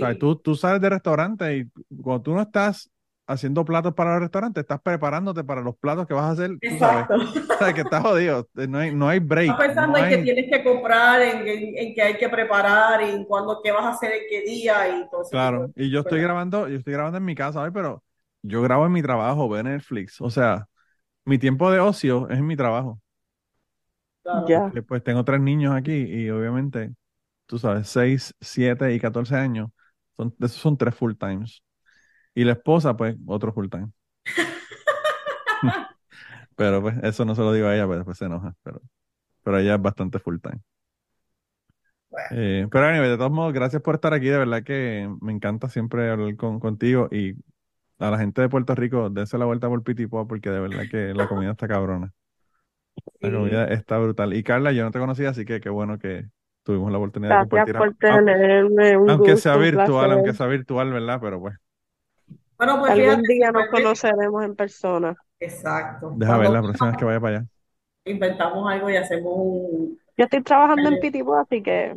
[0.00, 1.70] O sea, sí, tú, tú sales de restaurante y
[2.02, 2.90] cuando tú no estás
[3.30, 7.14] haciendo platos para los restaurantes, estás preparándote para los platos que vas a hacer, exacto.
[7.14, 10.14] O sea, que estás jodido, no hay, no hay break, Estás pensando no en que
[10.16, 13.84] hay, tienes que comprar, en, en, en que hay que preparar, en cuándo, qué vas
[13.84, 15.70] a hacer en qué día y todo de claro.
[15.76, 18.02] Y yo estoy grabando, yo estoy grabando en mi casa hoy, pero
[18.42, 20.20] yo grabo en mi trabajo, veo Netflix.
[20.20, 20.66] O sea,
[21.24, 23.00] mi tiempo de ocio es en mi trabajo.
[24.22, 24.46] Claro.
[24.48, 24.62] Ya.
[24.62, 26.92] Porque, pues tengo tres niños aquí y obviamente,
[27.46, 29.70] tú sabes, 6, 7 y 14 años,
[30.16, 31.62] son, esos son tres full times.
[32.34, 33.90] Y la esposa, pues, otro full time.
[36.56, 38.54] Pero pues eso no se lo digo a ella, pero después se enoja.
[38.62, 38.82] Pero,
[39.42, 40.60] pero ella es bastante full time.
[42.10, 44.26] Bueno, Eh, pero anyway, de todos modos, gracias por estar aquí.
[44.28, 47.08] De verdad que me encanta siempre hablar con, contigo.
[47.10, 47.34] Y
[47.98, 51.14] a la gente de Puerto Rico, dense la vuelta por Pitipua porque de verdad que
[51.14, 52.12] la comida está cabrona.
[53.20, 53.34] La sí.
[53.36, 54.34] comida está brutal.
[54.34, 56.26] Y Carla, yo no te conocía, así que qué bueno que
[56.64, 57.76] tuvimos la oportunidad de compartir.
[57.76, 61.18] por tenerme, un Aunque sea gusto, virtual, aunque sea virtual, ¿verdad?
[61.20, 61.56] Pero pues,
[62.60, 65.16] Bueno, pues Algún fíjate, día nos conoceremos en persona.
[65.38, 66.10] exacto.
[66.14, 67.48] deja ver Cuando la próxima vez que vaya para allá.
[68.04, 69.98] inventamos algo y hacemos un...
[70.16, 71.96] Yo estoy trabajando en Pitipú, así que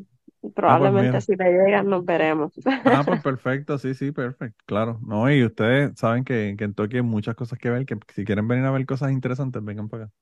[0.66, 1.22] Ah, pues probablemente mira.
[1.22, 2.54] si te llegan nos veremos.
[2.86, 5.00] Ah, pues perfecto, sí, sí, perfecto, claro.
[5.04, 8.48] No, y ustedes saben que en Kentucky hay muchas cosas que ver, que si quieren
[8.48, 10.14] venir a ver cosas interesantes, vengan para acá.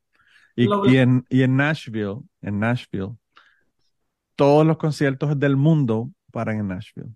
[0.56, 3.12] Y, Lo- y en, y en Nashville, en Nashville,
[4.36, 7.12] todos los conciertos del mundo paran en Nashville.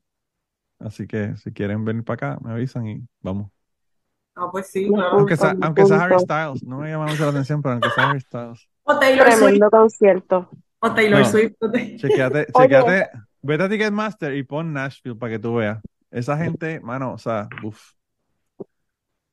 [0.80, 3.52] Así que si quieren venir para acá, me avisan y vamos.
[4.36, 5.18] Ah, pues sí, claro.
[5.20, 6.20] Aunque sea, aunque Harry.
[6.20, 8.70] Styles, no me llama mucho la atención, pero aunque sea Harry Styles.
[8.84, 10.50] O Taylor Swift, Tremendo concierto.
[10.80, 11.26] o Taylor No.
[11.26, 11.54] Swift.
[11.98, 12.68] Chequeate, Oye.
[12.70, 13.10] chequeate,
[13.42, 15.80] vete a Ticketmaster y pon Nashville para que tú veas.
[16.12, 17.94] Esa gente, mano, o sea, uff.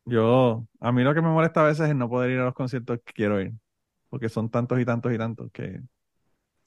[0.04, 2.54] Yo, a mí lo que me molesta a veces es no poder ir a los
[2.54, 3.52] conciertos que quiero ir,
[4.08, 5.80] porque son tantos y tantos y tantos que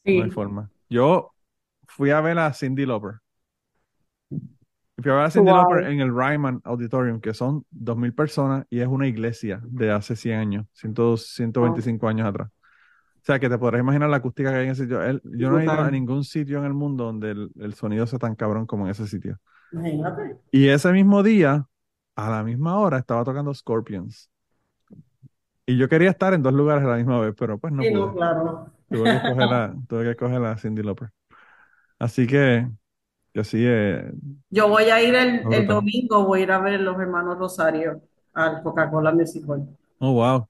[0.06, 0.70] no hay forma.
[0.90, 1.34] Yo
[1.88, 3.16] fui a ver a Cindy Lauper.
[4.98, 5.58] Y Fui a ver a Cindy Wow.
[5.62, 10.16] Lauper en el Ryman Auditorium, que son 2.000 personas y es una iglesia de hace
[10.16, 12.50] 100 años, 100, 125 años atrás.
[12.50, 15.02] O sea, que te podrás imaginar la acústica que hay en ese sitio.
[15.04, 18.06] El- yo no he ido a ningún sitio en el mundo donde el, el sonido
[18.08, 19.40] sea tan cabrón como en ese sitio.
[19.72, 20.38] Imagínate.
[20.52, 21.68] Y ese mismo día,
[22.16, 24.30] a la misma hora, estaba tocando Scorpions.
[25.66, 27.90] Y yo quería estar en dos lugares a la misma vez, pero pues no Sí,
[27.90, 28.00] pude.
[28.00, 28.72] no, claro.
[28.90, 31.10] Tuve que escoger a, tuve que escoger a Cindy Lauper.
[32.00, 32.70] Así que,
[33.36, 34.12] que sí, eh,
[34.50, 38.02] Yo voy a ir el, el domingo, voy a ir a ver los hermanos Rosario
[38.34, 39.68] al Coca-Cola Music Hall.
[40.00, 40.48] oh wow,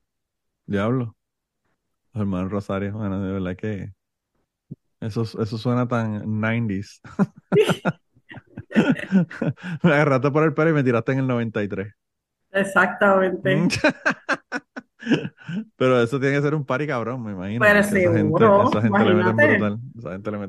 [0.67, 1.15] diablo.
[2.13, 3.91] Los hermanos Rosario, bueno, de verdad que
[4.99, 7.01] eso, eso suena tan 90s.
[9.83, 11.91] Me agarraste por el pelo y me tiraste en el 93.
[12.51, 13.67] Exactamente.
[15.77, 17.59] Pero eso tiene que ser un party cabrón, me imagino.
[17.61, 19.79] Pero porque esa gente, seguro, esa gente le meten brutal.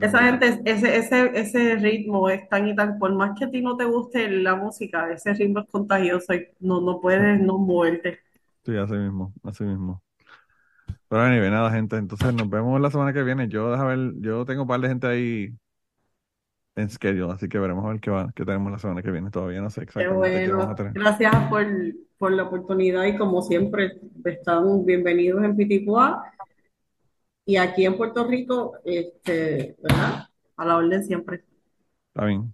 [0.00, 3.50] Esa le gente, ese, ese, ese ritmo es tan y tan, por más que a
[3.50, 7.58] ti no te guste la música, ese ritmo es contagioso y no, no puedes no
[7.58, 8.18] moverte.
[8.64, 10.02] Sí, así mismo, así mismo.
[11.08, 11.96] Pero anyway, nada, gente.
[11.96, 13.48] Entonces nos vemos la semana que viene.
[13.48, 15.54] Yo, deja ver, yo tengo un par de gente ahí
[16.76, 19.30] en schedule, así que veremos a ver qué va, qué tenemos la semana que viene.
[19.30, 20.92] Todavía no sé Qué exactamente qué vamos a tener.
[20.92, 21.66] Gracias por,
[22.18, 26.32] por la oportunidad y como siempre, están bienvenidos en Piticoa
[27.46, 30.28] y aquí en Puerto Rico, este, ¿verdad?
[30.56, 31.44] A la orden siempre.
[32.08, 32.52] Está bien.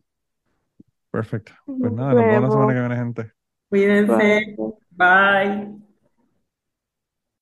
[1.10, 1.52] Perfecto.
[1.66, 3.32] Pues Nos nada, nos vemos la semana que viene, gente.
[3.68, 4.56] Cuídense.
[4.90, 5.56] Bye.
[5.56, 5.81] Bye.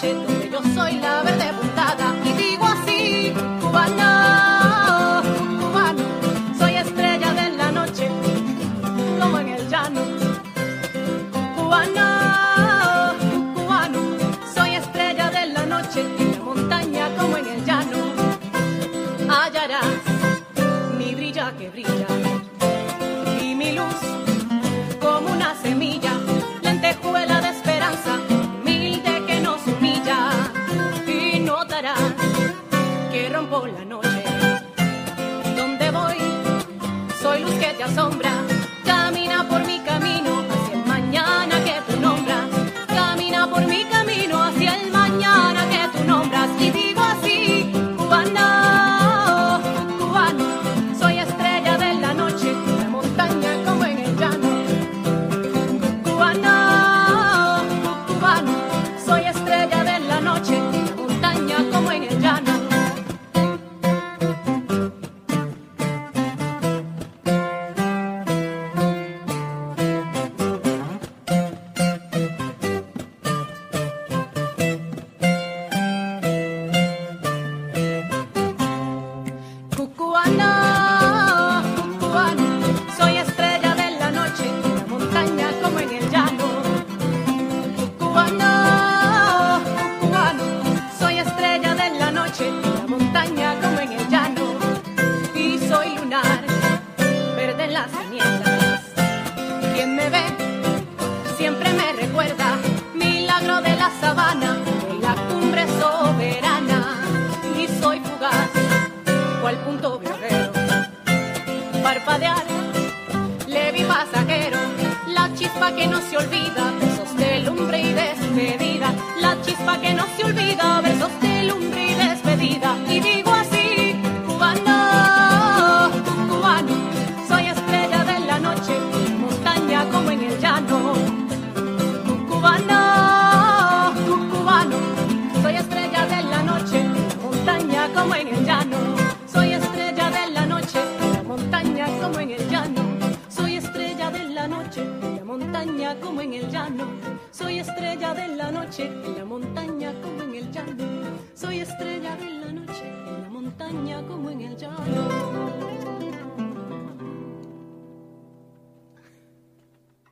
[0.00, 0.37] De